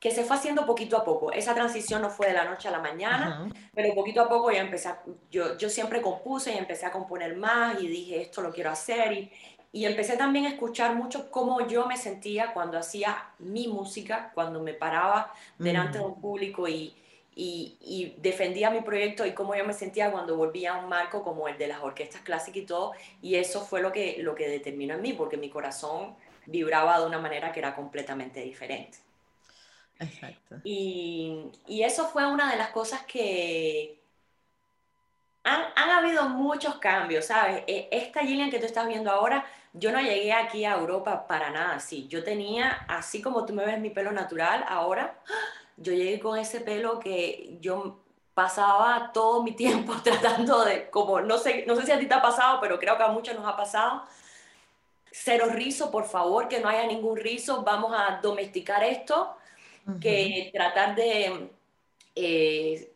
que 0.00 0.10
se 0.10 0.24
fue 0.24 0.36
haciendo 0.36 0.64
poquito 0.64 0.96
a 0.96 1.04
poco. 1.04 1.30
Esa 1.30 1.54
transición 1.54 2.00
no 2.00 2.08
fue 2.08 2.28
de 2.28 2.32
la 2.32 2.44
noche 2.44 2.68
a 2.68 2.70
la 2.70 2.78
mañana, 2.78 3.48
pero 3.74 3.94
poquito 3.94 4.22
a 4.22 4.28
poco 4.30 4.50
ya 4.50 4.60
empecé, 4.62 4.88
yo, 5.30 5.58
yo 5.58 5.68
siempre 5.68 6.00
compuse 6.00 6.54
y 6.54 6.56
empecé 6.56 6.86
a 6.86 6.90
componer 6.90 7.36
más 7.36 7.80
y 7.80 7.86
dije, 7.86 8.22
esto 8.22 8.40
lo 8.40 8.50
quiero 8.50 8.70
hacer. 8.70 9.12
Y, 9.12 9.30
y 9.72 9.84
empecé 9.84 10.16
también 10.16 10.46
a 10.46 10.48
escuchar 10.48 10.96
mucho 10.96 11.30
cómo 11.30 11.66
yo 11.66 11.86
me 11.86 11.98
sentía 11.98 12.54
cuando 12.54 12.78
hacía 12.78 13.28
mi 13.38 13.68
música, 13.68 14.32
cuando 14.34 14.60
me 14.62 14.72
paraba 14.72 15.34
delante 15.58 15.98
de 15.98 16.04
un 16.04 16.18
público 16.18 16.66
y, 16.66 16.94
y, 17.36 17.76
y, 17.80 18.16
defendía 18.18 18.70
mi 18.70 18.80
proyecto 18.80 19.26
y 19.26 19.32
cómo 19.32 19.54
yo 19.54 19.64
me 19.64 19.74
sentía 19.74 20.10
cuando 20.10 20.34
volvía 20.34 20.74
a 20.74 20.78
un 20.78 20.88
marco 20.88 21.22
como 21.22 21.46
el 21.46 21.58
de 21.58 21.68
las 21.68 21.80
orquestas 21.80 22.22
clásicas 22.22 22.62
y 22.62 22.66
todo. 22.66 22.92
Y 23.20 23.34
eso 23.34 23.60
fue 23.60 23.82
lo 23.82 23.92
que, 23.92 24.16
lo 24.20 24.34
que 24.34 24.48
determinó 24.48 24.94
en 24.94 25.02
mí, 25.02 25.12
porque 25.12 25.36
mi 25.36 25.50
corazón 25.50 26.16
vibraba 26.46 26.98
de 26.98 27.06
una 27.06 27.18
manera 27.18 27.52
que 27.52 27.60
era 27.60 27.76
completamente 27.76 28.40
diferente. 28.40 28.98
Exacto. 30.00 30.56
Y, 30.64 31.50
y, 31.66 31.82
eso 31.82 32.08
fue 32.08 32.26
una 32.26 32.50
de 32.50 32.56
las 32.56 32.70
cosas 32.70 33.02
que 33.02 34.02
han, 35.44 35.62
han, 35.76 35.90
habido 35.90 36.28
muchos 36.28 36.76
cambios, 36.76 37.26
¿sabes? 37.26 37.64
E, 37.66 37.88
esta 37.92 38.20
Gillian 38.20 38.50
que 38.50 38.58
tú 38.58 38.66
estás 38.66 38.88
viendo 38.88 39.10
ahora, 39.10 39.44
yo 39.74 39.92
no 39.92 40.00
llegué 40.00 40.32
aquí 40.32 40.64
a 40.64 40.74
Europa 40.74 41.26
para 41.26 41.50
nada 41.50 41.76
así. 41.76 42.08
Yo 42.08 42.24
tenía, 42.24 42.86
así 42.88 43.20
como 43.20 43.44
tú 43.44 43.52
me 43.52 43.64
ves 43.64 43.78
mi 43.78 43.90
pelo 43.90 44.10
natural 44.10 44.64
ahora, 44.66 45.18
yo 45.76 45.92
llegué 45.92 46.18
con 46.18 46.38
ese 46.38 46.60
pelo 46.60 46.98
que 46.98 47.58
yo 47.60 48.00
pasaba 48.32 49.10
todo 49.12 49.42
mi 49.42 49.52
tiempo 49.52 49.94
tratando 50.02 50.64
de, 50.64 50.88
como, 50.88 51.20
no 51.20 51.36
sé, 51.36 51.64
no 51.66 51.76
sé 51.76 51.84
si 51.84 51.92
a 51.92 51.98
ti 51.98 52.06
te 52.06 52.14
ha 52.14 52.22
pasado, 52.22 52.58
pero 52.60 52.78
creo 52.78 52.96
que 52.96 53.02
a 53.02 53.08
muchos 53.08 53.34
nos 53.34 53.46
ha 53.46 53.56
pasado, 53.56 54.04
cero 55.10 55.46
rizo, 55.50 55.90
por 55.90 56.06
favor, 56.06 56.48
que 56.48 56.60
no 56.60 56.68
haya 56.70 56.86
ningún 56.86 57.18
rizo, 57.18 57.62
vamos 57.62 57.92
a 57.94 58.20
domesticar 58.22 58.82
esto 58.82 59.36
que 59.98 60.50
tratar 60.52 60.94
de 60.94 61.50
eh, 62.14 62.92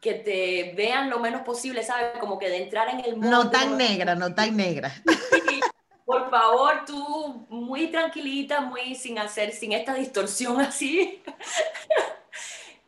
que 0.00 0.14
te 0.14 0.72
vean 0.76 1.10
lo 1.10 1.18
menos 1.18 1.42
posible, 1.42 1.82
¿sabes? 1.82 2.18
Como 2.20 2.38
que 2.38 2.48
de 2.48 2.62
entrar 2.62 2.88
en 2.88 3.00
el 3.00 3.16
mundo. 3.16 3.30
No 3.30 3.50
tan 3.50 3.76
negra, 3.76 4.14
no 4.14 4.34
tan 4.34 4.56
negra. 4.56 4.92
por 6.04 6.30
favor, 6.30 6.84
tú 6.86 7.46
muy 7.48 7.88
tranquilita, 7.88 8.60
muy 8.60 8.94
sin 8.94 9.18
hacer, 9.18 9.52
sin 9.52 9.72
esta 9.72 9.94
distorsión 9.94 10.60
así. 10.60 11.22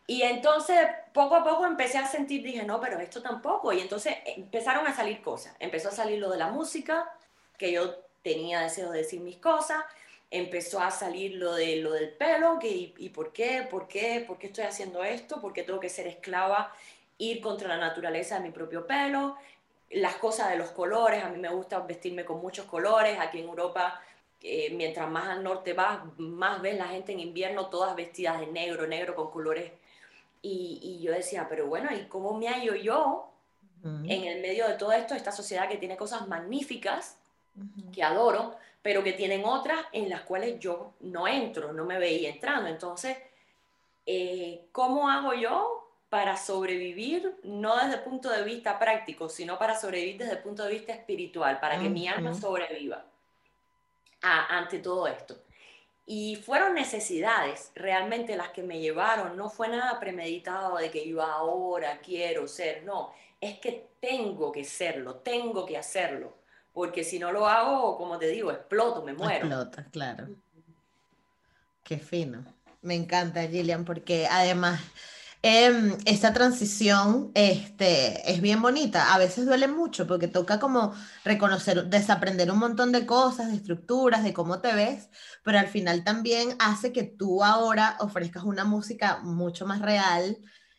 y 0.07 0.23
entonces 0.23 0.79
poco 1.13 1.35
a 1.35 1.45
poco 1.45 1.67
empecé 1.67 1.99
a 1.99 2.07
sentir, 2.07 2.43
dije, 2.43 2.63
no, 2.63 2.81
pero 2.81 3.01
esto 3.01 3.21
tampoco. 3.21 3.73
Y 3.73 3.81
entonces 3.81 4.15
empezaron 4.25 4.87
a 4.87 4.95
salir 4.95 5.21
cosas. 5.21 5.57
Empezó 5.59 5.89
a 5.89 5.93
salir 5.93 6.19
lo 6.19 6.31
de 6.31 6.39
la 6.39 6.49
música, 6.49 7.13
que 7.57 7.73
yo 7.73 7.97
tenía 8.23 8.61
deseo 8.61 8.91
de 8.91 8.99
decir 8.99 9.21
mis 9.21 9.39
cosas 9.39 9.83
empezó 10.31 10.81
a 10.81 10.91
salir 10.91 11.35
lo, 11.35 11.55
de, 11.55 11.77
lo 11.77 11.93
del 11.93 12.11
pelo, 12.11 12.59
que, 12.59 12.95
y, 12.97 13.09
por 13.09 13.33
qué, 13.33 13.67
por 13.71 13.89
qué, 13.89 14.25
por 14.27 14.39
qué 14.39 14.49
estoy 14.49 14.65
haciendo 14.65 15.03
esto, 15.03 15.41
por 15.41 15.53
qué 15.53 15.63
tengo 15.63 15.81
que 15.81 15.89
ser 15.89 16.07
esclava, 16.07 16.73
ir 17.19 17.41
contra 17.41 17.69
la 17.69 17.79
naturaleza 17.79 18.37
de 18.37 18.43
mi 18.43 18.51
propio 18.51 18.87
pelo, 18.87 19.37
las 19.91 20.17
cosas 20.17 20.51
de 20.51 20.57
los 20.57 20.71
colores, 20.71 21.25
a 21.25 21.31
mí 21.31 21.39
me 21.39 21.49
gusta 21.49 21.81
vestirme 21.81 22.25
con 22.25 22.41
muchos 22.41 22.67
colores, 22.67 23.19
aquí 23.19 23.39
en 23.39 23.49
Europa, 23.49 24.01
eh, 24.43 24.71
mientras 24.75 25.11
más 25.11 25.29
al 25.29 25.43
norte 25.43 25.73
vas, 25.73 26.01
más 26.19 26.61
ves 26.61 26.77
la 26.77 26.89
gente 26.89 27.13
en 27.13 27.21
invierno 27.21 27.67
todas 27.67 27.97
vestidas 27.97 28.39
de 28.39 28.47
negro, 28.47 28.87
negro 28.87 29.15
con 29.15 29.31
colores. 29.31 29.73
Y, 30.43 30.79
y 30.83 31.03
yo 31.03 31.13
decía, 31.13 31.47
pero 31.49 31.67
bueno, 31.67 31.89
¿y 31.97 32.05
cómo 32.05 32.35
me 32.35 32.49
hallo 32.49 32.75
yo 32.77 33.29
en 33.85 34.25
el 34.25 34.41
medio 34.41 34.67
de 34.67 34.75
todo 34.75 34.93
esto, 34.93 35.15
esta 35.15 35.33
sociedad 35.33 35.69
que 35.69 35.77
tiene 35.77 35.97
cosas 35.97 36.27
magníficas, 36.27 37.17
que 37.93 38.03
adoro, 38.03 38.57
pero 38.83 39.03
que 39.03 39.13
tienen 39.13 39.45
otras 39.45 39.81
en 39.93 40.09
las 40.09 40.23
cuales 40.23 40.59
yo 40.59 40.95
no 41.01 41.27
entro, 41.27 41.73
no 41.73 41.85
me 41.85 41.99
veía 41.99 42.31
entrando. 42.31 42.69
Entonces, 42.69 43.17
eh, 44.07 44.67
¿cómo 44.73 45.09
hago 45.09 45.35
yo 45.35 45.93
para 46.09 46.37
sobrevivir, 46.37 47.39
no 47.43 47.77
desde 47.77 47.97
el 47.97 48.03
punto 48.03 48.31
de 48.31 48.43
vista 48.43 48.79
práctico, 48.79 49.29
sino 49.29 49.59
para 49.59 49.79
sobrevivir 49.79 50.19
desde 50.19 50.35
el 50.35 50.43
punto 50.43 50.65
de 50.65 50.71
vista 50.71 50.93
espiritual, 50.93 51.61
para 51.61 51.79
que 51.79 51.91
mi 51.91 52.09
alma 52.09 52.35
sobreviva 52.35 53.05
ante 54.23 54.79
todo 54.79 55.07
esto? 55.07 55.37
Y 56.07 56.37
fueron 56.37 56.73
necesidades 56.73 57.71
realmente 57.75 58.35
las 58.35 58.49
que 58.49 58.63
me 58.63 58.81
llevaron, 58.81 59.37
no 59.37 59.51
fue 59.51 59.69
nada 59.69 60.01
premeditado 60.01 60.79
de 60.79 60.91
que 60.91 61.07
yo 61.07 61.21
ahora 61.21 61.99
quiero 61.99 62.49
ser, 62.49 62.85
no, 62.85 63.13
es 63.39 63.59
que 63.59 63.89
tengo 64.01 64.51
que 64.51 64.65
serlo, 64.65 65.17
tengo 65.17 65.67
que 65.67 65.77
hacerlo 65.77 66.33
porque 66.79 67.03
si 67.03 67.19
no 67.19 67.33
lo 67.33 67.49
hago, 67.49 67.97
como 67.97 68.19
te 68.19 68.29
digo, 68.29 68.53
exploto, 68.53 69.03
me 69.03 69.13
muero. 69.13 69.47
Explota, 69.47 69.85
claro. 69.91 70.29
Qué 71.83 71.99
fino. 71.99 72.45
Me 72.83 72.95
encanta, 72.95 73.49
Gillian, 73.49 73.85
porque 73.85 74.29
además 74.31 74.81
eh, 75.43 75.97
esta 76.05 76.33
transición 76.33 77.33
este, 77.35 78.31
es 78.31 78.41
bien 78.41 78.63
bonita. 78.63 79.13
A 79.13 79.19
veces 79.19 79.45
duele 79.45 79.67
mucho 79.67 80.07
porque 80.07 80.29
toca 80.29 80.61
como 80.61 80.95
reconocer, 81.25 81.87
desaprender 81.87 82.49
un 82.53 82.61
montón 82.61 82.93
de 82.93 83.07
cosas, 83.07 83.49
de 83.49 83.57
estructuras, 83.57 84.23
de 84.23 84.33
cómo 84.33 84.61
te 84.61 84.73
ves, 84.73 85.09
pero 85.43 85.59
al 85.59 85.67
final 85.67 86.05
también 86.05 86.55
hace 86.61 86.93
que 86.93 87.03
tú 87.03 87.43
ahora 87.43 87.97
ofrezcas 87.99 88.45
una 88.45 88.63
música 88.63 89.19
mucho 89.25 89.67
más 89.67 89.83
real 89.83 90.39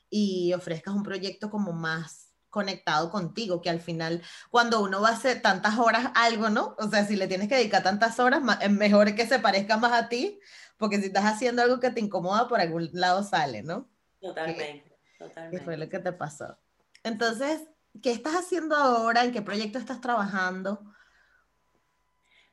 y 0.10 0.54
ofrezcas 0.54 0.94
un 0.94 1.04
proyecto 1.04 1.50
como 1.50 1.74
más 1.74 2.29
conectado 2.50 3.10
contigo, 3.10 3.62
que 3.62 3.70
al 3.70 3.80
final 3.80 4.22
cuando 4.50 4.82
uno 4.82 5.02
va 5.02 5.10
a 5.10 5.14
hacer 5.14 5.42
tantas 5.42 5.78
horas 5.78 6.12
algo, 6.16 6.50
¿no? 6.50 6.76
O 6.78 6.90
sea, 6.90 7.06
si 7.06 7.16
le 7.16 7.28
tienes 7.28 7.48
que 7.48 7.56
dedicar 7.56 7.84
tantas 7.84 8.20
horas, 8.20 8.42
es 8.62 8.72
mejor 8.72 9.14
que 9.16 9.28
se 9.28 9.40
parezca 9.40 9.78
más 9.78 9.94
a 9.94 10.10
ti, 10.10 10.40
porque 10.78 11.00
si 11.00 11.08
estás 11.08 11.26
haciendo 11.26 11.62
algo 11.62 11.80
que 11.80 11.92
te 11.92 12.00
incomoda, 12.00 12.48
por 12.48 12.60
algún 12.60 12.90
lado 12.94 13.24
sale, 13.24 13.64
¿no? 13.64 13.88
Totalmente, 14.22 14.98
totalmente. 15.18 15.58
¿Qué 15.58 15.64
fue 15.64 15.78
lo 15.78 15.90
que 15.90 16.00
te 16.00 16.12
pasó? 16.12 16.58
Entonces, 17.04 17.62
¿qué 18.02 18.12
estás 18.12 18.36
haciendo 18.36 18.76
ahora? 18.76 19.24
¿En 19.24 19.32
qué 19.32 19.42
proyecto 19.42 19.78
estás 19.80 20.02
trabajando? 20.02 20.82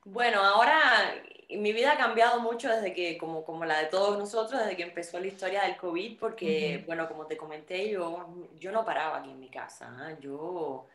Bueno, 0.05 0.41
ahora 0.41 1.13
mi 1.49 1.71
vida 1.71 1.93
ha 1.93 1.97
cambiado 1.97 2.41
mucho 2.41 2.69
desde 2.69 2.93
que, 2.93 3.17
como, 3.17 3.45
como 3.45 3.63
la 3.63 3.79
de 3.79 3.85
todos 3.85 4.17
nosotros, 4.17 4.59
desde 4.59 4.75
que 4.75 4.83
empezó 4.83 5.19
la 5.19 5.27
historia 5.27 5.63
del 5.63 5.77
COVID, 5.77 6.19
porque, 6.19 6.83
bueno, 6.85 7.07
como 7.07 7.25
te 7.25 7.37
comenté, 7.37 7.89
yo, 7.89 8.27
yo 8.59 8.71
no 8.71 8.83
paraba 8.83 9.19
aquí 9.19 9.31
en 9.31 9.39
mi 9.39 9.49
casa. 9.49 9.95
¿ah? 9.97 10.11
Yo 10.19 10.87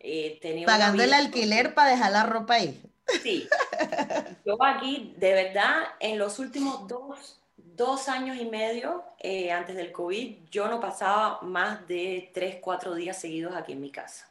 eh, 0.00 0.38
tenía... 0.40 0.66
Pagando 0.66 1.02
el 1.02 1.12
alquiler 1.12 1.74
para 1.74 1.90
dejar 1.90 2.12
la 2.12 2.24
ropa 2.24 2.54
ahí. 2.54 2.80
Sí. 3.22 3.46
Yo 4.46 4.56
aquí, 4.64 5.14
de 5.18 5.32
verdad, 5.34 5.82
en 6.00 6.18
los 6.18 6.38
últimos 6.38 6.88
dos, 6.88 7.40
dos 7.56 8.08
años 8.08 8.38
y 8.38 8.46
medio, 8.46 9.04
eh, 9.18 9.52
antes 9.52 9.76
del 9.76 9.92
COVID, 9.92 10.36
yo 10.50 10.68
no 10.68 10.80
pasaba 10.80 11.40
más 11.42 11.86
de 11.88 12.30
tres, 12.32 12.56
cuatro 12.60 12.94
días 12.94 13.20
seguidos 13.20 13.54
aquí 13.54 13.72
en 13.72 13.80
mi 13.80 13.90
casa 13.90 14.28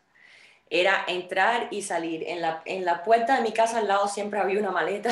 era 0.74 1.04
entrar 1.08 1.68
y 1.70 1.82
salir. 1.82 2.24
En 2.28 2.42
la, 2.42 2.62
en 2.64 2.86
la 2.86 3.04
puerta 3.04 3.36
de 3.36 3.42
mi 3.42 3.52
casa 3.52 3.80
al 3.80 3.90
lado 3.90 4.08
siempre 4.08 4.40
había 4.40 4.58
una 4.58 4.72
maleta 4.72 5.12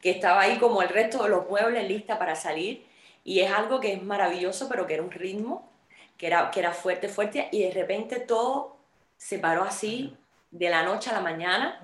que 0.00 0.10
estaba 0.10 0.42
ahí 0.42 0.58
como 0.58 0.82
el 0.82 0.88
resto 0.88 1.22
de 1.22 1.30
los 1.30 1.48
muebles 1.48 1.88
lista 1.88 2.18
para 2.18 2.34
salir 2.34 2.86
y 3.24 3.40
es 3.40 3.50
algo 3.50 3.80
que 3.80 3.92
es 3.92 4.02
maravilloso, 4.02 4.68
pero 4.68 4.86
que 4.86 4.94
era 4.94 5.02
un 5.02 5.10
ritmo, 5.10 5.68
que 6.16 6.26
era, 6.26 6.50
que 6.50 6.60
era 6.60 6.72
fuerte, 6.72 7.08
fuerte 7.08 7.48
y 7.52 7.62
de 7.62 7.70
repente 7.72 8.20
todo 8.20 8.76
se 9.16 9.38
paró 9.38 9.64
así 9.64 10.16
de 10.50 10.70
la 10.70 10.82
noche 10.82 11.10
a 11.10 11.14
la 11.14 11.20
mañana 11.20 11.80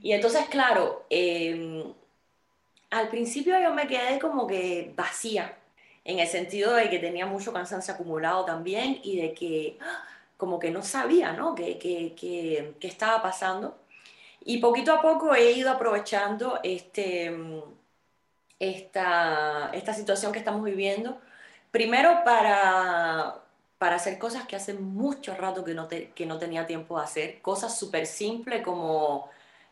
y 0.00 0.12
entonces 0.12 0.46
claro, 0.48 1.06
em, 1.10 1.82
al 2.90 3.08
principio 3.08 3.60
yo 3.60 3.74
me 3.74 3.86
quedé 3.86 4.18
como 4.18 4.46
que 4.46 4.92
vacía, 4.96 5.56
en 6.04 6.18
el 6.18 6.28
sentido 6.28 6.74
de 6.74 6.90
que 6.90 6.98
tenía 6.98 7.26
mucho 7.26 7.52
cansancio 7.52 7.94
acumulado 7.94 8.44
también 8.44 9.00
y 9.02 9.16
de 9.20 9.32
que 9.32 9.78
¡ah! 9.80 10.04
como 10.36 10.58
que 10.58 10.70
no 10.70 10.82
sabía, 10.82 11.32
¿no? 11.32 11.54
¿Qué, 11.54 11.78
qué, 11.78 12.14
qué, 12.18 12.74
qué 12.78 12.86
estaba 12.86 13.22
pasando? 13.22 13.78
Y 14.44 14.58
poquito 14.58 14.92
a 14.92 15.00
poco 15.00 15.34
he 15.34 15.52
ido 15.52 15.70
aprovechando 15.70 16.60
este, 16.62 17.34
esta, 18.58 19.70
esta 19.72 19.94
situación 19.94 20.32
que 20.32 20.38
estamos 20.38 20.62
viviendo, 20.64 21.18
primero 21.70 22.22
para, 22.24 23.42
para 23.78 23.96
hacer 23.96 24.18
cosas 24.18 24.46
que 24.46 24.56
hace 24.56 24.74
mucho 24.74 25.34
rato 25.34 25.64
que 25.64 25.74
no, 25.74 25.88
que 25.88 26.26
no 26.26 26.38
tenía 26.38 26.66
tiempo 26.66 26.98
de 26.98 27.04
hacer, 27.04 27.42
cosas 27.42 27.78
súper 27.78 28.06
simples 28.06 28.62
como 28.62 29.30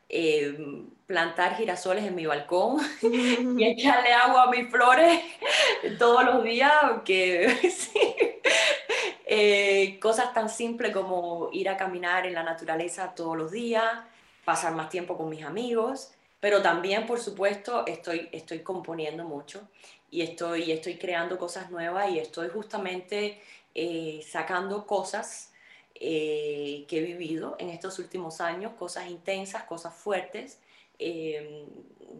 eh, 0.08 0.84
plantar 1.06 1.56
girasoles 1.56 2.04
en 2.04 2.14
mi 2.14 2.26
balcón 2.26 2.78
y 3.02 3.64
echarle 3.64 4.12
agua 4.12 4.44
a 4.44 4.50
mis 4.50 4.70
flores 4.70 5.20
todos 5.98 6.24
los 6.24 6.44
días, 6.44 6.72
que 7.04 7.56
eh, 9.26 9.98
cosas 10.00 10.32
tan 10.34 10.48
simples 10.48 10.92
como 10.92 11.50
ir 11.52 11.68
a 11.68 11.76
caminar 11.76 12.26
en 12.26 12.34
la 12.34 12.42
naturaleza 12.42 13.14
todos 13.14 13.36
los 13.36 13.50
días, 13.52 13.84
pasar 14.44 14.74
más 14.74 14.88
tiempo 14.88 15.16
con 15.16 15.28
mis 15.28 15.44
amigos, 15.44 16.12
pero 16.40 16.60
también, 16.62 17.06
por 17.06 17.20
supuesto, 17.20 17.86
estoy, 17.86 18.28
estoy 18.32 18.60
componiendo 18.60 19.24
mucho 19.24 19.68
y 20.10 20.22
estoy, 20.22 20.72
estoy 20.72 20.96
creando 20.96 21.38
cosas 21.38 21.70
nuevas 21.70 22.10
y 22.10 22.18
estoy 22.18 22.48
justamente 22.48 23.40
eh, 23.74 24.20
sacando 24.28 24.86
cosas 24.86 25.52
eh, 25.94 26.84
que 26.88 26.98
he 26.98 27.02
vivido 27.02 27.56
en 27.58 27.70
estos 27.70 27.98
últimos 27.98 28.40
años, 28.40 28.72
cosas 28.72 29.08
intensas, 29.08 29.62
cosas 29.64 29.94
fuertes, 29.94 30.58
em, 30.98 31.66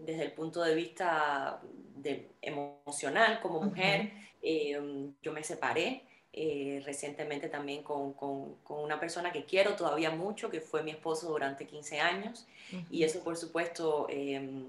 desde 0.05 0.23
el 0.25 0.33
punto 0.33 0.63
de 0.63 0.75
vista 0.75 1.61
de, 1.97 2.31
emocional 2.41 3.41
como 3.41 3.61
mujer. 3.61 4.13
Em, 4.41 5.13
yo 5.23 5.33
me 5.33 5.43
separé 5.43 6.05
eh, 6.35 6.81
recientemente 6.87 7.51
también 7.51 7.83
con, 7.83 8.15
con, 8.15 8.55
con, 8.65 8.79
una 8.79 8.99
persona 8.99 9.31
que 9.31 9.45
quiero 9.45 9.77
todavía 9.77 10.11
mucho, 10.11 10.49
que 10.49 10.63
fue 10.63 10.83
mi 10.83 10.91
esposo 10.91 11.29
durante 11.29 11.67
15 11.67 12.01
años, 12.01 12.47
y 12.91 13.05
eso 13.05 13.23
por 13.23 13.37
supuesto 13.37 14.07
em, 14.09 14.65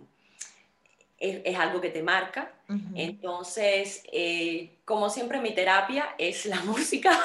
es, 1.18 1.42
es, 1.46 1.58
algo 1.58 1.80
que 1.80 1.90
te 1.90 2.04
marca. 2.04 2.52
Entonces, 2.96 4.04
eh, 4.12 4.76
como 4.84 5.10
siempre, 5.10 5.40
mi 5.40 5.56
terapia 5.56 6.16
es 6.18 6.46
la 6.46 6.60
música. 6.66 7.18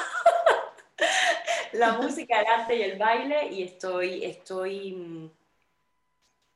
la 1.73 1.97
música, 1.97 2.39
el 2.39 2.47
arte 2.47 2.77
y 2.77 2.81
el 2.83 2.97
baile, 2.97 3.49
y 3.51 3.63
estoy, 3.63 4.23
estoy, 4.23 5.29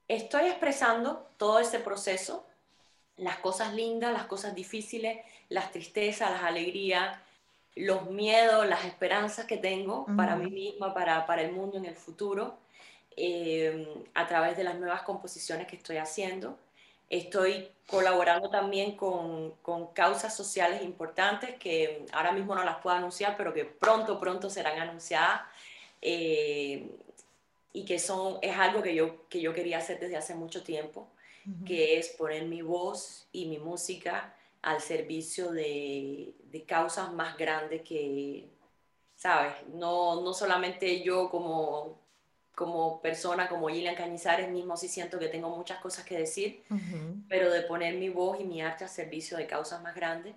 estoy 0.08 0.46
expresando 0.48 1.28
todo 1.36 1.60
ese 1.60 1.80
proceso, 1.80 2.46
las 3.18 3.40
cosas 3.40 3.74
lindas, 3.74 4.14
las 4.14 4.26
cosas 4.26 4.56
difíciles, 4.56 5.20
las 5.50 5.70
tristezas, 5.74 6.32
las 6.32 6.44
alegrías, 6.44 7.20
los 7.76 8.10
miedos, 8.10 8.68
las 8.68 8.86
esperanzas 8.86 9.46
que 9.46 9.58
tengo 9.58 10.06
para 10.16 10.36
mí 10.36 10.50
misma, 10.50 10.94
para, 10.94 11.26
para, 11.26 11.42
el 11.42 11.52
mundo 11.52 11.78
en 11.78 11.86
el 11.86 11.96
futuro, 11.96 12.58
eh, 13.18 14.04
a 14.14 14.28
través 14.28 14.58
de 14.58 14.64
las 14.64 14.76
nuevas 14.76 15.02
composiciones 15.02 15.68
que 15.68 15.76
estoy 15.76 15.98
haciendo. 15.98 16.58
Estoy 17.10 17.70
colaborando 17.88 18.50
también 18.50 18.96
con, 18.96 19.52
con, 19.62 19.88
causas 19.94 20.36
sociales 20.36 20.82
importantes 20.82 21.56
que 21.60 22.06
ahora 22.12 22.32
mismo 22.32 22.56
no 22.56 22.64
las 22.64 22.78
puedo 22.78 22.96
anunciar, 22.96 23.36
pero 23.38 23.54
que 23.54 23.66
pronto, 23.66 24.20
pronto 24.20 24.50
serán 24.50 24.80
anunciadas. 24.80 25.42
Eh, 26.02 26.90
y 27.74 27.86
que 27.86 27.98
son, 27.98 28.38
es 28.42 28.56
algo 28.56 28.84
que 28.84 28.94
yo, 28.94 29.28
que 29.30 29.42
yo 29.42 29.54
quería 29.54 29.80
hacer 29.80 30.00
desde 30.00 30.16
hace 30.16 30.36
mucho 30.36 30.64
tiempo, 30.64 31.08
que 31.66 31.98
es 31.98 32.10
poner 32.10 32.46
mi 32.46 32.62
voz 32.62 33.28
y 33.34 33.48
mi 33.48 33.58
música 33.58 34.34
al 34.64 34.82
servicio 34.82 35.52
de, 35.52 36.36
de 36.46 36.66
causas 36.66 37.14
más 37.14 37.38
grandes 37.38 37.82
que, 37.82 38.50
¿sabes? 39.16 39.54
No, 39.74 40.22
no 40.22 40.34
solamente 40.34 41.04
yo 41.04 41.30
como, 41.30 42.00
como 42.56 43.02
persona, 43.02 43.50
como 43.50 43.68
Gillian 43.68 43.96
Cañizares 43.96 44.50
mismo, 44.50 44.78
sí 44.78 44.88
siento 44.88 45.20
que 45.20 45.28
tengo 45.28 45.50
muchas 45.56 45.80
cosas 45.80 46.06
que 46.06 46.18
decir, 46.18 46.64
pero 47.28 47.52
de 47.52 47.64
poner 47.64 47.96
mi 47.96 48.08
voz 48.08 48.40
y 48.40 48.46
mi 48.46 48.62
arte 48.62 48.86
al 48.86 48.90
servicio 48.90 49.38
de 49.38 49.48
causas 49.48 49.84
más 49.84 49.96
grandes. 49.96 50.34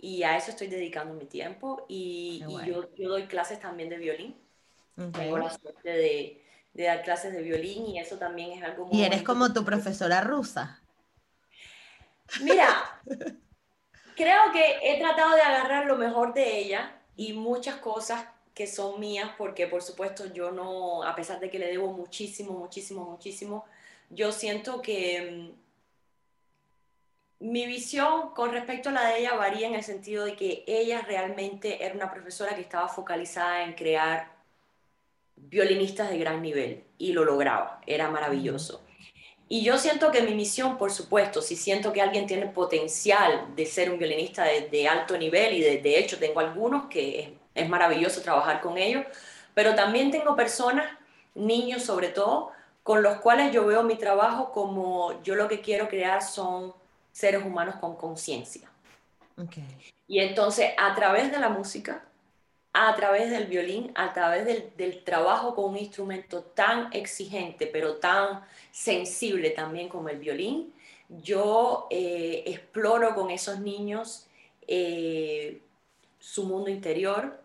Y 0.00 0.22
a 0.22 0.36
eso 0.36 0.52
estoy 0.52 0.68
dedicando 0.68 1.14
mi 1.14 1.24
tiempo. 1.24 1.84
Y, 1.88 2.44
yo, 2.64 2.94
yo, 2.94 3.08
doy 3.08 3.26
clases 3.26 3.58
también 3.58 3.88
de 3.88 3.98
violín. 3.98 4.36
Tengo 5.12 5.36
la 5.36 5.50
suerte 5.50 5.90
de, 5.90 6.44
de, 6.74 6.84
dar 6.84 7.02
clases 7.02 7.32
de 7.32 7.42
violín 7.42 7.86
y 7.86 7.98
eso 7.98 8.18
también 8.18 8.52
es 8.52 8.62
algo 8.62 8.86
muy... 8.86 8.96
Y 8.96 9.04
eres 9.04 9.24
como 9.24 9.52
tu 9.52 9.64
profesora 9.64 10.20
rusa. 10.20 10.80
Mira, 12.40 13.00
creo 14.18 14.52
que 14.52 14.78
he 14.82 14.98
tratado 14.98 15.34
de 15.36 15.42
agarrar 15.42 15.86
lo 15.86 15.96
mejor 15.96 16.34
de 16.34 16.58
ella 16.58 16.92
y 17.16 17.32
muchas 17.32 17.76
cosas 17.76 18.26
que 18.52 18.66
son 18.66 18.98
mías, 18.98 19.30
porque 19.38 19.68
por 19.68 19.82
supuesto 19.82 20.26
yo 20.32 20.50
no, 20.50 21.04
a 21.04 21.14
pesar 21.14 21.38
de 21.38 21.48
que 21.48 21.60
le 21.60 21.68
debo 21.68 21.92
muchísimo, 21.92 22.52
muchísimo, 22.52 23.04
muchísimo, 23.04 23.64
yo 24.10 24.32
siento 24.32 24.82
que 24.82 25.52
mm, 27.40 27.48
mi 27.50 27.66
visión 27.66 28.30
con 28.34 28.50
respecto 28.50 28.88
a 28.88 28.92
la 28.92 29.08
de 29.08 29.20
ella 29.20 29.34
varía 29.36 29.68
en 29.68 29.76
el 29.76 29.84
sentido 29.84 30.24
de 30.24 30.34
que 30.34 30.64
ella 30.66 31.02
realmente 31.02 31.84
era 31.84 31.94
una 31.94 32.10
profesora 32.10 32.56
que 32.56 32.62
estaba 32.62 32.88
focalizada 32.88 33.62
en 33.62 33.74
crear 33.74 34.32
violinistas 35.36 36.10
de 36.10 36.18
gran 36.18 36.42
nivel 36.42 36.82
y 36.98 37.12
lo 37.12 37.24
lograba, 37.24 37.80
era 37.86 38.10
maravilloso. 38.10 38.87
Y 39.48 39.62
yo 39.62 39.78
siento 39.78 40.10
que 40.10 40.22
mi 40.22 40.34
misión, 40.34 40.76
por 40.76 40.92
supuesto, 40.92 41.40
si 41.40 41.56
siento 41.56 41.92
que 41.92 42.02
alguien 42.02 42.26
tiene 42.26 42.46
potencial 42.46 43.46
de 43.56 43.64
ser 43.64 43.90
un 43.90 43.98
violinista 43.98 44.44
de, 44.44 44.88
alto 44.88 45.16
nivel, 45.16 45.54
y 45.54 45.60
de, 45.62 45.98
hecho 45.98 46.18
tengo 46.18 46.40
algunos 46.40 46.86
que 46.86 47.20
es, 47.20 47.28
es, 47.54 47.68
maravilloso 47.68 48.20
trabajar 48.20 48.60
con 48.60 48.76
ellos, 48.76 49.06
pero 49.54 49.74
también 49.74 50.10
tengo 50.10 50.36
personas, 50.36 50.86
niños 51.34 51.82
sobre 51.82 52.08
todo, 52.08 52.52
con 52.82 53.02
los 53.02 53.18
cuales 53.18 53.52
yo 53.52 53.66
veo 53.66 53.82
mi 53.82 53.96
trabajo 53.96 54.52
como 54.52 55.22
yo 55.22 55.34
lo 55.34 55.48
que 55.48 55.60
quiero 55.60 55.88
crear 55.88 56.22
son 56.22 56.74
seres 57.12 57.44
humanos 57.44 57.76
con 57.76 57.96
conciencia. 57.96 58.70
Okay. 59.36 59.64
Y 60.06 60.20
entonces, 60.20 60.72
a 60.76 60.94
través 60.94 61.30
de 61.30 61.38
la 61.38 61.48
música, 61.48 62.02
a 62.86 62.94
través 62.94 63.28
del 63.30 63.46
violín, 63.46 63.90
a 63.96 64.12
través 64.12 64.46
del, 64.76 65.02
trabajo 65.02 65.56
con 65.56 65.72
un 65.72 65.76
instrumento 65.76 66.42
tan 66.42 66.92
exigente, 66.92 67.66
pero 67.66 67.96
tan 67.96 68.44
sensible 68.70 69.50
también 69.50 69.88
como 69.88 70.08
el 70.10 70.18
violín, 70.18 70.72
yo 71.08 71.88
eh, 71.90 72.44
exploro 72.46 73.16
con 73.16 73.30
esos 73.30 73.58
niños 73.58 74.28
eh, 74.68 75.60
su 76.20 76.44
mundo 76.44 76.70
interior, 76.70 77.42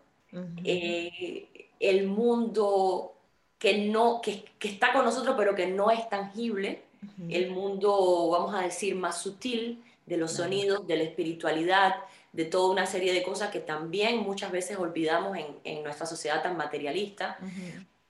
eh, 0.62 1.68
el 1.80 2.06
mundo 2.06 3.14
que, 3.58 3.88
no, 3.88 4.20
que, 4.20 4.44
está 4.60 4.92
con 4.92 5.04
nosotros 5.04 5.34
pero 5.36 5.56
que 5.56 5.66
no 5.66 5.90
es 5.90 6.08
tangible, 6.08 6.82
el 7.28 7.50
mundo, 7.50 8.28
vamos 8.30 8.54
a 8.54 8.60
decir, 8.60 8.94
más 8.94 9.20
sutil 9.20 9.82
de 10.06 10.16
los 10.16 10.32
sonidos, 10.32 10.86
de 10.86 10.96
la 10.96 11.02
espiritualidad, 11.02 11.96
de 12.34 12.44
toda 12.44 12.72
una 12.72 12.84
serie 12.84 13.12
de 13.12 13.22
cosas 13.22 13.50
que 13.50 13.60
también 13.60 14.18
muchas 14.18 14.50
veces 14.50 14.76
olvidamos 14.76 15.38
en, 15.38 15.46
en 15.62 15.84
nuestra 15.84 16.04
sociedad 16.04 16.42
tan 16.42 16.56
materialista. 16.56 17.38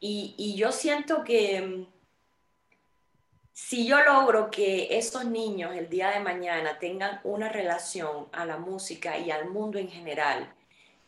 y, 0.01 0.35
y, 0.39 0.57
yo 0.57 0.73
siento 0.73 1.23
que 1.25 1.61
mm, 1.61 1.87
si 3.53 3.87
yo 3.87 4.03
logro 4.03 4.51
que 4.51 4.97
esos 4.97 5.27
niños 5.27 5.77
el 5.77 5.91
día 5.91 6.11
de 6.11 6.21
mañana 6.21 6.79
tengan 6.79 7.21
una 7.23 7.51
relación 7.51 8.27
a 8.33 8.47
la 8.47 8.57
música 8.57 9.19
y 9.19 9.31
al 9.31 9.51
mundo 9.51 9.79
en 9.79 9.91
general, 9.91 10.51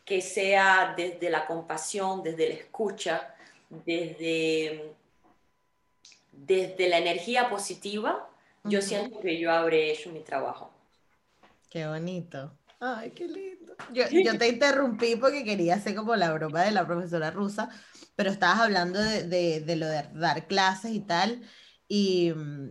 que 0.05 0.21
sea 0.21 0.93
desde 0.95 1.31
la 1.31 1.47
compasión, 1.47 2.21
desde 2.21 2.49
la 2.49 2.53
escucha, 2.53 3.35
desde, 3.69 4.93
desde 6.31 6.87
la 6.87 6.99
energía 6.99 7.49
positiva, 7.49 8.29
yo 8.63 8.79
siento 8.83 9.19
que 9.21 9.39
yo 9.39 9.51
habré 9.51 9.91
hecho 9.91 10.11
mi 10.11 10.19
trabajo. 10.19 10.69
Qué 11.69 11.87
bonito. 11.87 12.51
Ay, 12.79 13.11
qué 13.11 13.27
lindo. 13.27 13.75
Yo, 13.91 14.03
yo, 14.11 14.37
te 14.37 14.49
interrumpí 14.49 15.15
porque 15.15 15.43
quería 15.43 15.75
hacer 15.75 15.95
como 15.95 16.15
la 16.15 16.31
broma 16.33 16.61
de 16.61 16.71
la 16.71 16.85
profesora 16.85 17.31
rusa, 17.31 17.69
pero 18.15 18.29
estabas 18.29 18.59
hablando 18.59 18.99
de, 18.99 19.23
de, 19.27 19.61
de 19.61 19.75
lo 19.75 19.87
de 19.87 20.03
dar 20.13 20.47
clases 20.47 20.91
y 20.91 20.99
tal. 20.99 21.41
Y 21.87 22.31
mm, 22.35 22.69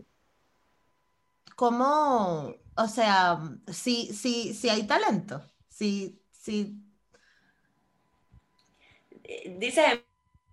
cómo, 1.56 2.54
o 2.76 2.88
sea, 2.88 3.38
si, 3.66 4.12
si, 4.14 4.54
si 4.54 4.68
hay 4.68 4.86
talento, 4.86 5.44
si, 5.68 6.22
si... 6.30 6.80
Dice 9.58 10.06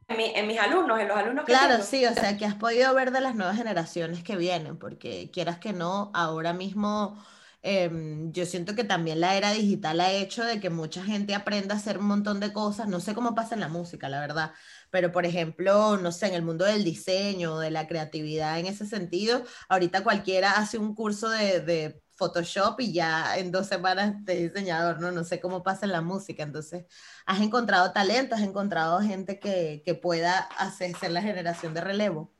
en, 0.07 0.47
mis 0.47 0.59
alumnos, 0.59 0.99
en 0.99 1.07
los 1.07 1.17
alumnos 1.17 1.45
que 1.45 1.51
Claro, 1.51 1.83
sí, 1.83 2.05
o 2.05 2.13
sea, 2.13 2.37
que 2.37 2.45
has 2.45 2.55
podido 2.55 2.93
ver 2.93 3.11
de 3.11 3.21
las 3.21 3.35
nuevas 3.35 3.57
generaciones 3.57 4.23
que 4.23 4.35
vienen, 4.35 4.77
porque 4.77 5.29
quieras 5.31 5.59
que 5.59 5.73
no, 5.73 6.11
ahora 6.13 6.53
mismo 6.53 7.23
Em, 7.65 8.33
yo 8.33 8.45
siento 8.45 8.75
que 8.75 8.83
también 8.83 9.21
la 9.21 9.37
era 9.37 9.51
digital 9.53 10.01
ha 10.01 10.11
hecho 10.11 10.43
de 10.43 10.59
que 10.59 10.69
mucha 10.69 11.01
gente 11.01 11.33
aprenda 11.33 11.73
a 11.75 11.77
hacer 11.77 11.97
un 11.97 12.07
montón 12.07 12.41
de 12.41 12.51
cosas. 12.51 12.89
No 12.89 12.99
sé 12.99 13.15
cómo 13.15 13.35
pasa 13.35 13.55
en 13.55 13.61
la 13.61 13.69
música, 13.69 14.09
la 14.09 14.19
verdad, 14.19 14.51
pero 14.91 15.13
por 15.13 15.25
ejemplo, 15.25 15.97
no 15.97 16.11
sé, 16.11 16.27
en 16.27 16.33
el 16.33 16.41
mundo 16.41 16.65
del 16.65 16.83
diseño, 16.83 17.59
de 17.59 17.71
la 17.71 17.87
creatividad 17.87 18.59
en 18.59 18.65
ese 18.65 18.85
sentido, 18.85 19.43
ahorita 19.69 20.03
cualquiera 20.03 20.51
hace 20.57 20.77
un 20.77 20.93
curso 20.93 21.29
de, 21.29 22.01
Photoshop 22.15 22.79
y 22.79 22.93
ya 22.93 23.37
en 23.37 23.51
dos 23.51 23.65
semanas 23.67 24.23
de 24.23 24.47
diseñador, 24.47 25.01
¿no? 25.01 25.11
No 25.11 25.23
sé 25.23 25.39
cómo 25.39 25.63
pasa 25.63 25.87
en 25.87 25.91
la 25.91 26.01
música. 26.01 26.43
Entonces, 26.43 26.85
has 27.25 27.41
encontrado 27.41 27.91
talento, 27.91 28.35
has 28.35 28.41
encontrado 28.41 29.01
gente 29.01 29.39
que, 29.39 29.81
que 29.83 29.95
pueda 29.95 30.37
hacer, 30.37 30.95
ser 30.95 31.11
la 31.11 31.23
generación 31.23 31.73
de 31.73 31.81
relevo. 31.81 32.31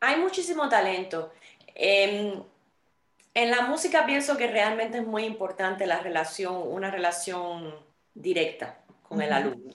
Hay 0.00 0.18
muchísimo 0.18 0.70
talento. 0.70 1.32
Eh, 1.74 2.42
en 3.36 3.50
la 3.50 3.60
música 3.60 4.06
pienso 4.06 4.38
que 4.38 4.46
realmente 4.46 4.96
es 4.96 5.06
muy 5.06 5.24
importante 5.24 5.86
la 5.86 6.00
relación, 6.00 6.56
una 6.56 6.90
relación 6.90 7.74
directa 8.14 8.78
con 9.06 9.20
el 9.20 9.30
alumno, 9.30 9.74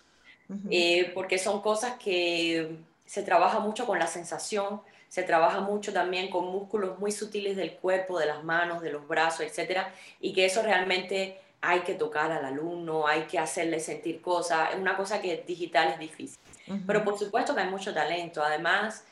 eh, 0.72 1.12
porque 1.14 1.38
son 1.38 1.62
cosas 1.62 1.94
que 2.00 2.78
se 3.06 3.22
trabaja 3.22 3.60
mucho 3.60 3.86
con 3.86 4.00
la 4.00 4.08
sensación, 4.08 4.82
se 5.08 5.22
trabaja 5.22 5.60
mucho 5.60 5.94
también 5.94 6.32
con 6.32 6.48
músculos 6.48 6.98
muy 6.98 7.12
sutiles 7.12 7.56
del 7.56 7.74
cuerpo, 7.74 8.18
de 8.18 8.26
las 8.26 8.44
manos, 8.44 8.82
de 8.82 8.92
los 8.92 9.08
brazos, 9.08 9.42
etcétera, 9.42 9.94
y 10.20 10.34
que 10.34 10.46
eso 10.46 10.64
realmente 10.64 11.40
hay 11.62 11.82
que 11.82 11.94
tocar 11.94 12.32
al 12.32 12.44
alumno, 12.44 13.06
hay 13.06 13.26
que 13.26 13.38
hacerle 13.38 13.80
sentir 13.80 14.22
cosas, 14.22 14.72
es 14.74 14.80
una 14.80 14.98
cosa 14.98 15.22
que 15.22 15.44
digital 15.46 15.90
es 15.90 16.00
difícil. 16.00 16.40
Pero 16.88 17.04
por 17.04 17.20
supuesto 17.20 17.54
que 17.54 17.62
hay 17.62 17.70
mucho 17.70 17.94
talento. 17.94 18.42
Además, 18.42 19.04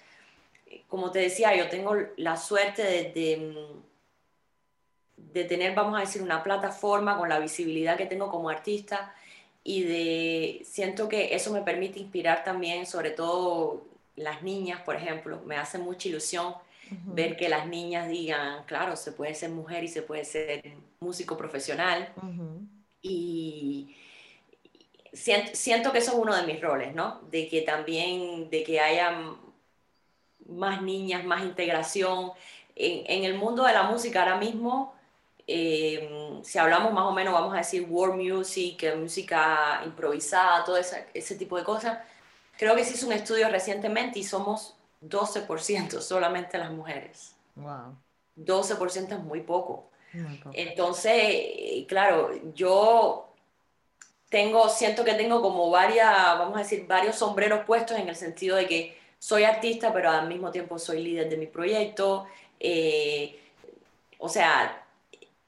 como 0.87 1.11
te 1.11 1.19
decía, 1.19 1.55
yo 1.55 1.69
tengo 1.69 1.95
la 2.17 2.35
suerte 2.35 2.81
de 2.81 3.11
de 3.13 3.79
tener, 5.33 5.75
vamos 5.75 5.97
a 5.97 6.01
decir, 6.01 6.21
una 6.21 6.43
plataforma 6.43 7.17
con 7.17 7.29
la 7.29 7.39
visibilidad 7.39 7.97
que 7.97 8.05
tengo 8.05 8.29
como 8.29 8.49
artista 8.49 9.13
y 9.63 9.83
de 9.83 10.61
siento 10.65 11.09
que 11.09 11.35
eso 11.35 11.51
me 11.51 11.61
permite 11.61 11.99
inspirar 11.99 12.43
también, 12.43 12.85
sobre 12.85 13.11
todo 13.11 13.85
las 14.15 14.41
niñas, 14.41 14.81
por 14.81 14.95
ejemplo, 14.95 15.41
me 15.45 15.55
hace 15.55 15.77
mucha 15.77 16.07
ilusión 16.07 16.53
ver 17.05 17.37
que 17.37 17.49
las 17.49 17.67
niñas 17.67 18.09
digan, 18.09 18.63
claro, 18.65 18.95
se 18.95 19.11
puede 19.11 19.35
ser 19.35 19.51
mujer 19.51 19.83
y 19.83 19.87
se 19.87 20.01
puede 20.01 20.25
ser 20.25 20.73
músico 20.99 21.37
profesional. 21.37 22.11
Y 23.01 23.95
siento, 25.13 25.51
siento, 25.53 25.91
que 25.91 25.99
eso 25.99 26.13
es 26.13 26.17
uno 26.17 26.35
de 26.35 26.51
mis 26.51 26.59
roles, 26.59 26.95
¿no? 26.95 27.21
De 27.29 27.47
que 27.47 27.61
también, 27.61 28.49
de 28.49 28.63
que 28.63 28.79
haya 28.79 29.35
más 30.47 30.81
niñas, 30.81 31.23
más 31.23 31.43
integración. 31.43 32.31
En, 32.75 33.03
en 33.05 33.23
el 33.23 33.37
mundo 33.37 33.63
de 33.65 33.73
la 33.73 33.83
música 33.83 34.23
ahora 34.23 34.37
mismo, 34.37 34.95
eh, 35.51 36.39
si 36.43 36.59
hablamos 36.59 36.93
más 36.93 37.05
o 37.05 37.11
menos, 37.11 37.33
vamos 37.33 37.55
a 37.55 37.57
decir, 37.57 37.87
world 37.89 38.21
music, 38.21 38.95
música 38.95 39.81
improvisada, 39.83 40.63
todo 40.63 40.77
ese, 40.77 41.07
ese 41.11 41.35
tipo 41.35 41.57
de 41.57 41.63
cosas, 41.63 41.97
creo 42.55 42.75
que 42.75 42.85
se 42.85 42.93
hizo 42.93 43.07
un 43.07 43.13
estudio 43.13 43.49
recientemente 43.49 44.19
y 44.19 44.23
somos 44.23 44.75
12% 45.01 46.01
solamente 46.01 46.59
las 46.59 46.69
mujeres. 46.69 47.35
Wow. 47.55 47.95
12% 48.37 49.11
es 49.13 49.23
muy 49.23 49.41
poco. 49.41 49.89
Entonces, 50.53 51.85
claro, 51.87 52.31
yo 52.53 53.33
tengo, 54.29 54.69
siento 54.69 55.03
que 55.03 55.13
tengo 55.13 55.41
como 55.41 55.69
varias, 55.69 56.11
vamos 56.37 56.55
a 56.55 56.59
decir, 56.59 56.85
varios 56.87 57.15
sombreros 57.15 57.65
puestos 57.65 57.97
en 57.97 58.07
el 58.07 58.15
sentido 58.15 58.55
de 58.55 58.67
que 58.67 58.97
soy 59.17 59.43
artista, 59.43 59.91
pero 59.91 60.09
al 60.09 60.27
mismo 60.27 60.51
tiempo 60.51 60.79
soy 60.79 61.03
líder 61.03 61.29
de 61.29 61.37
mi 61.37 61.47
proyecto. 61.47 62.25
Eh, 62.59 63.39
o 64.19 64.29
sea, 64.29 64.78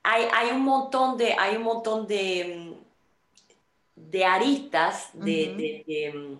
hay, 0.03 0.25
hay, 0.33 0.51
un 0.51 0.61
montón 0.61 1.17
de, 1.17 1.33
hay 1.33 1.55
un 1.55 1.63
montón 1.63 2.07
de, 2.07 2.75
de 3.95 4.25
aristas, 4.25 5.09
de, 5.13 6.39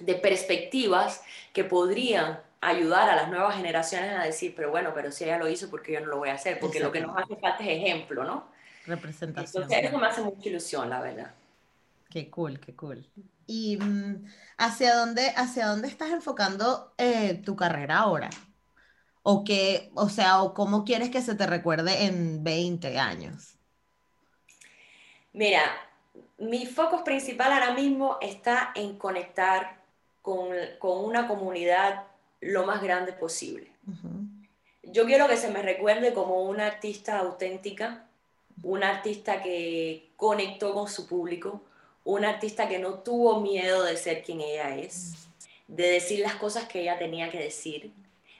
de 0.00 0.14
perspectivas 0.16 1.22
que 1.52 1.64
podrían 1.64 2.40
ayudar 2.60 3.08
a 3.08 3.16
las 3.16 3.28
nuevas 3.28 3.56
generaciones 3.56 4.18
a 4.18 4.24
decir, 4.24 4.54
pero 4.56 4.70
bueno, 4.70 4.92
pero 4.94 5.12
si 5.12 5.24
ella 5.24 5.38
lo 5.38 5.48
hizo, 5.48 5.70
¿por 5.70 5.82
qué 5.82 5.92
yo 5.92 6.00
no 6.00 6.06
lo 6.06 6.18
voy 6.18 6.30
a 6.30 6.34
hacer? 6.34 6.58
Porque 6.58 6.80
lo 6.80 6.90
que 6.90 7.00
nos 7.00 7.16
hace 7.16 7.36
falta 7.36 7.62
es 7.62 7.68
ejemplo, 7.68 8.24
¿no? 8.24 8.48
Representación. 8.86 9.64
Entonces, 9.64 9.88
eso 9.88 9.98
me 9.98 10.06
hace 10.06 10.22
mucha 10.22 10.48
ilusión, 10.48 10.90
la 10.90 11.00
verdad. 11.00 11.34
Qué 12.10 12.30
cool, 12.30 12.60
qué 12.60 12.74
cool. 12.74 13.06
¿Y 13.46 13.76
mm, 13.76 14.24
hacia 14.58 14.94
dónde, 14.96 15.32
hacia 15.36 15.66
dónde 15.66 15.88
estás 15.88 16.10
enfocando 16.10 16.92
eh, 16.98 17.40
tu 17.44 17.56
carrera 17.56 17.98
ahora? 17.98 18.30
¿O 19.28 19.42
qué, 19.42 19.90
o 19.96 20.08
sea, 20.08 20.40
o 20.40 20.54
cómo 20.54 20.84
quieres 20.84 21.10
que 21.10 21.20
se 21.20 21.34
te 21.34 21.48
recuerde 21.48 22.04
en 22.04 22.44
20 22.44 22.96
años? 22.96 23.56
Mira, 25.32 25.62
mi 26.38 26.64
foco 26.64 27.02
principal 27.02 27.52
ahora 27.52 27.74
mismo 27.74 28.18
está 28.20 28.70
en 28.76 28.96
conectar 28.96 29.82
con, 30.22 30.50
con 30.78 31.04
una 31.04 31.26
comunidad 31.26 32.04
lo 32.40 32.66
más 32.66 32.80
grande 32.80 33.12
posible. 33.14 33.72
Yo 34.84 35.06
quiero 35.06 35.26
que 35.26 35.36
se 35.36 35.50
me 35.50 35.60
recuerde 35.60 36.14
como 36.14 36.44
una 36.44 36.68
artista 36.68 37.18
auténtica, 37.18 38.06
una 38.62 38.90
artista 38.90 39.42
que 39.42 40.10
conectó 40.14 40.72
con 40.72 40.86
su 40.86 41.08
público, 41.08 41.62
una 42.04 42.28
artista 42.28 42.68
que 42.68 42.78
no 42.78 43.00
tuvo 43.00 43.40
miedo 43.40 43.82
de 43.82 43.96
ser 43.96 44.22
quien 44.22 44.40
ella 44.40 44.76
es, 44.76 45.26
de 45.66 45.88
decir 45.88 46.20
las 46.20 46.36
cosas 46.36 46.68
que 46.68 46.82
ella 46.82 46.96
tenía 46.96 47.28
que 47.28 47.40
decir, 47.40 47.92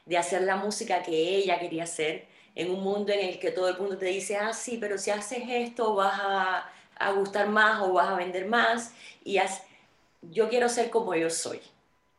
de 0.06 0.16
hacer 0.16 0.42
la 0.42 0.56
música 0.56 1.02
que 1.02 1.36
ella 1.36 1.58
quería 1.58 1.84
hacer, 1.84 2.26
en 2.54 2.70
un 2.70 2.82
mundo 2.82 3.12
en 3.12 3.20
el 3.20 3.38
que 3.38 3.50
todo 3.50 3.68
el 3.68 3.78
mundo 3.78 3.98
te 3.98 4.06
dice, 4.06 4.36
ah, 4.36 4.52
sí, 4.54 4.78
pero 4.80 4.96
si 4.96 5.10
haces 5.10 5.42
esto 5.46 5.94
vas 5.94 6.18
a, 6.18 6.70
a 6.98 7.12
gustar 7.12 7.48
más 7.48 7.82
o 7.82 7.92
vas 7.92 8.08
a 8.08 8.16
vender 8.16 8.46
más. 8.46 8.94
Y 9.24 9.38
yo 10.22 10.48
quiero 10.48 10.68
ser 10.68 10.88
como 10.90 11.14
yo 11.14 11.28
soy. 11.28 11.60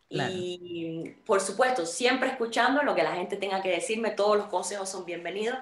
Y 0.10 1.16
por 1.26 1.42
supuesto, 1.42 1.86
siempre 1.86 2.30
escuchando 2.30 2.82
lo 2.84 2.96
que 2.96 3.04
la 3.04 3.14
gente 3.14 3.36
tenga 3.36 3.62
que 3.62 3.72
decirme, 3.72 4.12
todos 4.12 4.38
los 4.38 4.48
consejos 4.48 4.90
son 4.90 5.06
bienvenidos, 5.06 5.58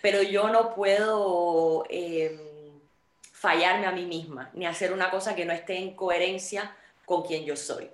pero 0.00 0.22
yo 0.22 0.48
no 0.48 0.74
puedo 0.74 1.84
em, 1.90 2.38
fallarme 3.32 3.86
a 3.86 3.92
mí 3.92 4.06
misma, 4.06 4.50
ni 4.54 4.64
hacer 4.64 4.92
una 4.92 5.10
cosa 5.10 5.34
que 5.34 5.44
no 5.44 5.52
esté 5.52 5.76
en 5.76 5.94
coherencia 5.94 6.74
con 7.04 7.22
quien 7.22 7.44
yo 7.44 7.56
soy. 7.56 7.90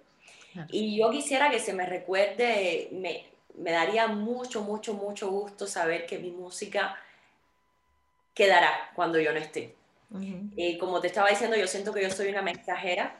Y 0.68 0.96
yo 0.96 1.10
quisiera 1.10 1.50
que 1.50 1.58
se 1.58 1.72
me 1.72 1.84
recuerde, 1.84 2.88
me, 2.92 3.26
me 3.56 3.72
daría 3.72 4.06
mucho, 4.06 4.62
mucho, 4.62 4.94
mucho 4.94 5.30
gusto 5.30 5.66
saber 5.66 6.06
que 6.06 6.18
mi 6.18 6.30
música 6.30 6.96
quedará 8.34 8.90
cuando 8.94 9.18
yo 9.18 9.32
no 9.32 9.38
esté. 9.38 9.74
Eh, 10.56 10.78
como 10.78 11.00
te 11.00 11.08
estaba 11.08 11.28
diciendo, 11.30 11.56
yo 11.56 11.66
siento 11.66 11.92
que 11.92 12.02
yo 12.02 12.10
soy 12.10 12.28
una 12.28 12.42
mensajera 12.42 13.16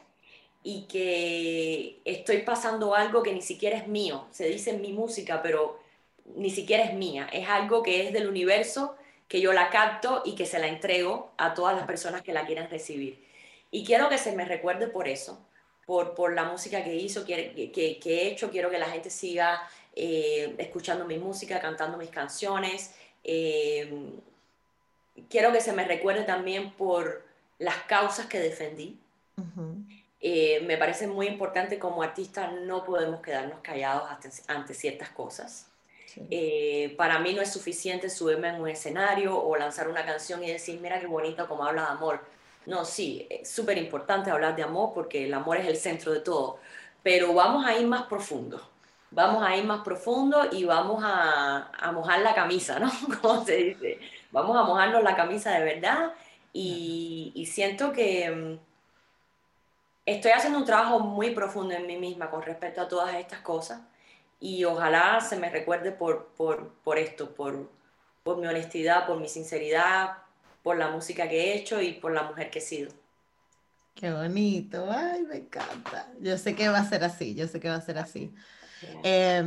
y 0.63 0.83
que 0.83 1.99
estoy 2.05 2.39
pasando 2.39 2.95
algo 2.95 3.23
que 3.23 3.33
ni 3.33 3.41
siquiera 3.41 3.77
es 3.77 3.87
mío. 3.87 4.27
Se 4.31 4.47
dice 4.47 4.73
mi 4.73 4.93
música, 4.93 5.41
pero 5.41 5.79
ni 6.35 6.49
siquiera 6.49 6.83
es 6.83 6.93
mía. 6.93 7.27
Es 7.31 7.47
algo 7.49 7.83
que 7.83 8.05
es 8.05 8.13
del 8.13 8.27
universo, 8.27 8.95
que 9.27 9.41
yo 9.41 9.53
la 9.53 9.69
capto 9.69 10.23
y 10.25 10.35
que 10.35 10.45
se 10.45 10.59
la 10.59 10.67
entrego 10.67 11.31
a 11.37 11.53
todas 11.53 11.75
las 11.75 11.85
personas 11.85 12.21
que 12.21 12.33
la 12.33 12.45
quieran 12.45 12.69
recibir. 12.69 13.25
Y 13.71 13.83
quiero 13.85 14.09
que 14.09 14.17
se 14.17 14.31
me 14.31 14.45
recuerde 14.45 14.87
por 14.87 15.07
eso, 15.07 15.39
por, 15.85 16.15
por 16.15 16.33
la 16.33 16.45
música 16.45 16.83
que 16.83 16.95
hizo, 16.95 17.25
que, 17.25 17.71
que, 17.73 17.99
he 18.05 18.27
hecho. 18.27 18.49
Quiero 18.49 18.69
que 18.69 18.79
la 18.79 18.89
gente 18.89 19.09
siga 19.09 19.61
eh, 19.99 20.53
escuchando 20.59 21.05
mi 21.05 21.17
música, 21.17 21.59
cantando 21.59 21.97
mis 21.97 22.11
canciones. 22.11 22.93
Eh, 23.23 24.11
quiero 25.27 25.51
que 25.51 25.59
se 25.59 25.73
me 25.73 25.85
recuerde 25.85 26.23
también 26.23 26.71
por 26.73 27.23
las 27.57 27.77
causas 27.83 28.27
que 28.27 28.39
defendí. 28.39 28.99
Eh, 30.19 30.61
me 30.65 30.77
parece 30.77 31.07
muy 31.07 31.27
importante 31.27 31.79
como 31.79 32.03
artista 32.03 32.51
no 32.51 32.83
podemos 32.83 33.21
quedarnos 33.21 33.59
callados 33.61 34.09
ante, 34.47 34.73
ciertas 34.73 35.09
cosas. 35.09 35.67
Eh, 36.29 36.95
para 36.97 37.19
mí 37.19 37.33
no 37.33 37.41
es 37.41 37.51
suficiente 37.51 38.09
subirme 38.09 38.49
en 38.49 38.61
un 38.61 38.67
escenario 38.67 39.39
o 39.39 39.55
lanzar 39.55 39.87
una 39.87 40.05
canción 40.05 40.43
y 40.43 40.51
decir, 40.51 40.79
mira 40.79 40.99
qué 40.99 41.07
bonito 41.07 41.47
como 41.47 41.63
habla 41.63 41.83
de 41.83 41.87
amor. 41.89 42.21
No, 42.65 42.85
sí, 42.85 43.25
es 43.29 43.49
súper 43.49 43.77
importante 43.77 44.29
hablar 44.29 44.55
de 44.55 44.63
amor 44.63 44.91
porque 44.93 45.25
el 45.25 45.33
amor 45.33 45.57
es 45.57 45.67
el 45.67 45.77
centro 45.77 46.11
de 46.11 46.19
todo, 46.19 46.59
pero 47.01 47.33
vamos 47.33 47.65
a 47.65 47.75
ir 47.77 47.87
más 47.87 48.03
profundo. 48.03 48.76
Vamos 49.11 49.43
a 49.43 49.55
ir 49.55 49.65
más 49.65 49.81
profundo 49.81 50.47
y 50.51 50.65
vamos 50.65 51.03
a, 51.03 51.71
a 51.71 51.91
mojar 51.91 52.21
la 52.21 52.35
camisa, 52.35 52.79
¿no? 52.79 52.91
Como 53.21 53.43
se 53.45 53.55
dice. 53.57 53.99
Vamos 54.31 54.57
a 54.57 54.63
mojarnos 54.63 55.03
la 55.03 55.15
camisa 55.15 55.51
de 55.51 55.63
verdad 55.63 56.13
y, 56.53 57.31
y 57.35 57.45
siento 57.45 57.91
que 57.93 58.29
mm, 58.29 58.59
estoy 60.05 60.31
haciendo 60.31 60.59
un 60.59 60.65
trabajo 60.65 60.99
muy 60.99 61.31
profundo 61.31 61.73
en 61.75 61.85
mí 61.85 61.97
misma 61.97 62.29
con 62.31 62.41
respecto 62.41 62.81
a 62.81 62.87
todas 62.87 63.13
estas 63.15 63.41
cosas 63.41 63.81
y 64.39 64.63
ojalá 64.65 65.19
se 65.21 65.37
me 65.37 65.49
recuerde 65.49 65.91
por, 65.91 66.27
por, 66.35 66.73
por 66.83 66.97
esto, 66.99 67.33
por, 67.35 67.71
por 68.23 68.37
mi 68.37 68.47
honestidad, 68.47 69.07
por 69.07 69.19
mi 69.19 69.29
sinceridad, 69.29 70.17
por 70.63 70.77
la 70.77 70.89
música 70.89 71.27
que 71.29 71.53
he 71.53 71.57
hecho 71.57 71.81
y 71.81 71.93
por 71.93 72.11
la 72.13 72.23
mujer 72.23 72.49
que 72.51 72.59
he 72.59 72.61
sido. 72.61 72.91
Qué 73.95 74.11
bonito, 74.11 74.87
ay, 74.91 75.23
me 75.23 75.37
encanta. 75.37 76.13
Yo 76.21 76.37
sé 76.37 76.55
que 76.55 76.69
va 76.69 76.79
a 76.79 76.85
ser 76.85 77.03
así, 77.03 77.33
yo 77.35 77.47
sé 77.47 77.59
que 77.59 77.69
va 77.69 77.75
a 77.75 77.81
ser 77.81 77.97
así. 77.97 78.33
Eh, 79.03 79.43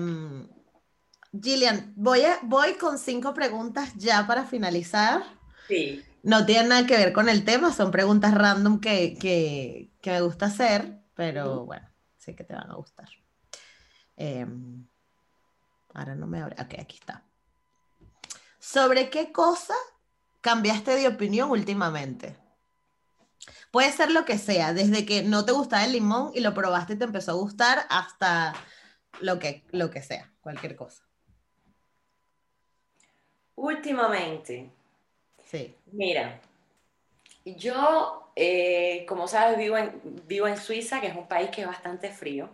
Gillian, 1.32 1.92
voy, 1.96 2.22
a, 2.22 2.38
voy 2.42 2.74
con 2.74 2.98
cinco 2.98 3.34
preguntas 3.34 3.92
ya 3.96 4.26
para 4.26 4.44
finalizar. 4.44 5.22
Sí. 5.68 6.04
No 6.22 6.44
tienen 6.44 6.68
nada 6.68 6.86
que 6.86 6.96
ver 6.96 7.12
con 7.12 7.28
el 7.28 7.44
tema, 7.44 7.72
son 7.72 7.90
preguntas 7.90 8.34
random 8.34 8.80
que, 8.80 9.16
que, 9.18 9.90
que 10.02 10.10
me 10.10 10.20
gusta 10.20 10.46
hacer, 10.46 11.00
pero 11.14 11.64
bueno, 11.64 11.88
sé 12.18 12.34
que 12.34 12.44
te 12.44 12.54
van 12.54 12.70
a 12.70 12.74
gustar. 12.74 13.08
Em, 14.16 14.86
ahora 15.94 16.14
no 16.14 16.26
me 16.26 16.40
abre. 16.42 16.56
Ok, 16.60 16.74
aquí 16.78 16.96
está. 16.98 17.24
¿Sobre 18.58 19.08
qué 19.08 19.32
cosa 19.32 19.74
cambiaste 20.42 20.94
de 20.96 21.08
opinión 21.08 21.50
últimamente? 21.50 22.36
Puede 23.70 23.90
ser 23.92 24.10
lo 24.10 24.24
que 24.24 24.36
sea, 24.36 24.74
desde 24.74 25.06
que 25.06 25.22
no 25.22 25.44
te 25.44 25.52
gustaba 25.52 25.84
el 25.84 25.92
limón 25.92 26.32
y 26.34 26.40
lo 26.40 26.52
probaste 26.52 26.94
y 26.94 26.96
te 26.96 27.04
empezó 27.04 27.30
a 27.30 27.34
gustar 27.34 27.86
hasta 27.88 28.52
lo 29.20 29.38
que, 29.38 29.62
lo 29.72 29.90
que 29.90 30.02
sea, 30.02 30.30
cualquier 30.40 30.76
cosa. 30.76 31.04
Últimamente. 33.56 34.70
Sí. 35.44 35.74
Mira, 35.92 36.40
yo, 37.44 38.30
eh, 38.36 39.04
como 39.08 39.28
sabes, 39.28 39.58
vivo 39.58 39.76
en, 39.76 40.00
vivo 40.26 40.46
en 40.46 40.56
Suiza, 40.56 41.00
que 41.00 41.08
es 41.08 41.16
un 41.16 41.26
país 41.26 41.50
que 41.50 41.62
es 41.62 41.66
bastante 41.66 42.10
frío, 42.10 42.48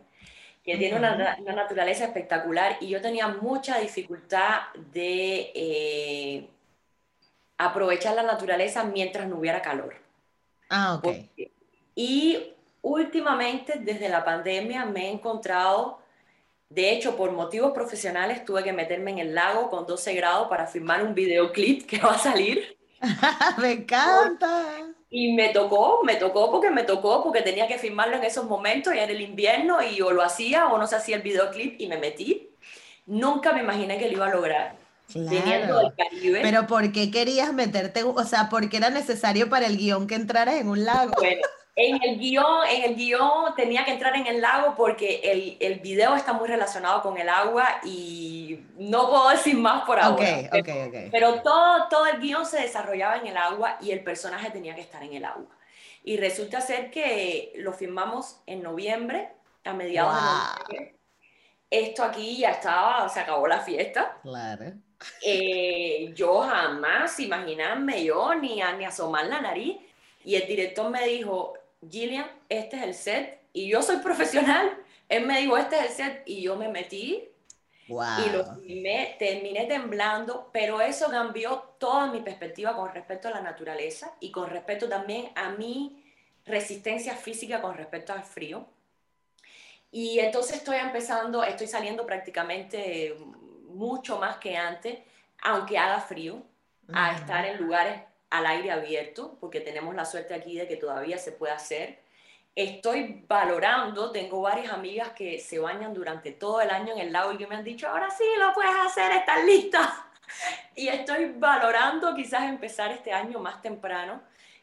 que 0.64 0.76
tiene 0.76 0.98
una, 0.98 1.36
naturaleza 1.38 2.06
espectacular 2.06 2.78
y 2.80 2.88
yo 2.88 3.00
tenía 3.00 3.28
mucha 3.28 3.78
dificultad 3.78 4.62
de 4.92 5.52
eh, 5.54 6.48
aprovechar 7.56 8.16
la 8.16 8.24
naturaleza 8.24 8.82
mientras 8.82 9.28
no 9.28 9.38
hubiera 9.38 9.62
calor. 9.62 9.94
Ah, 10.68 10.94
ok. 10.94 11.06
y 11.94 12.52
últimamente, 12.82 13.78
desde 13.78 14.08
la 14.08 14.24
pandemia, 14.24 14.84
me 14.86 15.06
he 15.06 15.10
encontrado 15.12 16.00
de 16.68 16.92
hecho, 16.92 17.16
por 17.16 17.30
motivos 17.32 17.72
profesionales 17.72 18.44
tuve 18.44 18.64
que 18.64 18.72
meterme 18.72 19.12
en 19.12 19.18
el 19.18 19.34
lago 19.34 19.70
con 19.70 19.86
12 19.86 20.14
grados 20.14 20.48
para 20.48 20.66
filmar 20.66 21.02
un 21.04 21.14
videoclip 21.14 21.86
que 21.86 21.98
va 21.98 22.14
a 22.14 22.18
salir. 22.18 22.76
Me 23.58 23.72
encanta. 23.72 24.64
Y 25.08 25.34
me 25.34 25.50
tocó, 25.50 26.02
me 26.02 26.16
tocó 26.16 26.50
porque 26.50 26.68
me 26.70 26.82
tocó, 26.82 27.22
porque 27.22 27.40
tenía 27.40 27.68
que 27.68 27.78
filmarlo 27.78 28.16
en 28.16 28.24
esos 28.24 28.44
momentos, 28.44 28.92
y 28.92 28.98
era 28.98 29.12
el 29.12 29.20
invierno, 29.20 29.78
y 29.80 30.00
o 30.02 30.10
lo 30.10 30.20
hacía 30.20 30.66
o 30.66 30.78
no 30.78 30.86
se 30.88 30.96
hacía 30.96 31.16
el 31.16 31.22
videoclip, 31.22 31.80
y 31.80 31.86
me 31.86 31.96
metí. 31.96 32.50
Nunca 33.06 33.52
me 33.52 33.60
imaginé 33.60 33.98
que 33.98 34.08
lo 34.08 34.14
iba 34.14 34.26
a 34.26 34.34
lograr. 34.34 34.76
Viniendo 35.14 35.78
del 35.78 35.94
Caribe. 35.94 36.40
Pero 36.42 36.66
¿por 36.66 36.90
qué 36.90 37.12
querías 37.12 37.52
meterte, 37.52 38.02
o 38.02 38.24
sea, 38.24 38.48
por 38.48 38.68
qué 38.68 38.78
era 38.78 38.90
necesario 38.90 39.48
para 39.48 39.66
el 39.66 39.76
guion 39.76 40.08
que 40.08 40.16
entraras 40.16 40.56
en 40.56 40.68
un 40.68 40.84
lago? 40.84 41.12
Bueno, 41.16 41.42
en 41.76 42.02
el 42.02 42.18
guion, 42.18 42.66
en 42.70 42.84
el 42.84 42.96
guion 42.96 43.54
tenía 43.54 43.84
que 43.84 43.92
entrar 43.92 44.16
en 44.16 44.26
el 44.26 44.40
lago 44.40 44.74
porque 44.74 45.20
el, 45.22 45.58
el 45.60 45.80
video 45.80 46.16
está 46.16 46.32
muy 46.32 46.48
relacionado 46.48 47.02
con 47.02 47.18
el 47.18 47.28
agua 47.28 47.80
y 47.84 48.60
no 48.78 49.10
puedo 49.10 49.28
decir 49.28 49.56
más 49.56 49.84
por 49.84 50.00
ahora. 50.00 50.14
Okay, 50.14 50.48
pero, 50.50 50.62
okay, 50.62 50.88
okay. 50.88 51.10
pero 51.10 51.42
todo, 51.42 51.86
todo 51.88 52.06
el 52.06 52.18
guion 52.18 52.46
se 52.46 52.62
desarrollaba 52.62 53.18
en 53.18 53.26
el 53.26 53.36
agua 53.36 53.76
y 53.82 53.90
el 53.90 54.02
personaje 54.02 54.50
tenía 54.50 54.74
que 54.74 54.80
estar 54.80 55.02
en 55.02 55.12
el 55.12 55.24
agua. 55.26 55.54
Y 56.02 56.16
resulta 56.16 56.62
ser 56.62 56.90
que 56.90 57.52
lo 57.56 57.74
filmamos 57.74 58.40
en 58.46 58.62
noviembre, 58.62 59.28
a 59.64 59.74
mediados 59.74 60.14
de 60.14 60.20
noviembre. 60.20 60.96
Esto 61.68 62.04
aquí 62.04 62.38
ya 62.38 62.52
estaba, 62.52 63.06
se 63.08 63.20
acabó 63.20 63.46
la 63.46 63.60
fiesta. 63.60 64.16
Claro. 64.22 64.72
Eh, 65.22 66.12
yo 66.14 66.40
jamás 66.40 67.20
imaginarme 67.20 68.02
yo 68.04 68.34
ni, 68.34 68.62
a, 68.62 68.72
ni 68.72 68.84
asomar 68.86 69.26
la 69.26 69.42
nariz. 69.42 69.76
Y 70.24 70.36
el 70.36 70.46
director 70.46 70.90
me 70.90 71.06
dijo, 71.06 71.54
Gillian, 71.90 72.26
este 72.48 72.76
es 72.76 72.82
el 72.82 72.94
set, 72.94 73.40
y 73.52 73.68
yo 73.68 73.82
soy 73.82 73.98
profesional, 73.98 74.76
él 75.08 75.26
me 75.26 75.40
dijo, 75.40 75.56
este 75.56 75.76
es 75.76 75.82
el 75.82 75.88
set, 75.90 76.22
y 76.26 76.42
yo 76.42 76.56
me 76.56 76.68
metí, 76.68 77.28
y 77.88 78.30
lo 78.30 78.44
filmé, 78.56 79.14
terminé 79.18 79.66
temblando, 79.66 80.50
pero 80.52 80.80
eso 80.80 81.08
cambió 81.08 81.74
toda 81.78 82.10
mi 82.10 82.20
perspectiva 82.20 82.74
con 82.74 82.92
respecto 82.92 83.28
a 83.28 83.30
la 83.30 83.40
naturaleza 83.40 84.12
y 84.18 84.32
con 84.32 84.50
respecto 84.50 84.88
también 84.88 85.30
a 85.36 85.50
mi 85.50 86.02
resistencia 86.44 87.14
física 87.14 87.62
con 87.62 87.76
respecto 87.76 88.12
al 88.12 88.24
frío. 88.24 88.66
Y 89.92 90.18
entonces 90.18 90.56
estoy 90.56 90.78
empezando, 90.78 91.44
estoy 91.44 91.68
saliendo 91.68 92.04
prácticamente 92.04 93.16
mucho 93.68 94.18
más 94.18 94.38
que 94.38 94.56
antes, 94.56 94.98
aunque 95.42 95.78
haga 95.78 96.00
frío, 96.00 96.42
a 96.92 97.16
estar 97.16 97.44
en 97.44 97.58
lugares 97.58 98.00
al 98.30 98.46
aire 98.46 98.70
abierto, 98.70 99.36
porque 99.40 99.60
tenemos 99.60 99.94
la 99.94 100.04
suerte 100.04 100.34
aquí 100.34 100.56
de 100.56 100.66
que 100.66 100.76
todavía 100.76 101.18
se 101.18 101.32
puede 101.32 101.52
hacer. 101.52 102.00
Estoy 102.54 103.24
valorando, 103.28 104.10
tengo 104.12 104.40
varias 104.40 104.72
amigas 104.72 105.10
que 105.10 105.38
se 105.38 105.58
bañan 105.58 105.92
durante 105.94 106.32
todo 106.32 106.60
el 106.60 106.70
año 106.70 106.94
en 106.94 107.00
el 107.00 107.12
lago 107.12 107.32
y 107.32 107.38
que 107.38 107.46
me 107.46 107.56
han 107.56 107.64
dicho, 107.64 107.88
ahora 107.88 108.10
sí, 108.10 108.24
lo 108.38 108.52
puedes 108.54 108.74
hacer, 108.74 109.12
estás 109.12 109.44
lista. 109.44 110.02
Y 110.74 110.88
estoy 110.88 111.32
valorando 111.38 112.14
quizás 112.14 112.42
empezar 112.42 112.90
este 112.90 113.12
año 113.12 113.38
más 113.38 113.62
temprano, 113.62 114.20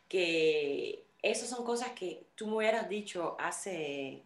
que 0.09 1.05
esas 1.21 1.49
son 1.49 1.63
cosas 1.63 1.91
que 1.91 2.27
tú 2.35 2.47
me 2.47 2.57
hubieras 2.57 2.89
dicho 2.89 3.37
hace, 3.39 4.21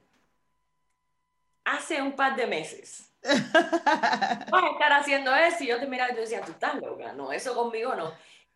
hace 1.63 2.01
un 2.01 2.13
par 2.13 2.35
de 2.35 2.47
meses. 2.47 3.11
Vas 3.23 4.63
a 4.63 4.71
estar 4.73 4.93
haciendo 4.93 5.33
eso 5.35 5.63
y 5.63 5.67
yo 5.67 5.79
te 5.79 5.85
miraba 5.85 6.11
y 6.11 6.15
te 6.15 6.21
decía, 6.21 6.41
tú 6.41 6.51
estás 6.51 6.75
loca, 6.75 7.13
no, 7.13 7.31
eso 7.31 7.55
conmigo 7.55 7.93
no. 7.95 8.11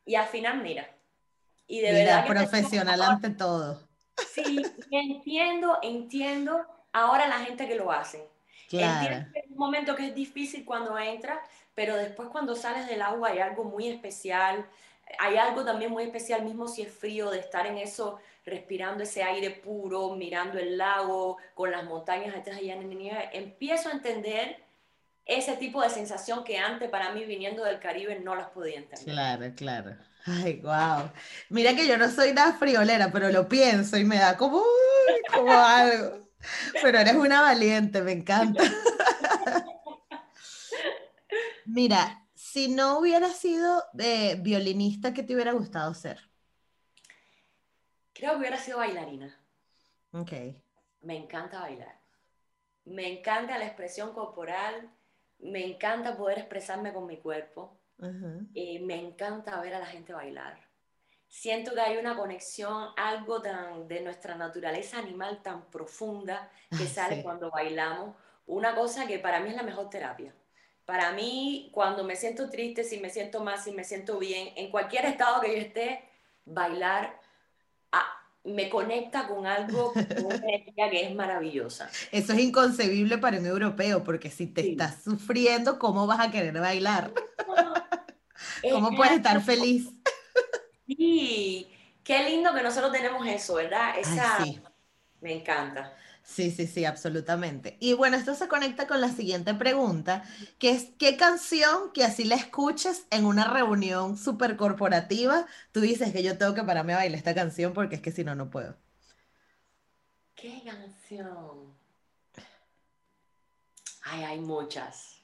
Y 0.05 0.15
al 0.15 0.27
final, 0.27 0.61
mira. 0.61 0.89
Y 1.67 1.79
de 1.81 1.93
verdad. 1.93 2.27
profesional 2.27 3.01
ante 3.01 3.29
todo. 3.29 3.81
Sí, 4.33 4.61
entiendo, 4.91 5.79
entiendo 5.81 6.65
ahora 6.91 7.27
la 7.27 7.39
gente 7.39 7.67
que 7.67 7.75
lo 7.75 7.91
hace. 7.91 8.27
Claro. 8.69 9.05
Entiendo 9.05 9.33
que 9.33 9.39
es 9.39 9.45
un 9.49 9.57
momento 9.57 9.95
que 9.95 10.07
es 10.07 10.15
difícil 10.15 10.65
cuando 10.65 10.97
entras, 10.97 11.39
pero 11.75 11.95
después 11.95 12.29
cuando 12.29 12.55
sales 12.55 12.87
del 12.87 13.01
agua 13.01 13.29
hay 13.29 13.39
algo 13.39 13.63
muy 13.63 13.87
especial. 13.87 14.65
Hay 15.19 15.37
algo 15.37 15.65
también 15.65 15.91
muy 15.91 16.03
especial, 16.03 16.43
mismo 16.43 16.67
si 16.67 16.83
es 16.83 16.91
frío, 16.91 17.29
de 17.31 17.39
estar 17.39 17.67
en 17.67 17.77
eso, 17.77 18.19
respirando 18.45 19.03
ese 19.03 19.23
aire 19.23 19.51
puro, 19.51 20.15
mirando 20.15 20.57
el 20.57 20.77
lago, 20.77 21.37
con 21.53 21.71
las 21.71 21.83
montañas 21.83 22.33
detrás 22.33 22.57
allá 22.57 22.75
en 22.75 22.89
nieve. 22.89 23.29
Empiezo 23.33 23.89
a 23.89 23.93
entender 23.93 24.63
ese 25.37 25.55
tipo 25.55 25.81
de 25.81 25.89
sensación 25.89 26.43
que 26.43 26.57
antes 26.57 26.89
para 26.89 27.11
mí 27.13 27.23
viniendo 27.23 27.63
del 27.63 27.79
Caribe 27.79 28.19
no 28.19 28.35
las 28.35 28.49
podía 28.49 28.77
entender. 28.77 29.13
Claro, 29.13 29.53
claro. 29.55 29.95
Ay, 30.25 30.61
wow. 30.61 31.09
Mira 31.49 31.73
que 31.75 31.87
yo 31.87 31.97
no 31.97 32.09
soy 32.09 32.33
nada 32.33 32.53
friolera, 32.53 33.11
pero 33.11 33.29
lo 33.29 33.47
pienso 33.47 33.97
y 33.97 34.03
me 34.03 34.17
da 34.17 34.37
como, 34.37 34.61
como 35.33 35.51
algo. 35.51 36.27
Pero 36.81 36.99
eres 36.99 37.15
una 37.15 37.41
valiente, 37.41 38.01
me 38.01 38.11
encanta. 38.11 38.63
Mira, 41.65 42.27
si 42.33 42.67
no 42.67 42.99
hubiera 42.99 43.29
sido 43.29 43.83
de 43.93 44.37
violinista, 44.41 45.13
¿qué 45.13 45.23
te 45.23 45.33
hubiera 45.33 45.53
gustado 45.53 45.93
ser? 45.93 46.19
Creo 48.13 48.31
que 48.31 48.39
hubiera 48.39 48.57
sido 48.57 48.79
bailarina. 48.79 49.39
Ok. 50.11 50.31
Me 51.01 51.15
encanta 51.15 51.61
bailar. 51.61 52.01
Me 52.83 53.07
encanta 53.07 53.57
la 53.57 53.65
expresión 53.65 54.11
corporal 54.13 54.91
me 55.41 55.65
encanta 55.65 56.15
poder 56.15 56.39
expresarme 56.39 56.93
con 56.93 57.05
mi 57.05 57.17
cuerpo. 57.17 57.77
y 58.55 58.79
me 58.79 58.95
encanta 58.95 59.61
ver 59.61 59.75
a 59.75 59.79
la 59.79 59.85
gente 59.85 60.11
bailar. 60.11 60.57
Siento 61.27 61.75
que 61.75 61.81
hay 61.81 61.97
una 61.97 62.17
conexión, 62.17 62.89
algo 62.97 63.43
tan 63.43 63.87
de 63.87 64.01
nuestra 64.01 64.33
naturaleza 64.33 64.97
animal 64.97 65.43
tan 65.43 65.69
profunda 65.69 66.49
que 66.69 66.87
sale 66.87 67.21
cuando 67.21 67.51
bailamos. 67.51 68.15
Una 68.47 68.73
cosa 68.73 69.05
que 69.05 69.19
para 69.19 69.39
mí 69.39 69.49
es 69.49 69.55
la 69.55 69.61
mejor 69.61 69.89
terapia. 69.91 70.33
Para 70.83 71.11
mí, 71.11 71.69
cuando 71.71 72.03
me 72.03 72.15
siento 72.15 72.49
triste, 72.49 72.83
si 72.83 72.99
me 72.99 73.09
siento 73.09 73.43
mal, 73.43 73.59
si 73.59 73.71
me 73.71 73.83
siento 73.83 74.17
bien, 74.17 74.51
en 74.55 74.71
cualquier 74.71 75.05
estado 75.05 75.39
que 75.41 75.55
yo 75.55 75.61
esté, 75.61 76.03
bailar 76.43 77.21
me 78.43 78.69
conecta 78.69 79.27
con 79.27 79.45
algo, 79.45 79.93
con 79.93 80.25
una 80.25 80.35
energía 80.35 80.89
que 80.89 81.05
es 81.05 81.15
maravillosa. 81.15 81.89
Eso 82.11 82.33
es 82.33 82.39
inconcebible 82.39 83.17
para 83.17 83.39
un 83.39 83.45
europeo, 83.45 84.03
porque 84.03 84.29
si 84.29 84.47
te 84.47 84.71
estás 84.71 85.03
sufriendo, 85.03 85.77
¿cómo 85.77 86.07
vas 86.07 86.19
a 86.19 86.31
querer 86.31 86.53
bailar? 86.59 87.13
¿Cómo 88.71 88.95
puedes 88.95 89.13
estar 89.13 89.41
feliz? 89.41 89.89
Sí, 90.87 91.67
qué 92.03 92.29
lindo 92.29 92.53
que 92.53 92.63
nosotros 92.63 92.91
tenemos 92.91 93.25
eso, 93.27 93.55
¿verdad? 93.55 93.97
Esa, 93.97 94.39
Me 95.19 95.33
encanta. 95.33 95.95
Sí, 96.23 96.51
sí, 96.51 96.67
sí, 96.67 96.85
absolutamente. 96.85 97.77
Y 97.79 97.93
bueno, 97.93 98.15
esto 98.15 98.35
se 98.35 98.47
conecta 98.47 98.87
con 98.87 99.01
la 99.01 99.09
siguiente 99.09 99.53
pregunta, 99.53 100.23
que 100.59 100.69
es, 100.69 100.89
¿qué 100.97 101.17
canción 101.17 101.91
que 101.93 102.03
así 102.03 102.23
la 102.23 102.35
escuches 102.35 103.05
en 103.09 103.25
una 103.25 103.45
reunión 103.51 104.17
súper 104.17 104.55
corporativa, 104.55 105.45
tú 105.71 105.81
dices 105.81 106.13
que 106.13 106.23
yo 106.23 106.37
tengo 106.37 106.53
que 106.53 106.63
pararme 106.63 106.93
a 106.93 106.97
bailar 106.97 107.17
esta 107.17 107.35
canción 107.35 107.73
porque 107.73 107.95
es 107.95 108.01
que 108.01 108.11
si 108.11 108.23
no, 108.23 108.35
no 108.35 108.49
puedo? 108.49 108.75
¿Qué 110.35 110.61
canción? 110.63 111.75
Ay, 114.03 114.23
hay 114.23 114.39
muchas. 114.39 115.17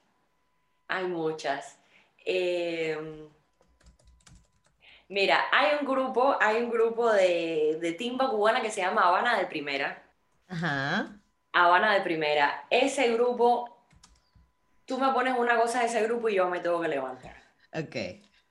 Hay 0.87 1.05
muchas. 1.05 1.77
Em, 2.25 3.29
mira, 5.09 5.45
hay 5.51 5.77
un 5.79 5.87
grupo, 5.87 6.35
hay 6.39 6.63
un 6.63 6.69
grupo 6.69 7.11
de, 7.11 7.77
de 7.81 7.91
timba 7.93 8.29
cubana 8.29 8.61
que 8.61 8.71
se 8.71 8.81
llama 8.81 9.03
Habana 9.07 9.39
de 9.39 9.45
Primera 9.45 10.06
Ajá. 10.47 11.19
Habana 11.53 11.93
de 11.93 12.01
primera. 12.01 12.65
Ese 12.69 13.11
grupo, 13.13 13.85
tú 14.85 14.97
me 14.97 15.11
pones 15.11 15.37
una 15.37 15.57
cosa 15.57 15.79
de 15.79 15.87
ese 15.87 16.03
grupo 16.03 16.29
y 16.29 16.35
yo 16.35 16.49
me 16.49 16.59
tengo 16.59 16.81
que 16.81 16.87
levantar. 16.87 17.35
Ok. 17.73 17.95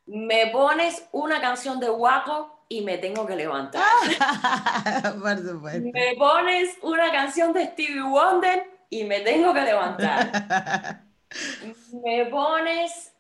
Me 0.06 0.48
pones 0.48 1.08
una 1.12 1.40
canción 1.40 1.80
de 1.80 1.90
Waco 1.90 2.64
y 2.68 2.82
me 2.82 2.98
tengo 2.98 3.26
que 3.26 3.36
levantar. 3.36 3.82
Por 5.20 5.38
supuesto. 5.38 5.90
Me 5.92 6.14
pones 6.16 6.76
una 6.82 7.10
canción 7.10 7.52
de 7.52 7.66
Stevie 7.66 8.02
Wonder 8.02 8.70
y 8.90 9.04
me 9.04 9.20
tengo 9.20 9.52
que 9.52 9.62
levantar. 9.62 11.02
me 12.04 12.26
pones 12.26 13.12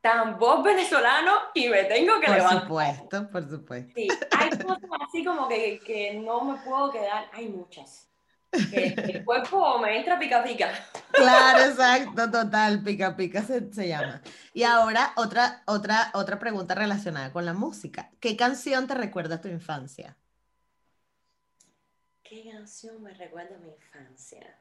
tambor 0.00 0.62
venezolano 0.62 1.32
y 1.54 1.68
me 1.68 1.84
tengo 1.84 2.20
que 2.20 2.28
levantar. 2.28 2.68
Por 2.68 2.84
supuesto, 2.84 3.30
por 3.30 3.48
supuesto. 3.48 3.92
Sí, 3.96 4.08
hay 4.38 4.50
cosas 4.50 4.90
así 5.06 5.24
como 5.24 5.48
que, 5.48 5.80
que 5.80 6.14
no 6.14 6.42
me 6.42 6.60
puedo 6.60 6.90
quedar, 6.92 7.28
hay 7.32 7.48
muchas 7.48 8.08
el 8.52 9.24
cuerpo 9.24 9.78
me 9.78 9.98
entra 9.98 10.18
pica 10.18 10.42
pica. 10.42 10.70
Claro, 11.12 11.70
exacto, 11.70 12.30
total, 12.30 12.82
pica 12.82 13.16
pica 13.16 13.42
se, 13.42 13.72
se, 13.72 13.88
llama. 13.88 14.22
Y 14.54 14.62
ahora 14.62 15.12
otra, 15.16 15.62
otra, 15.66 16.10
otra 16.14 16.38
pregunta 16.38 16.74
relacionada 16.74 17.32
con 17.32 17.44
la 17.44 17.52
música. 17.52 18.10
¿Qué 18.20 18.36
canción 18.36 18.86
te 18.86 18.94
recuerda 18.94 19.36
a 19.36 19.40
tu 19.40 19.48
infancia? 19.48 20.16
¿Qué 22.22 22.50
canción 22.50 23.02
me 23.02 23.12
recuerda 23.14 23.56
a 23.56 23.58
mi 23.58 23.70
infancia? 23.70 24.58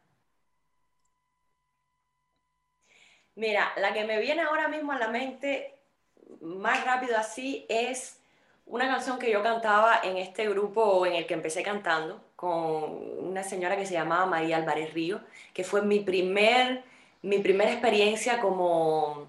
Mira, 3.36 3.72
la 3.78 3.94
que 3.94 4.04
me 4.04 4.20
viene 4.20 4.42
ahora 4.42 4.68
mismo 4.68 4.94
a 4.94 4.98
la 4.98 5.10
mente 5.10 5.80
más 6.42 6.84
rápido 6.86 7.18
así 7.18 7.66
es 7.70 8.20
una 8.66 8.88
canción 8.88 9.20
que 9.20 9.32
yo 9.32 9.44
cantaba 9.44 10.02
en 10.04 10.18
este 10.18 10.50
grupo 10.50 11.06
en 11.06 11.14
el 11.14 11.28
que 11.28 11.36
empecé 11.36 11.64
cantando 11.64 12.27
con 12.38 13.28
una 13.28 13.44
señora 13.44 13.76
que 13.76 13.86
se 13.86 13.96
llamaba 13.96 14.26
María 14.26 14.58
Álvarez 14.58 14.94
Río, 14.94 15.20
que 15.54 15.66
fue 15.66 15.82
mi 15.82 16.00
primer 16.00 16.86
mi 17.22 17.40
primera 17.40 17.72
experiencia 17.72 18.40
como 18.40 19.28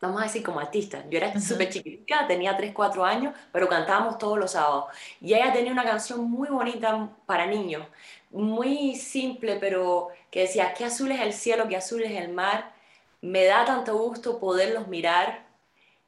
vamos 0.00 0.20
a 0.22 0.24
decir 0.24 0.42
como 0.42 0.60
artista. 0.60 1.04
Yo 1.10 1.18
era 1.18 1.38
súper 1.40 1.70
chiquitita, 1.70 2.26
tenía 2.26 2.56
3, 2.56 2.72
4 2.74 3.04
años, 3.04 3.34
pero 3.52 3.68
cantábamos 3.68 4.18
todos 4.18 4.38
los 4.38 4.52
sábados. 4.52 4.86
Y 5.20 5.34
ella 5.34 5.52
tenía 5.52 5.72
una 5.72 5.84
canción 5.84 6.30
muy 6.30 6.48
bonita 6.48 7.10
para 7.26 7.46
niños, 7.46 7.86
muy 8.30 8.96
simple, 8.96 9.56
pero 9.56 10.08
que 10.30 10.42
decía, 10.42 10.74
qué 10.74 10.84
azul 10.86 11.12
es 11.12 11.20
el 11.20 11.32
cielo, 11.32 11.68
qué 11.68 11.76
azul 11.76 12.02
es 12.02 12.12
el 12.12 12.32
mar. 12.32 12.72
Me 13.20 13.44
da 13.44 13.64
tanto 13.64 13.96
gusto 13.98 14.38
poderlos 14.40 14.88
mirar. 14.88 15.44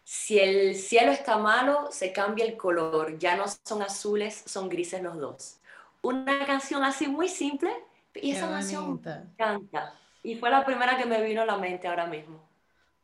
Si 0.04 0.38
el 0.38 0.76
cielo 0.76 1.12
está 1.12 1.38
malo, 1.38 1.88
se 1.90 2.12
cambia 2.12 2.44
el 2.46 2.56
color. 2.56 3.18
Ya 3.18 3.36
no 3.36 3.44
son 3.64 3.82
azules, 3.82 4.42
son 4.46 4.68
grises 4.68 5.02
los 5.02 5.18
dos. 5.18 5.56
Una 6.02 6.44
canción 6.46 6.84
así 6.84 7.06
muy 7.06 7.28
simple, 7.28 7.72
y 8.14 8.32
esa 8.32 8.48
canción 8.48 8.98
canta. 9.36 9.94
Y 10.22 10.36
fue 10.36 10.50
la 10.50 10.64
primera 10.64 10.96
que 10.96 11.06
me 11.06 11.22
vino 11.22 11.42
a 11.42 11.46
la 11.46 11.56
mente 11.56 11.88
ahora 11.88 12.06
mismo. 12.06 12.48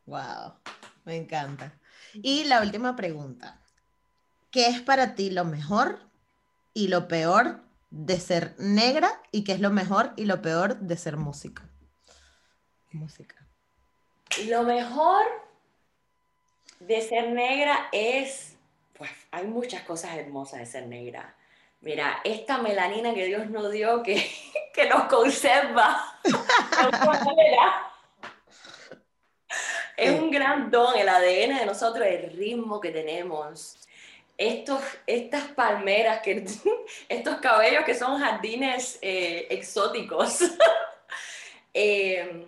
Wow, 0.06 0.54
me 1.04 1.16
encanta. 1.16 1.72
Y 2.14 2.44
la 2.44 2.60
última 2.60 2.96
pregunta. 2.96 3.60
¿Qué 4.50 4.66
es 4.66 4.80
para 4.80 5.14
ti 5.14 5.30
lo 5.30 5.44
mejor 5.44 6.00
y 6.74 6.88
lo 6.88 7.08
peor 7.08 7.60
de 7.90 8.18
ser 8.18 8.54
negra 8.58 9.20
y 9.30 9.44
qué 9.44 9.52
es 9.52 9.60
lo 9.60 9.70
mejor 9.70 10.12
y 10.16 10.24
lo 10.24 10.42
peor 10.42 10.78
de 10.78 10.96
ser 10.96 11.16
música? 11.16 11.68
Música. 12.92 13.36
Lo 14.46 14.62
mejor 14.62 15.24
de 16.80 17.00
ser 17.00 17.30
negra 17.30 17.88
es, 17.92 18.56
pues 18.96 19.10
hay 19.30 19.46
muchas 19.46 19.82
cosas 19.82 20.16
hermosas 20.16 20.60
de 20.60 20.66
ser 20.66 20.86
negra. 20.86 21.34
Mira, 21.80 22.20
esta 22.24 22.58
melanina 22.58 23.14
que 23.14 23.26
Dios 23.26 23.48
nos 23.50 23.70
dio 23.70 24.02
que, 24.02 24.28
que 24.74 24.88
nos 24.88 25.04
conserva. 25.04 26.18
Es 29.96 30.12
un 30.12 30.30
gran 30.30 30.70
don, 30.70 30.96
el 30.96 31.08
ADN 31.08 31.58
de 31.58 31.66
nosotros, 31.66 32.06
el 32.06 32.30
ritmo 32.30 32.80
que 32.80 32.92
tenemos. 32.92 33.76
Estos, 34.36 34.80
estas 35.08 35.48
palmeras, 35.48 36.20
que, 36.20 36.46
estos 37.08 37.38
cabellos 37.38 37.84
que 37.84 37.96
son 37.96 38.20
jardines 38.20 39.00
eh, 39.02 39.48
exóticos. 39.50 40.42
Eh, 41.74 42.46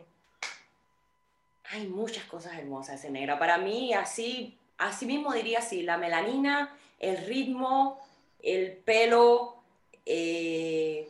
hay 1.65 1.87
muchas 1.89 2.25
cosas 2.25 2.57
hermosas 2.57 3.05
en 3.05 3.15
negra. 3.15 3.39
Para 3.39 3.59
mí, 3.59 3.95
así, 3.95 4.57
así 4.79 5.05
mismo 5.05 5.33
diría 5.33 5.59
así, 5.59 5.83
la 5.83 5.99
melanina, 5.99 6.77
el 7.01 7.27
ritmo, 7.27 8.01
el 8.43 8.77
pelo. 8.79 9.63
Eh, 10.07 11.09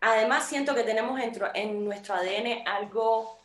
además, 0.00 0.48
siento 0.48 0.74
que 0.74 0.82
tenemos 0.82 1.20
en 1.54 1.84
nuestro 1.84 2.14
ADN 2.14 2.66
algo 2.66 3.38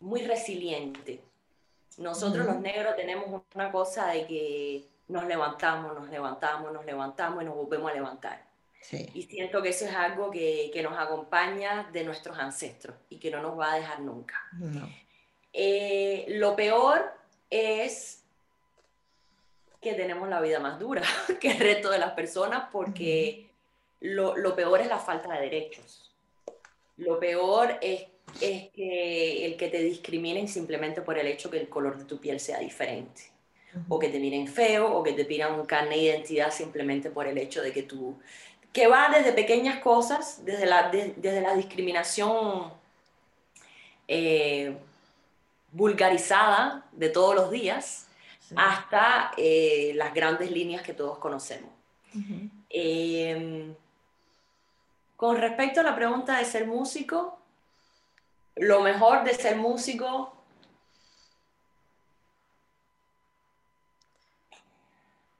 muy 0.00 0.22
resiliente. 0.22 1.20
Nosotros 1.98 2.46
los 2.46 2.60
negros 2.60 2.96
tenemos 2.96 3.42
una 3.54 3.70
cosa 3.70 4.08
de 4.08 4.26
que 4.26 4.84
nos 5.08 5.26
levantamos, 5.26 5.94
nos 5.94 6.08
levantamos, 6.08 6.72
nos 6.72 6.84
levantamos 6.84 7.42
y 7.42 7.46
nos 7.46 7.54
volvemos 7.54 7.90
a 7.90 7.94
levantar. 7.94 8.44
Y 9.14 9.22
siento 9.22 9.62
que 9.62 9.70
eso 9.70 9.86
es 9.86 9.94
algo 9.94 10.30
que, 10.30 10.70
que, 10.72 10.82
nos 10.82 10.98
acompaña 10.98 11.88
de 11.90 12.04
nuestros 12.04 12.38
ancestros 12.38 12.96
y 13.08 13.18
que 13.18 13.30
no 13.30 13.40
nos 13.40 13.58
va 13.58 13.72
a 13.72 13.76
dejar 13.76 14.00
nunca. 14.00 14.42
Eh, 15.52 16.26
lo 16.28 16.54
peor 16.54 17.14
es 17.48 18.23
que 19.84 19.94
tenemos 19.94 20.28
la 20.28 20.40
vida 20.40 20.58
más 20.58 20.80
dura 20.80 21.02
que 21.40 21.52
el 21.52 21.58
resto 21.58 21.90
de 21.90 21.98
las 21.98 22.10
personas 22.12 22.64
porque 22.72 23.46
lo, 24.00 24.36
lo 24.36 24.56
peor 24.56 24.80
es 24.80 24.88
la 24.88 24.98
falta 24.98 25.32
de 25.34 25.42
derechos. 25.42 26.12
Lo 26.96 27.20
peor 27.20 27.78
es 27.80 28.06
es 28.40 28.70
que 28.70 29.46
el 29.46 29.56
que 29.56 29.68
te 29.68 29.78
discriminen 29.78 30.48
simplemente 30.48 31.02
por 31.02 31.18
el 31.18 31.26
hecho 31.26 31.50
que 31.50 31.58
el 31.58 31.68
color 31.68 31.96
de 31.98 32.04
tu 32.04 32.18
piel 32.18 32.40
sea 32.40 32.58
diferente. 32.58 33.22
O 33.88 33.98
que 33.98 34.08
te 34.08 34.20
miren 34.20 34.46
feo, 34.46 34.92
o 34.92 35.02
que 35.02 35.12
te 35.12 35.24
pidan 35.24 35.58
un 35.58 35.66
carne 35.66 35.96
de 35.96 36.02
identidad 36.02 36.52
simplemente 36.52 37.10
por 37.10 37.26
el 37.26 37.38
hecho 37.38 37.62
de 37.62 37.72
que 37.72 37.82
tú... 37.82 38.18
Que 38.72 38.86
va 38.86 39.08
desde 39.08 39.32
pequeñas 39.32 39.78
cosas, 39.80 40.44
desde 40.44 40.66
la, 40.66 40.90
desde 40.90 41.40
la 41.40 41.54
discriminación 41.54 42.72
eh, 44.08 44.76
vulgarizada 45.70 46.84
de 46.92 47.08
todos 47.08 47.36
los 47.36 47.50
días, 47.50 48.03
hasta 48.56 49.32
eh, 49.36 49.92
las 49.94 50.14
grandes 50.14 50.50
líneas 50.50 50.82
que 50.82 50.94
todos 50.94 51.18
conocemos. 51.18 51.70
Em, 52.70 53.74
con 55.16 55.36
respecto 55.36 55.80
a 55.80 55.84
la 55.84 55.96
pregunta 55.96 56.38
de 56.38 56.44
ser 56.44 56.66
músico, 56.66 57.38
lo 58.56 58.82
mejor 58.82 59.24
de 59.24 59.34
ser 59.34 59.56
músico 59.56 60.34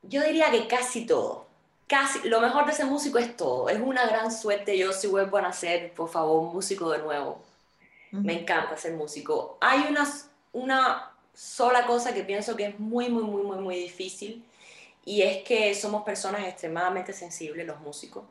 yo 0.03 0.23
diría 0.23 0.51
que 0.51 0.67
casi 0.67 1.07
todo. 1.07 1.47
Casi, 1.87 2.29
lo 2.29 2.41
mejor 2.41 2.67
de 2.67 2.73
ser 2.73 2.87
músico 2.87 3.19
es 3.19 3.37
todo. 3.37 3.69
Es 3.69 3.81
una 3.81 4.07
gran 4.07 4.33
suerte. 4.33 4.77
Yo 4.77 4.93
si 4.93 5.07
vuelvo 5.07 5.37
a 5.37 5.43
nacer, 5.43 5.93
por 5.93 6.09
favor, 6.09 6.53
músico 6.53 6.91
de 6.91 6.99
nuevo. 6.99 7.43
Me 8.11 8.41
encanta 8.41 8.77
ser 8.77 8.95
músico. 8.95 9.59
Hay 9.61 9.87
una, 9.91 10.07
una 10.53 11.14
sola 11.35 11.87
cosa 11.87 12.15
que 12.15 12.23
pienso 12.23 12.57
que 12.57 12.67
es 12.67 12.79
muy, 12.79 13.09
muy, 13.09 13.25
muy, 13.25 13.43
muy, 13.43 13.59
muy 13.59 13.77
difícil 13.77 14.45
y 15.05 15.23
es 15.23 15.43
que 15.43 15.75
somos 15.75 16.03
personas 16.05 16.47
extremadamente 16.47 17.13
sensibles, 17.13 17.67
los 17.67 17.81
músicos. 17.81 18.25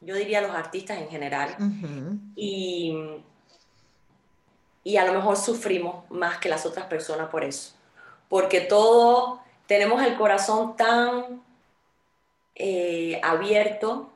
Yo 0.00 0.14
diría 0.14 0.40
los 0.40 0.52
artistas 0.52 0.98
en 0.98 1.08
general. 1.08 1.56
Y 2.36 2.94
y 4.84 4.98
a 4.98 5.06
lo 5.06 5.14
mejor 5.14 5.38
sufrimos 5.38 6.08
más 6.10 6.38
que 6.38 6.50
las 6.50 6.66
otras 6.66 6.86
personas 6.86 7.30
por 7.30 7.42
eso. 7.42 7.72
Porque 8.28 8.60
todos 8.60 9.40
tenemos 9.66 10.02
el 10.02 10.16
corazón 10.16 10.76
tan 10.76 11.42
eh, 12.54 13.18
abierto, 13.22 14.10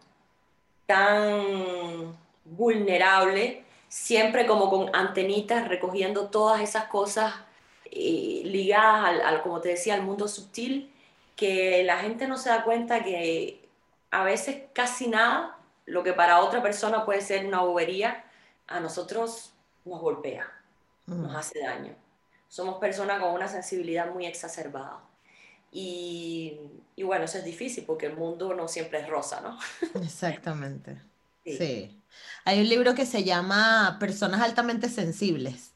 tan 0.87 2.15
vulnerable, 2.45 3.65
siempre 3.89 4.47
como 4.47 4.69
con 4.69 4.95
antenitas 4.95 5.67
recogiendo 5.69 6.29
todas 6.29 6.61
esas 6.61 6.85
cosas 6.85 7.35
eh, 7.91 8.43
ligadas 8.45 9.23
al, 9.25 9.43
como 9.43 9.61
te 9.61 9.71
decía, 9.71 9.95
al 9.95 10.03
mundo 10.03 10.29
sutil, 10.29 10.93
que 11.37 11.83
la 11.85 11.99
gente 11.99 12.27
no 12.27 12.37
se 12.37 12.51
da 12.51 12.65
cuenta 12.65 13.05
que 13.05 13.69
a 14.11 14.25
veces 14.25 14.65
casi 14.73 15.09
nada, 15.09 15.59
lo 15.87 16.03
que 16.03 16.13
para 16.13 16.41
otra 16.41 16.63
persona 16.63 17.05
puede 17.05 17.21
ser 17.21 17.47
una 17.47 17.61
bobería, 17.61 18.25
a 18.67 18.81
nosotros 18.81 19.53
nos 19.85 20.01
golpea 20.01 20.53
nos 21.17 21.35
hace 21.35 21.61
daño. 21.61 21.95
Somos 22.49 22.79
personas 22.79 23.21
con 23.21 23.33
una 23.33 23.49
sensibilidad 23.49 24.13
muy 24.13 24.27
exacerbada. 24.27 25.01
Y, 25.71 26.59
y, 26.97 27.03
bueno, 27.03 27.25
eso 27.25 27.39
es 27.39 27.45
difícil 27.45 27.85
porque 27.85 28.07
el 28.07 28.17
mundo 28.17 28.55
no 28.55 28.69
siempre 28.69 29.01
es 29.01 29.09
rosa, 29.09 29.41
¿no? 29.41 29.59
Exactamente. 30.03 31.01
Sí. 31.45 31.99
Hay 32.45 32.61
un 32.61 32.69
libro 32.69 32.95
que 32.95 33.07
se 33.07 33.25
llama 33.25 33.97
Personas 34.01 34.41
altamente 34.41 34.89
sensibles. 34.89 35.73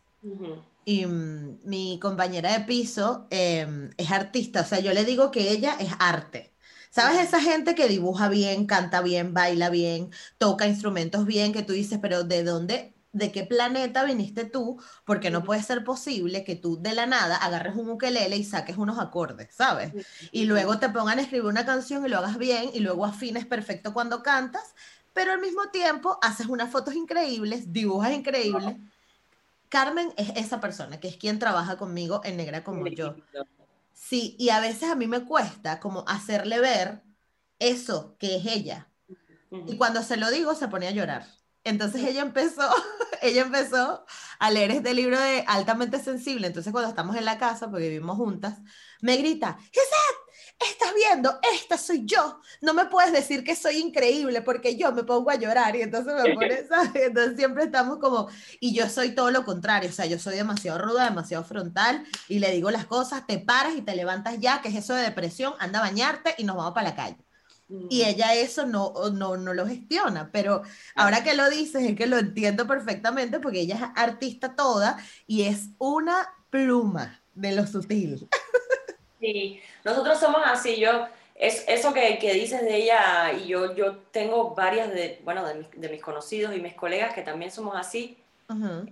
Y 0.85 1.07
mm, 1.07 1.61
mi 1.64 1.99
compañera 2.01 2.53
de 2.53 2.64
piso 2.64 3.26
em, 3.30 3.91
es 3.97 4.11
artista, 4.11 4.62
o 4.62 4.64
sea, 4.64 4.80
yo 4.80 4.93
le 4.93 5.05
digo 5.05 5.30
que 5.30 5.51
ella 5.51 5.76
es 5.78 5.93
arte. 5.99 6.53
¿Sabes 6.91 7.20
esa 7.20 7.41
gente 7.41 7.74
que 7.74 7.89
dibuja 7.89 8.28
bien, 8.28 8.66
canta 8.66 9.01
bien, 9.01 9.33
baila 9.33 9.70
bien, 9.70 10.11
toca 10.39 10.66
instrumentos 10.66 11.24
bien, 11.26 11.53
que 11.53 11.62
tú 11.62 11.72
dices, 11.72 11.99
pero 12.03 12.24
¿de 12.24 12.45
dónde 12.45 12.95
de 13.12 13.30
qué 13.30 13.45
planeta 13.45 14.05
viniste 14.05 14.45
tú, 14.45 14.83
porque 15.05 15.30
no 15.30 15.45
puede 15.45 15.62
ser 15.62 15.85
posible 15.85 16.45
que 16.45 16.57
tú 16.57 16.80
de 16.80 16.95
la 16.95 17.07
nada 17.07 17.37
agarres 17.37 17.76
un 17.76 17.91
ukelele 17.91 18.37
y 18.37 18.45
saques 18.45 18.78
unos 18.78 18.99
acordes, 18.99 19.55
¿sabes? 19.55 19.93
Y 20.33 20.47
luego 20.47 20.78
te 20.78 20.89
pongan 20.89 21.18
a 21.18 21.22
escribir 21.22 21.47
una 21.47 21.66
canción 21.66 22.05
y 22.07 22.09
lo 22.09 22.18
hagas 22.18 22.39
bien 22.39 22.70
y 22.72 22.80
luego 22.80 23.05
afines 23.05 23.47
perfecto 23.47 23.93
cuando 23.93 24.22
cantas, 24.22 24.74
pero 25.12 25.33
al 25.33 25.41
mismo 25.41 25.68
tiempo 25.70 26.18
haces 26.22 26.47
unas 26.47 26.70
fotos 26.70 26.95
increíbles, 26.95 27.72
dibujas 27.72 28.12
increíbles. 28.12 28.76
Carmen 29.73 30.12
es 30.18 30.29
esa 30.37 30.61
persona, 30.61 31.01
que 31.01 31.09
es 31.09 31.16
quien 31.16 31.39
trabaja 31.39 31.79
conmigo 31.79 32.20
en 32.25 32.37
Negra 32.37 32.62
como 32.62 32.87
yo. 32.89 33.16
Sí, 33.95 34.37
y 34.39 34.51
a 34.51 34.61
veces 34.61 34.91
a 34.91 34.97
mí 34.97 35.07
me 35.07 35.25
cuesta 35.25 35.81
como 35.81 36.05
hacerle 36.07 36.61
ver 36.61 37.01
eso 37.59 38.14
que 38.18 38.37
es 38.37 38.45
ella. 38.45 38.91
Y 39.66 39.79
cuando 39.79 40.03
se 40.03 40.18
lo 40.18 40.31
digo 40.31 40.55
se 40.55 40.68
pone 40.68 40.89
a 40.89 40.91
llorar. 40.91 41.27
Entonces 41.64 42.05
ella 42.05 42.20
empezó, 42.20 42.68
ella 43.23 43.41
empezó 43.41 44.05
a 44.39 44.51
leer 44.51 44.73
este 44.73 44.93
libro 44.93 45.18
de 45.18 45.43
altamente 45.49 45.99
sensible. 45.99 46.49
Entonces 46.49 46.70
cuando 46.70 46.91
estamos 46.91 47.16
en 47.16 47.25
la 47.25 47.39
casa, 47.39 47.70
porque 47.70 47.89
vivimos 47.89 48.18
juntas, 48.18 48.59
me 49.01 49.16
grita, 49.16 49.57
Gisette, 49.59 50.22
estás 50.71 50.95
viendo, 50.95 51.39
esta 51.55 51.77
soy 51.79 52.05
yo. 52.05 52.41
No 52.61 52.75
me 52.75 52.87
puedes 52.87 53.13
decir 53.13 53.45
que 53.45 53.57
soy 53.57 53.77
increíble 53.79 54.43
porque 54.43 54.77
yo 54.77 54.93
me 54.93 55.05
pongo 55.05 55.31
a 55.31 55.37
llorar 55.37 55.77
y 55.77 55.83
entonces 55.83 56.15
me 56.15 56.35
pone, 56.35 56.67
Entonces 56.95 57.37
siempre 57.37 57.65
estamos 57.65 57.99
como, 57.99 58.29
y 58.61 58.75
yo 58.75 58.89
soy 58.89 59.15
todo 59.15 59.31
lo 59.31 59.45
contrario, 59.45 59.91
o 59.91 59.93
sea, 59.93 60.07
yo 60.07 60.19
soy 60.19 60.37
demasiado 60.37 60.79
ruda, 60.79 61.05
demasiado 61.05 61.45
frontal 61.45 62.05
y 62.29 62.39
le 62.39 62.51
digo 62.51 62.71
las 62.71 62.87
cosas, 62.87 63.27
te 63.27 63.39
paras 63.39 63.75
y 63.77 63.83
te 63.83 63.97
levantas 63.97 64.39
ya, 64.39 64.61
que 64.63 64.69
es 64.69 64.77
eso 64.77 64.95
de 64.95 65.03
depresión, 65.03 65.55
anda 65.59 65.79
a 65.81 65.83
bañarte 65.83 66.35
y 66.39 66.45
nos 66.45 66.57
vamos 66.57 66.75
para 66.75 66.91
la 66.91 66.97
calle. 66.97 67.17
Y 67.89 68.03
ella 68.03 68.35
eso 68.35 68.67
no, 68.67 68.93
no, 69.13 69.39
no 69.39 69.55
lo 69.55 69.67
gestiona, 69.67 70.31
pero 70.31 70.63
ahora 70.95 71.25
que 71.25 71.35
lo 71.35 71.49
dices 71.49 71.83
es 71.83 71.97
que 71.97 72.07
lo 72.07 72.19
entiendo 72.19 72.67
perfectamente 72.67 73.41
porque 73.41 73.61
ella 73.61 73.77
es 73.77 73.83
artista 74.03 74.55
toda 74.55 74.99
y 75.27 75.43
es 75.43 75.71
una 75.79 76.29
pluma. 76.51 77.23
de 77.35 77.53
lo 77.53 77.67
sutil. 77.67 78.29
Sí, 79.23 79.62
nosotros 79.85 80.18
somos 80.18 80.43
así, 80.45 80.81
yo, 80.81 81.07
es, 81.37 81.64
eso 81.68 81.95
que, 81.95 82.18
que 82.18 82.35
dices 82.35 82.61
de 82.62 82.75
ella, 82.75 83.33
y 83.33 83.47
yo, 83.47 83.73
yo 83.77 83.99
tengo 84.11 84.53
varias 84.53 84.91
de, 84.91 85.20
bueno, 85.23 85.47
de 85.47 85.55
mis, 85.55 85.70
de 85.70 85.89
mis 85.89 86.03
conocidos 86.03 86.57
y 86.57 86.61
mis 86.61 86.75
colegas 86.75 87.14
que 87.14 87.23
también 87.23 87.53
somos 87.53 87.77
así, 87.77 88.18
Ajá. 88.49 88.85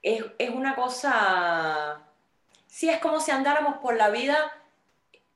es, 0.00 0.24
es 0.38 0.50
una 0.50 0.76
cosa, 0.76 2.00
sí, 2.68 2.88
es 2.88 3.00
como 3.00 3.18
si 3.18 3.32
andáramos 3.32 3.78
por 3.78 3.96
la 3.96 4.10
vida 4.10 4.52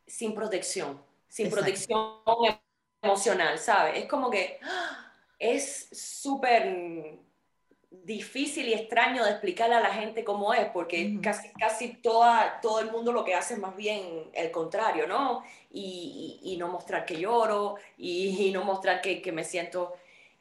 sin 0.07 0.33
protección, 0.33 1.03
sin 1.29 1.47
Exacto. 1.47 1.65
protección 1.65 2.61
emocional, 3.03 3.59
¿sabes? 3.59 4.05
Es 4.05 4.09
como 4.09 4.31
que 4.31 4.61
¡ah! 4.63 5.13
es 5.41 5.89
súper 5.91 7.19
difícil 8.05 8.69
y 8.69 8.75
extraño 8.75 9.25
de 9.25 9.31
explicarle 9.31 9.75
a 9.77 9.81
la 9.81 9.93
gente 9.95 10.25
cómo 10.25 10.53
es, 10.55 10.67
porque 10.71 11.11
Ujú. 11.13 11.23
casi, 11.23 11.49
casi 11.59 11.89
toda, 11.95 12.61
todo 12.61 12.81
el 12.81 12.91
mundo 12.91 13.13
lo 13.13 13.25
que 13.25 13.35
hace 13.35 13.55
es 13.55 13.61
más 13.61 13.77
bien 13.77 14.31
el 14.35 14.51
contrario, 14.51 15.07
¿no? 15.07 15.43
Y, 15.71 16.41
y- 16.43 16.53
y 16.53 16.57
no 16.57 16.69
mostrar 16.69 17.05
que 17.05 17.19
lloro 17.19 17.77
y, 17.99 18.47
y 18.47 18.53
no 18.53 18.65
mostrar 18.65 19.01
que, 19.01 19.21
que 19.23 19.33
me 19.33 19.45
siento... 19.45 19.95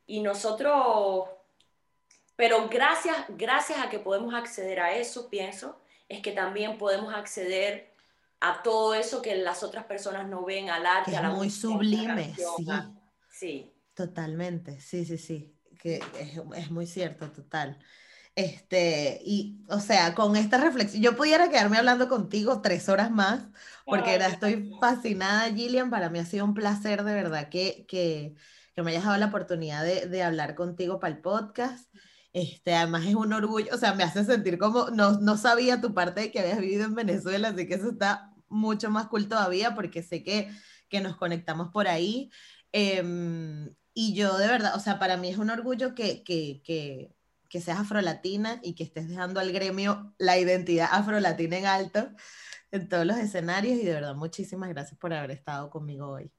Y 0.07 0.19
nosotros, 0.21 1.25
pero 2.35 2.67
gracias, 2.69 3.15
gracias 3.29 3.79
a 3.79 3.89
que 3.89 3.97
podemos 3.99 4.33
acceder 4.35 4.79
a 4.79 4.95
eso, 4.95 5.29
pienso, 5.29 5.79
es 6.07 6.21
que 6.21 6.31
también 6.31 6.77
podemos 6.77 7.11
acceder 7.13 7.91
a 8.41 8.61
todo 8.61 8.93
eso 8.93 9.21
que 9.23 9.35
las 9.35 9.63
otras 9.63 9.85
personas 9.85 10.27
no 10.27 10.43
ven, 10.45 10.69
al 10.69 10.85
arte, 10.85 11.09
Que 11.11 11.17
a 11.17 11.21
es 11.21 11.25
la 11.27 11.33
muy 11.33 11.47
música, 11.47 11.67
a 11.67 11.71
la 11.71 11.75
sublime, 11.77 12.25
canción, 12.27 12.53
sí. 12.57 12.65
a- 12.69 12.91
Sí. 13.31 13.71
Totalmente, 13.95 14.79
sí, 14.79 15.05
sí, 15.05 15.17
sí, 15.17 15.54
que 15.75 16.01
es, 16.19 16.39
es 16.55 16.71
muy 16.71 16.87
cierto, 16.87 17.31
total. 17.31 17.79
Este, 18.35 19.21
y, 19.23 19.63
o 19.69 19.79
sea, 19.79 20.13
con 20.13 20.35
esta 20.35 20.57
reflexión, 20.57 21.01
yo 21.01 21.15
pudiera 21.15 21.49
quedarme 21.49 21.77
hablando 21.77 22.09
contigo 22.09 22.61
tres 22.61 22.89
horas 22.89 23.09
más, 23.09 23.47
porque 23.85 24.11
Ay, 24.11 24.31
estoy 24.31 24.71
fascinada, 24.79 25.53
Gillian, 25.53 25.89
para 25.89 26.09
mí 26.09 26.19
ha 26.19 26.25
sido 26.25 26.43
un 26.43 26.53
placer 26.53 27.03
de 27.03 27.13
verdad 27.13 27.47
que, 27.47 27.85
que, 27.87 28.35
que 28.75 28.83
me 28.83 28.91
hayas 28.91 29.05
dado 29.05 29.17
la 29.17 29.27
oportunidad 29.27 29.85
de, 29.85 30.07
de 30.07 30.21
hablar 30.21 30.55
contigo 30.55 30.99
para 30.99 31.15
el 31.15 31.21
podcast. 31.21 31.89
Este, 32.33 32.75
además 32.75 33.05
es 33.05 33.15
un 33.15 33.31
orgullo, 33.31 33.73
o 33.73 33.77
sea, 33.77 33.93
me 33.93 34.03
hace 34.03 34.25
sentir 34.25 34.57
como, 34.57 34.89
no, 34.89 35.13
no 35.21 35.37
sabía 35.37 35.79
tu 35.79 35.93
parte 35.93 36.19
de 36.19 36.31
que 36.31 36.41
habías 36.41 36.59
vivido 36.59 36.83
en 36.83 36.93
Venezuela, 36.95 37.47
así 37.47 37.65
que 37.65 37.75
eso 37.75 37.91
está 37.91 38.33
mucho 38.49 38.89
más 38.89 39.07
cool 39.07 39.29
todavía, 39.29 39.73
porque 39.73 40.03
sé 40.03 40.23
que, 40.23 40.51
que 40.89 40.99
nos 40.99 41.15
conectamos 41.15 41.69
por 41.71 41.87
ahí. 41.87 42.29
Em, 42.73 43.73
y 43.95 44.13
yo 44.13 44.37
de 44.37 44.47
verdad, 44.47 44.75
o 44.75 44.79
sea, 44.79 44.99
para 44.99 45.17
mí 45.17 45.29
es 45.29 45.37
un 45.37 45.49
orgullo 45.49 45.95
que, 45.95 46.23
que, 46.23 46.61
que, 46.63 47.15
que 47.49 47.61
seas 47.61 47.79
afrolatina 47.79 48.59
y 48.61 48.75
que 48.75 48.83
estés 48.83 49.07
dejando 49.07 49.39
al 49.39 49.51
gremio 49.51 50.13
la 50.19 50.37
identidad 50.37 50.89
afrolatina 50.91 51.57
en 51.57 51.65
alto 51.65 52.09
en 52.71 52.89
todos 52.89 53.05
los 53.05 53.17
escenarios 53.17 53.79
y 53.79 53.85
de 53.85 53.93
verdad 53.93 54.13
muchísimas 54.13 54.69
gracias 54.69 54.99
por 54.99 55.13
haber 55.13 55.31
estado 55.31 55.69
conmigo 55.69 56.09
hoy. 56.09 56.31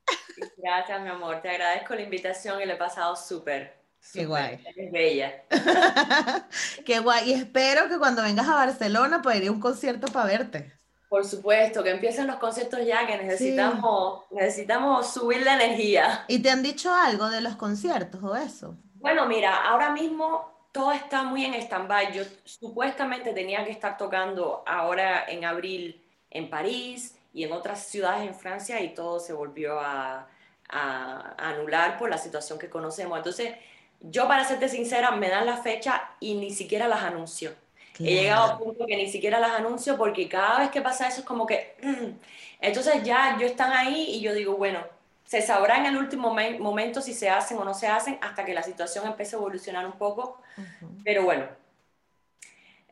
Gracias, 0.58 1.00
mi 1.00 1.08
amor. 1.08 1.40
Te 1.40 1.48
agradezco 1.48 1.94
la 1.94 2.02
invitación 2.02 2.60
y 2.60 2.66
le 2.66 2.74
he 2.74 2.76
pasado 2.76 3.16
súper. 3.16 3.82
Qué 4.12 4.26
guay. 4.26 4.62
Eres 4.76 4.92
bella. 4.92 5.44
Qué 6.84 7.00
guay, 7.00 7.30
y 7.30 7.32
espero 7.32 7.88
que 7.88 7.98
cuando 7.98 8.22
vengas 8.22 8.46
a 8.46 8.54
Barcelona 8.54 9.22
pueda 9.22 9.38
ir 9.38 9.48
a 9.48 9.52
un 9.52 9.60
concierto 9.60 10.08
para 10.08 10.26
verte. 10.26 10.75
Por 11.08 11.24
supuesto, 11.24 11.82
que 11.84 11.90
empiecen 11.90 12.26
los 12.26 12.36
conciertos 12.36 12.80
ya, 12.84 13.06
que 13.06 13.16
necesitamos, 13.16 14.24
necesitamos 14.30 15.12
subir 15.12 15.42
la 15.42 15.54
energía. 15.54 16.24
¿Y 16.28 16.40
te 16.40 16.50
han 16.50 16.62
dicho 16.62 16.92
algo 16.92 17.28
de 17.30 17.40
los 17.40 17.54
conciertos 17.56 18.22
o 18.22 18.34
eso? 18.34 18.74
Bueno, 18.94 19.26
mira, 19.26 19.54
ahora 19.68 19.90
mismo 19.90 20.50
todo 20.72 20.90
está 20.92 21.22
muy 21.22 21.44
en 21.44 21.54
stand-by. 21.54 22.12
Yo 22.12 22.24
supuestamente 22.44 23.32
tenía 23.32 23.64
que 23.64 23.70
estar 23.70 23.96
tocando 23.96 24.64
ahora 24.66 25.24
en 25.28 25.44
abril 25.44 26.02
en 26.30 26.50
París 26.50 27.16
y 27.32 27.44
en 27.44 27.52
otras 27.52 27.86
ciudades 27.86 28.26
en 28.26 28.34
Francia 28.34 28.80
y 28.80 28.92
todo 28.94 29.20
se 29.20 29.32
volvió 29.32 29.78
a, 29.78 30.26
a- 30.68 31.34
a 31.38 31.48
anular 31.50 31.98
por 31.98 32.10
la 32.10 32.18
situación 32.18 32.58
que 32.58 32.68
conocemos. 32.68 33.16
Entonces, 33.16 33.54
yo 34.00 34.26
para 34.26 34.44
serte 34.44 34.68
sincera, 34.68 35.12
me 35.12 35.28
dan 35.30 35.46
la 35.46 35.56
fecha 35.58 36.02
y 36.20 36.34
ni 36.34 36.50
siquiera 36.50 36.88
las 36.88 37.02
anuncio. 37.02 37.52
He 38.00 38.14
llegado 38.22 38.52
a 38.52 38.56
un 38.56 38.64
punto 38.64 38.86
que 38.86 38.96
ni 38.96 39.08
siquiera 39.10 39.38
las 39.40 39.52
anuncio 39.52 39.96
porque 39.96 40.28
cada 40.28 40.58
vez 40.60 40.70
que 40.70 40.82
pasa 40.82 41.08
eso 41.08 41.20
es 41.20 41.26
como 41.26 41.46
que... 41.46 41.76
mm. 41.82 42.18
Entonces 42.60 43.02
ya 43.02 43.36
yo 43.38 43.46
están 43.46 43.72
ahí 43.72 44.04
y 44.10 44.20
yo 44.20 44.32
digo, 44.34 44.56
bueno, 44.56 44.80
se 45.24 45.42
sabrá 45.42 45.76
en 45.78 45.86
el 45.86 45.96
último 45.96 46.30
momen- 46.34 46.58
momento 46.58 47.00
si 47.00 47.12
se 47.14 47.28
hacen 47.28 47.58
o 47.58 47.64
no 47.64 47.74
se 47.74 47.86
hacen 47.88 48.18
hasta 48.22 48.44
que 48.44 48.54
la 48.54 48.62
situación 48.62 49.06
empiece 49.06 49.36
a 49.36 49.38
evolucionar 49.38 49.84
un 49.86 49.92
poco. 49.98 50.40
Ujú. 50.56 50.90
Pero 51.04 51.24
bueno, 51.24 51.46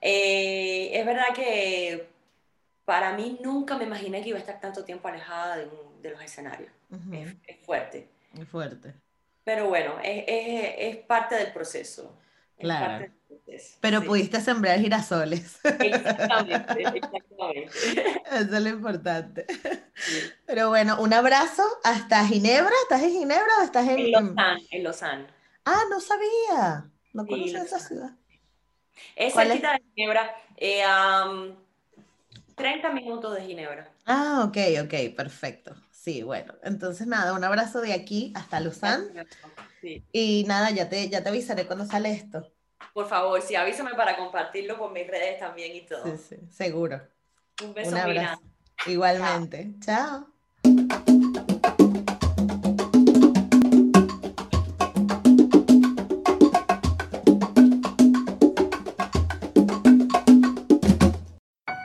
eh, 0.00 0.90
es 0.92 1.06
verdad 1.06 1.34
que 1.34 2.08
para 2.84 3.12
mí 3.14 3.38
nunca 3.42 3.76
me 3.76 3.84
imaginé 3.84 4.22
que 4.22 4.28
iba 4.30 4.38
a 4.38 4.40
estar 4.40 4.60
tanto 4.60 4.84
tiempo 4.84 5.08
alejada 5.08 5.56
de, 5.56 5.64
un- 5.66 6.02
de 6.02 6.10
los 6.10 6.20
escenarios. 6.22 6.70
Es, 7.12 7.34
es 7.46 7.56
fuerte. 7.64 8.08
Muy 8.32 8.44
fuerte. 8.46 8.94
Pero 9.44 9.68
bueno, 9.68 9.94
es, 10.02 10.24
es- 10.26 10.74
es 10.78 10.96
parte 10.98 11.34
del 11.36 11.52
proceso. 11.52 12.14
Claro. 12.58 13.06
Pero 13.80 14.00
sí. 14.00 14.06
pudiste 14.06 14.40
sembrar 14.40 14.78
girasoles. 14.80 15.58
Exactamente, 15.64 16.82
exactamente. 16.82 17.70
Eso 18.30 18.56
es 18.56 18.62
lo 18.62 18.68
importante. 18.68 19.46
Sí. 19.94 20.20
Pero 20.46 20.68
bueno, 20.70 21.00
un 21.00 21.12
abrazo 21.12 21.62
hasta 21.84 22.26
Ginebra. 22.26 22.72
¿Estás 22.82 23.02
en 23.02 23.10
Ginebra 23.10 23.52
o 23.60 23.64
estás 23.64 23.88
en... 23.88 23.98
En 23.98 24.10
Lausanne, 24.12 24.66
en 24.70 24.84
Lausanne. 24.84 25.26
Ah, 25.64 25.82
no 25.90 26.00
sabía. 26.00 26.90
No 27.12 27.24
Sí, 27.24 27.28
conocía 27.28 27.62
esa 27.62 27.78
ciudad. 27.78 28.10
Es 29.16 29.34
cerquita 29.34 29.72
de 29.72 29.82
Ginebra, 29.94 30.34
eh, 30.56 30.82
am, 30.82 31.54
30 32.54 32.90
minutos 32.90 33.34
de 33.34 33.42
Ginebra. 33.42 33.90
Ah, 34.06 34.44
ok, 34.46 34.56
ok, 34.84 35.14
perfecto. 35.16 35.74
Sí, 35.90 36.22
bueno. 36.22 36.54
Entonces 36.62 37.06
nada, 37.06 37.32
un 37.32 37.44
abrazo 37.44 37.80
de 37.80 37.92
aquí 37.92 38.32
hasta 38.36 38.60
Lausanne. 38.60 39.26
Sí. 39.84 40.02
Y 40.12 40.44
nada, 40.48 40.70
ya 40.70 40.88
te, 40.88 41.10
ya 41.10 41.22
te 41.22 41.28
avisaré 41.28 41.66
cuando 41.66 41.84
sale 41.84 42.10
esto. 42.10 42.50
Por 42.94 43.06
favor, 43.06 43.42
sí, 43.42 43.54
avísame 43.54 43.94
para 43.94 44.16
compartirlo 44.16 44.78
por 44.78 44.90
mis 44.92 45.06
redes 45.06 45.38
también 45.38 45.76
y 45.76 45.82
todo. 45.82 46.04
Sí, 46.16 46.22
sí, 46.30 46.36
seguro. 46.50 47.02
Un 47.62 47.74
beso 47.74 47.90
Un 47.90 47.96
abrazo. 47.98 48.40
grande. 48.40 48.44
Igualmente. 48.86 49.74
Chao. 49.84 50.26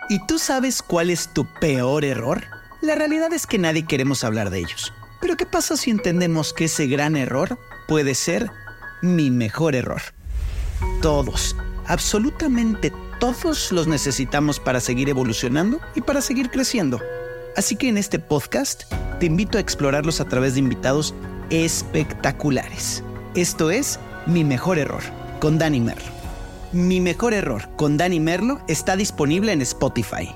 ¿Y 0.10 0.20
tú 0.26 0.40
sabes 0.40 0.82
cuál 0.82 1.10
es 1.10 1.34
tu 1.34 1.46
peor 1.60 2.04
error? 2.04 2.44
La 2.82 2.96
realidad 2.96 3.32
es 3.34 3.46
que 3.46 3.58
nadie 3.58 3.86
queremos 3.86 4.24
hablar 4.24 4.50
de 4.50 4.60
ellos. 4.60 4.94
Pero 5.22 5.36
¿qué 5.36 5.46
pasa 5.46 5.76
si 5.78 5.92
entendemos 5.92 6.54
que 6.54 6.66
ese 6.66 6.88
gran 6.88 7.16
error 7.16 7.60
puede 7.90 8.14
ser 8.14 8.52
mi 9.02 9.32
mejor 9.32 9.76
error? 9.76 10.02
Todos, 11.02 11.56
absolutamente 11.88 12.94
todos 13.20 13.72
los 13.72 13.88
necesitamos 13.88 14.60
para 14.60 14.80
seguir 14.80 15.10
evolucionando 15.10 15.82
y 15.96 16.02
para 16.02 16.22
seguir 16.22 16.52
creciendo. 16.52 17.02
Así 17.58 17.76
que 17.76 17.90
en 17.90 17.98
este 17.98 18.20
podcast 18.20 18.84
te 19.20 19.26
invito 19.26 19.58
a 19.58 19.62
explorarlos 19.62 20.22
a 20.22 20.26
través 20.26 20.54
de 20.54 20.60
invitados 20.60 21.16
espectaculares. 21.50 23.04
Esto 23.34 23.72
es 23.72 24.00
Mi 24.28 24.44
Mejor 24.44 24.78
Error, 24.78 25.02
con 25.40 25.58
Dani 25.58 25.82
Merlo. 25.82 26.12
Mi 26.72 27.02
Mejor 27.02 27.34
Error, 27.34 27.68
con 27.76 27.98
Dani 27.98 28.20
Merlo, 28.20 28.62
está 28.68 28.96
disponible 28.96 29.52
en 29.52 29.64
Spotify. 29.64 30.36